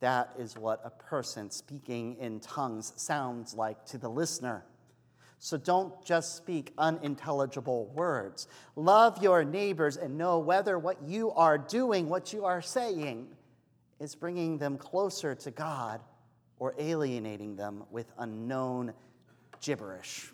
That 0.00 0.32
is 0.38 0.56
what 0.56 0.80
a 0.84 0.90
person 0.90 1.50
speaking 1.50 2.16
in 2.18 2.40
tongues 2.40 2.92
sounds 2.96 3.54
like 3.54 3.84
to 3.86 3.98
the 3.98 4.08
listener. 4.08 4.64
So 5.42 5.56
don't 5.56 6.04
just 6.04 6.36
speak 6.36 6.74
unintelligible 6.76 7.86
words. 7.94 8.46
Love 8.76 9.22
your 9.22 9.42
neighbors 9.42 9.96
and 9.96 10.18
know 10.18 10.38
whether 10.38 10.78
what 10.78 11.02
you 11.02 11.30
are 11.30 11.56
doing, 11.56 12.10
what 12.10 12.34
you 12.34 12.44
are 12.44 12.60
saying, 12.60 13.26
is 13.98 14.14
bringing 14.14 14.58
them 14.58 14.76
closer 14.76 15.34
to 15.34 15.50
God 15.50 16.02
or 16.58 16.74
alienating 16.78 17.56
them 17.56 17.84
with 17.90 18.12
unknown 18.18 18.92
gibberish. 19.62 20.30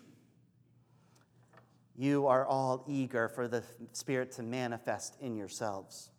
You 1.95 2.27
are 2.27 2.45
all 2.45 2.83
eager 2.85 3.29
for 3.29 3.47
the 3.47 3.63
Spirit 3.93 4.33
to 4.33 4.43
manifest 4.43 5.15
in 5.21 5.37
yourselves. 5.37 6.09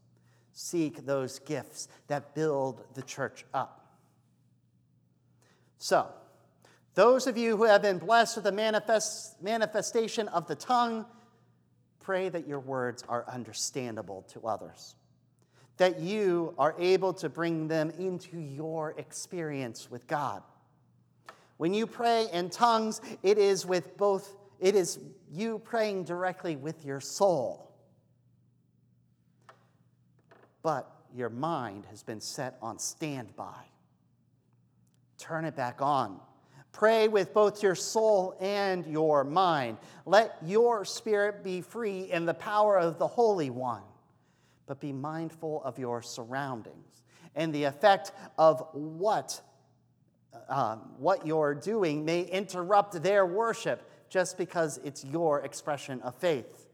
Seek 0.55 1.05
those 1.05 1.41
gifts 1.41 1.89
that 2.07 2.35
build 2.35 2.87
the 2.95 3.03
church 3.03 3.45
up. 3.53 3.99
So, 5.77 6.09
those 6.99 7.29
of 7.29 7.39
you 7.39 7.57
who 7.57 7.63
have 7.63 7.81
been 7.81 7.99
blessed 7.99 8.39
with 8.39 8.45
the 8.45 8.51
manifest, 8.51 9.41
manifestation 9.41 10.27
of 10.27 10.49
the 10.49 10.57
tongue, 10.57 11.07
pray 12.01 12.29
that 12.29 12.49
your 12.49 12.59
words 12.59 13.05
are 13.09 13.25
understandable 13.29 14.23
to 14.23 14.45
others, 14.45 14.97
that 15.77 16.01
you 16.01 16.53
are 16.59 16.75
able 16.77 17.13
to 17.13 17.29
bring 17.29 17.69
them 17.69 17.91
into 18.01 18.41
your 18.41 18.97
experience 18.99 19.89
with 19.89 20.09
God. 20.09 20.43
When 21.57 21.73
you 21.73 21.87
pray 21.87 22.27
in 22.33 22.51
tongues, 22.51 23.01
it 23.23 23.39
is 23.39 23.65
with 23.65 23.97
both, 23.97 24.35
it 24.59 24.75
is 24.75 24.99
you 25.31 25.61
praying 25.61 26.03
directly 26.03 26.57
with 26.57 26.85
your 26.85 26.99
soul. 26.99 27.71
But 30.65 30.91
your 31.15 31.31
mind 31.31 31.85
has 31.91 32.03
been 32.03 32.21
set 32.21 32.59
on 32.61 32.81
standby. 32.81 33.67
Turn 35.17 35.45
it 35.45 35.55
back 35.55 35.81
on 35.81 36.19
Pray 36.79 37.09
with 37.09 37.35
both 37.35 37.61
your 37.61 37.75
soul 37.75 38.37
and 38.39 38.87
your 38.87 39.25
mind. 39.25 39.79
Let 40.07 40.37
your 40.47 40.85
spirit 40.85 41.43
be 41.43 41.61
free 41.61 42.03
in 42.03 42.25
the 42.25 42.35
power 42.35 42.79
of 42.79 43.01
the 43.01 43.07
Holy 43.09 43.51
One, 43.51 43.83
but 44.69 44.79
be 44.79 44.93
mindful 44.93 45.61
of 45.65 45.77
your 45.77 46.03
surroundings 46.03 47.03
and 47.35 47.53
the 47.53 47.65
effect 47.65 48.13
of 48.39 48.65
what, 48.75 49.41
uh, 50.49 50.77
what 50.99 51.27
you're 51.27 51.53
doing 51.53 52.05
may 52.05 52.21
interrupt 52.21 53.03
their 53.03 53.27
worship 53.27 53.83
just 54.09 54.39
because 54.39 54.79
it's 54.85 55.05
your 55.05 55.41
expression 55.41 56.01
of 56.03 56.15
faith. 56.15 56.69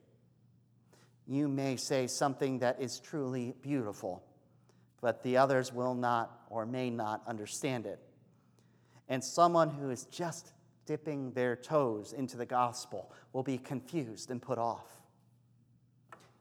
You 1.26 1.48
may 1.48 1.76
say 1.76 2.08
something 2.08 2.58
that 2.58 2.78
is 2.78 3.00
truly 3.00 3.54
beautiful, 3.62 4.22
but 5.00 5.22
the 5.22 5.38
others 5.38 5.72
will 5.72 5.94
not 5.94 6.44
or 6.50 6.66
may 6.66 6.90
not 6.90 7.22
understand 7.26 7.86
it 7.86 7.98
and 9.08 9.22
someone 9.22 9.70
who 9.70 9.90
is 9.90 10.04
just 10.06 10.52
dipping 10.86 11.32
their 11.32 11.56
toes 11.56 12.12
into 12.12 12.36
the 12.36 12.46
gospel 12.46 13.10
will 13.32 13.42
be 13.42 13.58
confused 13.58 14.30
and 14.30 14.40
put 14.40 14.58
off. 14.58 14.86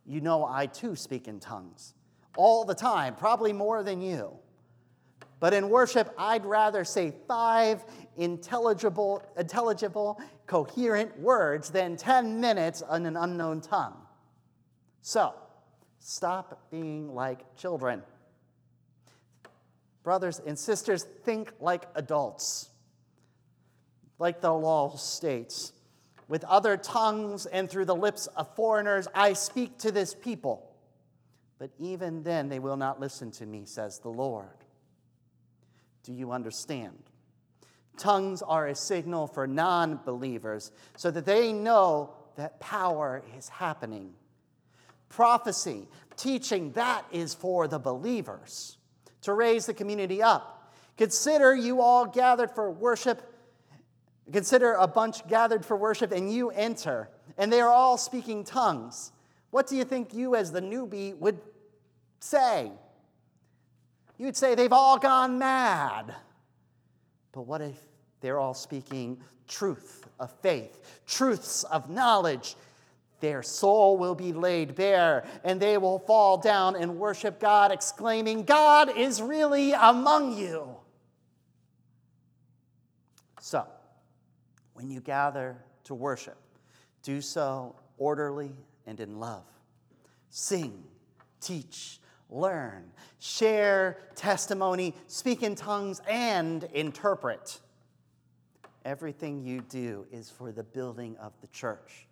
You 0.05 0.22
know, 0.22 0.45
I 0.45 0.66
too 0.66 0.95
speak 0.95 1.28
in 1.28 1.39
tongues 1.39 1.93
all 2.36 2.66
the 2.66 2.76
time, 2.76 3.16
probably 3.16 3.53
more 3.53 3.84
than 3.84 4.01
you. 4.01 4.32
But 5.39 5.53
in 5.53 5.70
worship, 5.70 6.14
I'd 6.18 6.45
rather 6.45 6.86
say 6.86 7.14
five 7.28 7.84
intelligible, 8.16 9.24
intelligible, 9.38 10.22
coherent 10.45 11.20
words 11.20 11.70
than 11.70 11.97
10 11.97 12.39
minutes 12.39 12.82
on 12.82 13.05
an 13.05 13.18
unknown 13.18 13.59
tongue. 13.61 13.97
So, 15.01 15.34
stop 15.99 16.70
being 16.72 17.14
like 17.14 17.57
children. 17.57 18.03
Brothers 20.04 20.41
and 20.45 20.60
sisters, 20.60 21.04
think 21.24 21.54
like 21.60 21.88
adults, 21.95 22.70
like 24.20 24.41
the 24.41 24.54
law 24.54 24.95
states. 24.95 25.72
With 26.28 26.43
other 26.43 26.78
tongues 26.78 27.45
and 27.45 27.70
through 27.70 27.86
the 27.86 27.95
lips 27.95 28.28
of 28.28 28.54
foreigners, 28.56 29.08
I 29.16 29.34
speak 29.34 29.78
to 29.80 29.91
this 29.91 30.14
people. 30.14 30.70
But 31.58 31.72
even 31.80 32.24
then, 32.24 32.49
they 32.49 32.60
will 32.60 32.76
not 32.76 32.99
listen 32.99 33.32
to 33.32 33.45
me, 33.45 33.64
says 33.66 33.99
the 33.99 34.10
Lord. 34.10 34.47
Do 36.04 36.12
you 36.12 36.32
understand? 36.32 36.97
Tongues 37.97 38.41
are 38.41 38.68
a 38.68 38.76
signal 38.76 39.28
for 39.28 39.47
non 39.47 39.99
believers 40.06 40.72
so 40.97 41.12
that 41.12 41.26
they 41.26 41.54
know 41.54 42.14
that 42.36 42.60
power 42.60 43.24
is 43.38 43.47
happening. 43.47 44.14
Prophecy, 45.08 45.88
teaching, 46.18 46.72
that 46.74 47.06
is 47.12 47.34
for 47.34 47.68
the 47.68 47.80
believers 47.80 48.78
to 49.24 49.34
raise 49.34 49.65
the 49.65 49.74
community 49.74 50.21
up. 50.21 50.71
Consider 50.97 51.55
you 51.55 51.82
all 51.82 52.05
gathered 52.05 52.51
for 52.51 52.69
worship. 52.71 53.21
Consider 54.32 54.74
a 54.74 54.88
bunch 54.88 55.28
gathered 55.28 55.65
for 55.65 55.76
worship, 55.76 56.11
and 56.11 56.32
you 56.32 56.49
enter, 56.51 57.09
and 57.38 57.51
they 57.51 57.59
are 57.59 57.71
all 57.71 57.97
speaking 57.97 58.43
tongues. 58.43 59.11
What 59.49 59.67
do 59.67 59.76
you 59.76 59.84
think 59.84 60.13
you, 60.13 60.36
as 60.36 60.51
the 60.51 60.61
newbie, 60.61 61.17
would 61.17 61.39
say? 62.19 62.71
You'd 64.17 64.38
say 64.38 64.55
they've 64.55 64.71
all 64.71 64.97
gone 64.97 65.38
mad. 65.38 66.15
But 67.32 67.41
what 67.41 67.61
if 67.61 67.78
they're 68.21 68.39
all 68.39 68.53
speaking 68.53 69.19
truth 69.47 70.07
of 70.19 70.32
faith, 70.41 71.01
truths 71.05 71.63
of 71.65 71.89
knowledge, 71.89 72.55
their 73.24 73.41
soul 73.41 73.97
will 73.97 74.15
be 74.15 74.34
laid 74.34 74.76
bare, 74.76 75.24
and 75.45 75.57
they 75.57 75.78
will 75.78 75.97
fall 75.99 76.38
down 76.38 76.76
and 76.76 76.99
worship 76.99 77.39
God, 77.39 77.71
exclaiming, 77.71 78.43
God 78.43 78.97
is 78.97 79.21
really 79.21 79.71
among 79.71 80.38
you. 80.38 80.76
So, 83.39 83.65
when 84.74 84.91
you 84.91 84.99
gather 84.99 85.55
to 85.86 85.95
worship, 85.95 86.38
do 87.01 87.21
so 87.21 87.78
orderly 87.97 88.51
and 88.86 88.99
in 88.99 89.21
love. 89.21 89.45
Sing, 90.30 90.84
teach, 91.39 92.01
learn, 92.30 92.91
share 93.19 93.99
testimony, 94.15 94.93
speak 95.07 95.43
in 95.43 95.55
tongues, 95.55 96.01
and 96.09 96.65
interpret. 96.74 97.61
Everything 98.84 99.45
you 99.45 99.61
do 99.61 100.05
is 100.11 100.30
for 100.30 100.51
the 100.51 100.63
building 100.63 101.15
of 101.21 101.32
the 101.39 101.47
church 101.47 102.05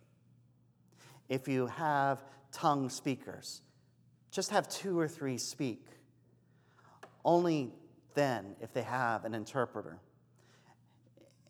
if 1.32 1.48
you 1.48 1.66
have 1.66 2.22
tongue 2.52 2.90
speakers. 2.90 3.62
Just 4.30 4.50
have 4.50 4.68
two 4.68 5.00
or 5.00 5.08
three 5.08 5.38
speak. 5.38 5.86
Only 7.24 7.72
then 8.12 8.54
if 8.60 8.74
they 8.74 8.82
have 8.82 9.24
an 9.24 9.34
interpreter. 9.34 9.98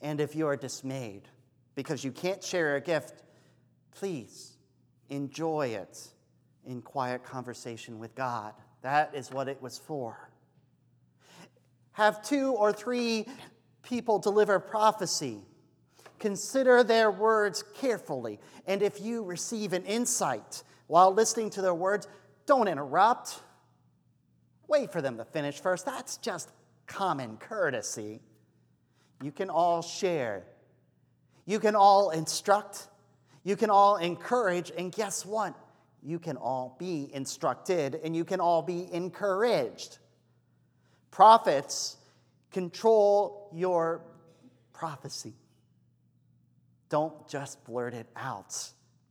And 0.00 0.20
if 0.20 0.36
you 0.36 0.46
are 0.46 0.56
dismayed 0.56 1.22
because 1.74 2.04
you 2.04 2.12
can't 2.12 2.44
share 2.44 2.76
a 2.76 2.80
gift, 2.80 3.24
please 3.96 4.52
enjoy 5.10 5.70
it 5.70 5.98
in 6.64 6.80
quiet 6.80 7.24
conversation 7.24 7.98
with 7.98 8.14
God. 8.14 8.54
That 8.82 9.16
is 9.16 9.32
what 9.32 9.48
it 9.48 9.60
was 9.60 9.78
for. 9.78 10.30
Have 11.90 12.22
two 12.22 12.52
or 12.52 12.72
three 12.72 13.26
people 13.82 14.20
deliver 14.20 14.60
prophecy 14.60 15.40
Consider 16.22 16.84
their 16.84 17.10
words 17.10 17.64
carefully. 17.74 18.38
And 18.68 18.80
if 18.80 19.00
you 19.00 19.24
receive 19.24 19.72
an 19.72 19.84
insight 19.84 20.62
while 20.86 21.12
listening 21.12 21.50
to 21.50 21.62
their 21.62 21.74
words, 21.74 22.06
don't 22.46 22.68
interrupt. 22.68 23.40
Wait 24.68 24.92
for 24.92 25.02
them 25.02 25.16
to 25.16 25.24
finish 25.24 25.60
first. 25.60 25.84
That's 25.84 26.18
just 26.18 26.52
common 26.86 27.38
courtesy. 27.38 28.20
You 29.20 29.32
can 29.32 29.50
all 29.50 29.82
share, 29.82 30.44
you 31.44 31.58
can 31.58 31.74
all 31.74 32.10
instruct, 32.10 32.86
you 33.42 33.56
can 33.56 33.68
all 33.68 33.96
encourage, 33.96 34.70
and 34.78 34.92
guess 34.92 35.26
what? 35.26 35.56
You 36.04 36.20
can 36.20 36.36
all 36.36 36.76
be 36.78 37.10
instructed 37.12 37.98
and 38.04 38.14
you 38.14 38.24
can 38.24 38.38
all 38.38 38.62
be 38.62 38.86
encouraged. 38.92 39.98
Prophets 41.10 41.96
control 42.52 43.50
your 43.52 44.02
prophecy. 44.72 45.34
Don't 46.92 47.26
just 47.26 47.64
blurt 47.64 47.94
it 47.94 48.06
out. 48.16 48.54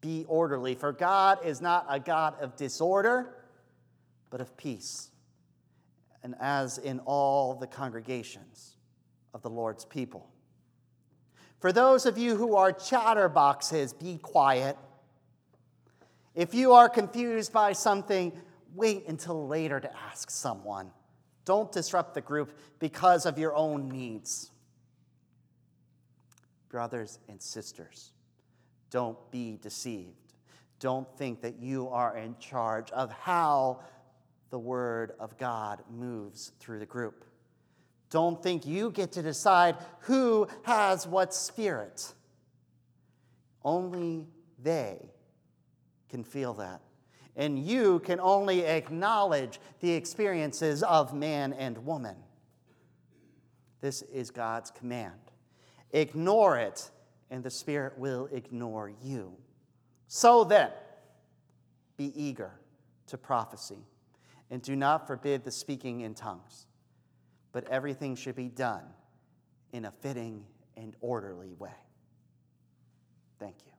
Be 0.01 0.23
orderly, 0.27 0.75
for 0.75 0.91
God 0.91 1.43
is 1.43 1.61
not 1.61 1.88
a 1.89 1.99
God 1.99 2.39
of 2.39 2.55
disorder, 2.55 3.34
but 4.29 4.39
of 4.39 4.55
peace. 4.55 5.09
And 6.21 6.36
as 6.39 6.77
in 6.77 6.99
all 7.05 7.55
the 7.55 7.65
congregations 7.65 8.77
of 9.34 9.41
the 9.41 9.49
Lord's 9.49 9.84
people. 9.84 10.29
For 11.59 11.71
those 11.71 12.05
of 12.05 12.19
you 12.19 12.36
who 12.36 12.55
are 12.55 12.71
chatterboxes, 12.71 13.99
be 13.99 14.19
quiet. 14.19 14.77
If 16.36 16.53
you 16.53 16.73
are 16.73 16.88
confused 16.88 17.51
by 17.51 17.73
something, 17.73 18.32
wait 18.75 19.07
until 19.07 19.47
later 19.47 19.79
to 19.79 19.91
ask 20.05 20.29
someone. 20.29 20.91
Don't 21.45 21.71
disrupt 21.71 22.13
the 22.13 22.21
group 22.21 22.55
because 22.77 23.25
of 23.25 23.39
your 23.39 23.55
own 23.55 23.89
needs. 23.89 24.50
Brothers 26.72 27.19
and 27.28 27.41
sisters, 27.41 28.13
don't 28.91 29.17
be 29.30 29.59
deceived. 29.61 30.15
Don't 30.80 31.07
think 31.17 31.41
that 31.41 31.59
you 31.59 31.89
are 31.89 32.15
in 32.15 32.38
charge 32.39 32.89
of 32.91 33.11
how 33.11 33.82
the 34.51 34.57
Word 34.57 35.11
of 35.19 35.38
God 35.38 35.84
moves 35.93 36.53
through 36.61 36.80
the 36.80 36.86
group. 36.86 37.26
Don't 38.09 38.41
think 38.41 38.65
you 38.65 38.89
get 38.89 39.11
to 39.11 39.22
decide 39.22 39.76
who 39.99 40.47
has 40.63 41.05
what 41.05 41.34
spirit. 41.34 42.13
Only 43.65 44.28
they 44.63 45.11
can 46.09 46.24
feel 46.24 46.53
that. 46.53 46.82
And 47.36 47.59
you 47.59 47.99
can 47.99 48.22
only 48.22 48.61
acknowledge 48.61 49.59
the 49.82 49.91
experiences 49.91 50.84
of 50.84 51.13
man 51.13 51.51
and 51.51 51.86
woman. 51.86 52.15
This 53.82 54.03
is 54.03 54.32
God's 54.32 54.72
command. 54.72 55.30
Ignore 55.93 56.57
it, 56.57 56.89
and 57.29 57.43
the 57.43 57.49
Spirit 57.49 57.97
will 57.97 58.27
ignore 58.31 58.91
you. 59.03 59.33
So 60.07 60.43
then, 60.43 60.71
be 61.97 62.11
eager 62.15 62.51
to 63.07 63.17
prophecy, 63.17 63.85
and 64.49 64.61
do 64.61 64.75
not 64.75 65.07
forbid 65.07 65.43
the 65.43 65.51
speaking 65.51 66.01
in 66.01 66.13
tongues, 66.13 66.65
but 67.51 67.67
everything 67.69 68.15
should 68.15 68.35
be 68.35 68.49
done 68.49 68.83
in 69.73 69.85
a 69.85 69.91
fitting 69.91 70.45
and 70.75 70.95
orderly 71.01 71.53
way. 71.53 71.69
Thank 73.39 73.55
you. 73.65 73.71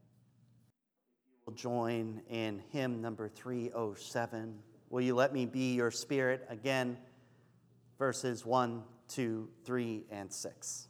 We'll 1.46 1.56
join 1.56 2.22
in 2.28 2.62
hymn 2.70 3.00
number 3.00 3.28
307. 3.28 4.58
Will 4.90 5.00
you 5.00 5.14
let 5.14 5.32
me 5.32 5.46
be 5.46 5.74
your 5.74 5.90
spirit 5.90 6.46
again? 6.48 6.96
Verses 7.98 8.46
1, 8.46 8.82
2, 9.08 9.48
3, 9.64 10.04
and 10.10 10.32
6. 10.32 10.88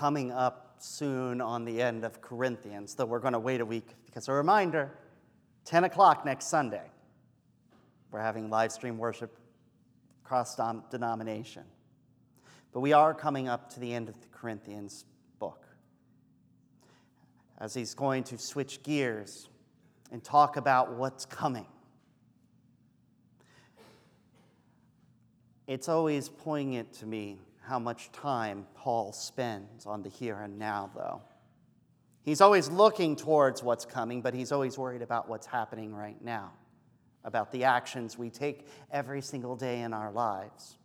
Coming 0.00 0.32
up 0.32 0.76
soon 0.78 1.42
on 1.42 1.66
the 1.66 1.82
end 1.82 2.06
of 2.06 2.22
Corinthians, 2.22 2.94
though 2.94 3.04
we're 3.04 3.18
going 3.18 3.34
to 3.34 3.38
wait 3.38 3.60
a 3.60 3.66
week 3.66 3.86
because 4.06 4.28
a 4.28 4.32
reminder 4.32 4.90
10 5.66 5.84
o'clock 5.84 6.24
next 6.24 6.46
Sunday. 6.46 6.90
We're 8.10 8.22
having 8.22 8.48
live 8.48 8.72
stream 8.72 8.96
worship 8.96 9.36
cross 10.24 10.58
denomination. 10.90 11.64
But 12.72 12.80
we 12.80 12.94
are 12.94 13.12
coming 13.12 13.46
up 13.46 13.68
to 13.74 13.80
the 13.80 13.92
end 13.92 14.08
of 14.08 14.18
the 14.22 14.28
Corinthians 14.28 15.04
book. 15.38 15.66
As 17.58 17.74
he's 17.74 17.92
going 17.92 18.24
to 18.24 18.38
switch 18.38 18.82
gears 18.82 19.50
and 20.10 20.24
talk 20.24 20.56
about 20.56 20.94
what's 20.94 21.26
coming. 21.26 21.66
It's 25.66 25.90
always 25.90 26.30
poignant 26.30 26.90
to 26.94 27.06
me 27.06 27.36
how 27.70 27.78
much 27.78 28.10
time 28.10 28.66
Paul 28.74 29.12
spends 29.12 29.86
on 29.86 30.02
the 30.02 30.08
here 30.08 30.40
and 30.40 30.58
now, 30.58 30.90
though. 30.96 31.22
He's 32.24 32.40
always 32.40 32.68
looking 32.68 33.14
towards 33.14 33.62
what's 33.62 33.84
coming, 33.84 34.22
but 34.22 34.34
he's 34.34 34.50
always 34.50 34.76
worried 34.76 35.02
about 35.02 35.28
what's 35.28 35.46
happening 35.46 35.94
right 35.94 36.20
now, 36.20 36.50
about 37.22 37.52
the 37.52 37.62
actions 37.62 38.18
we 38.18 38.28
take 38.28 38.66
every 38.90 39.22
single 39.22 39.54
day 39.54 39.82
in 39.82 39.92
our 39.92 40.10
lives. 40.10 40.78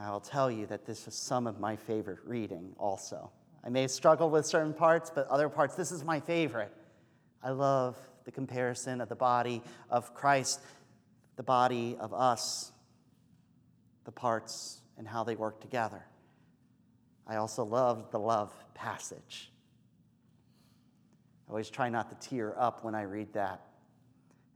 I'll 0.00 0.18
tell 0.18 0.50
you 0.50 0.64
that 0.68 0.86
this 0.86 1.06
is 1.06 1.14
some 1.14 1.46
of 1.46 1.60
my 1.60 1.76
favorite 1.76 2.20
reading 2.24 2.74
also. 2.78 3.30
I 3.62 3.68
may 3.68 3.86
struggle 3.86 4.30
with 4.30 4.46
certain 4.46 4.72
parts, 4.72 5.12
but 5.14 5.28
other 5.28 5.50
parts, 5.50 5.74
this 5.74 5.92
is 5.92 6.04
my 6.04 6.20
favorite. 6.20 6.72
I 7.42 7.50
love 7.50 7.98
the 8.24 8.32
comparison 8.32 9.02
of 9.02 9.10
the 9.10 9.14
body 9.14 9.60
of 9.90 10.14
Christ, 10.14 10.60
the 11.36 11.42
body 11.42 11.98
of 12.00 12.14
us, 12.14 12.72
the 14.08 14.12
parts 14.12 14.80
and 14.96 15.06
how 15.06 15.22
they 15.22 15.36
work 15.36 15.60
together. 15.60 16.02
I 17.26 17.36
also 17.36 17.62
love 17.62 18.10
the 18.10 18.18
love 18.18 18.54
passage. 18.72 19.52
I 21.46 21.50
always 21.50 21.68
try 21.68 21.90
not 21.90 22.08
to 22.08 22.28
tear 22.28 22.54
up 22.58 22.84
when 22.84 22.94
I 22.94 23.02
read 23.02 23.34
that. 23.34 23.60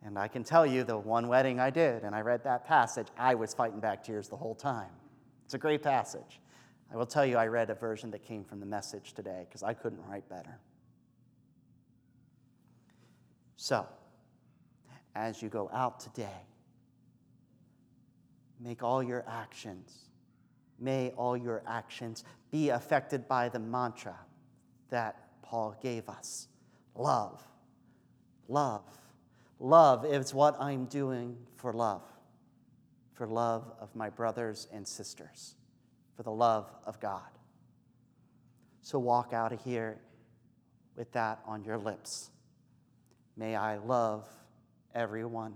And 0.02 0.18
I 0.18 0.26
can 0.26 0.42
tell 0.42 0.64
you 0.64 0.84
the 0.84 0.96
one 0.96 1.28
wedding 1.28 1.60
I 1.60 1.68
did, 1.68 2.02
and 2.02 2.14
I 2.14 2.22
read 2.22 2.44
that 2.44 2.64
passage, 2.64 3.08
I 3.18 3.34
was 3.34 3.52
fighting 3.52 3.78
back 3.78 4.02
tears 4.02 4.26
the 4.26 4.36
whole 4.36 4.54
time. 4.54 4.88
It's 5.44 5.52
a 5.52 5.58
great 5.58 5.82
passage. 5.82 6.40
I 6.90 6.96
will 6.96 7.04
tell 7.04 7.26
you, 7.26 7.36
I 7.36 7.46
read 7.46 7.68
a 7.68 7.74
version 7.74 8.10
that 8.12 8.24
came 8.24 8.44
from 8.44 8.58
the 8.58 8.66
message 8.66 9.12
today 9.12 9.44
because 9.46 9.62
I 9.62 9.74
couldn't 9.74 10.00
write 10.08 10.26
better. 10.30 10.58
So, 13.56 13.86
as 15.14 15.42
you 15.42 15.50
go 15.50 15.68
out 15.74 16.00
today, 16.00 16.40
make 18.62 18.82
all 18.82 19.02
your 19.02 19.24
actions, 19.28 20.10
may 20.78 21.10
all 21.16 21.36
your 21.36 21.62
actions 21.66 22.24
be 22.50 22.70
affected 22.70 23.26
by 23.28 23.48
the 23.48 23.58
mantra 23.58 24.16
that 24.90 25.16
Paul 25.42 25.76
gave 25.82 26.08
us 26.08 26.48
love. 26.94 27.42
Love. 28.48 28.84
Love 29.58 30.04
is 30.04 30.34
what 30.34 30.60
I'm 30.60 30.84
doing 30.86 31.36
for 31.56 31.72
love, 31.72 32.02
for 33.14 33.26
love 33.26 33.72
of 33.80 33.94
my 33.94 34.10
brothers 34.10 34.68
and 34.72 34.86
sisters 34.86 35.54
for 36.16 36.22
the 36.22 36.30
love 36.30 36.70
of 36.84 37.00
God. 37.00 37.30
So 38.82 38.98
walk 38.98 39.32
out 39.32 39.52
of 39.52 39.62
here 39.62 39.98
with 40.96 41.10
that 41.12 41.40
on 41.46 41.64
your 41.64 41.78
lips. 41.78 42.30
May 43.36 43.56
I 43.56 43.78
love 43.78 44.26
everyone. 44.94 45.54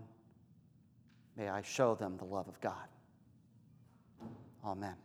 May 1.36 1.48
I 1.48 1.62
show 1.62 1.94
them 1.94 2.16
the 2.16 2.24
love 2.24 2.48
of 2.48 2.60
God. 2.60 2.88
Amen. 4.66 4.96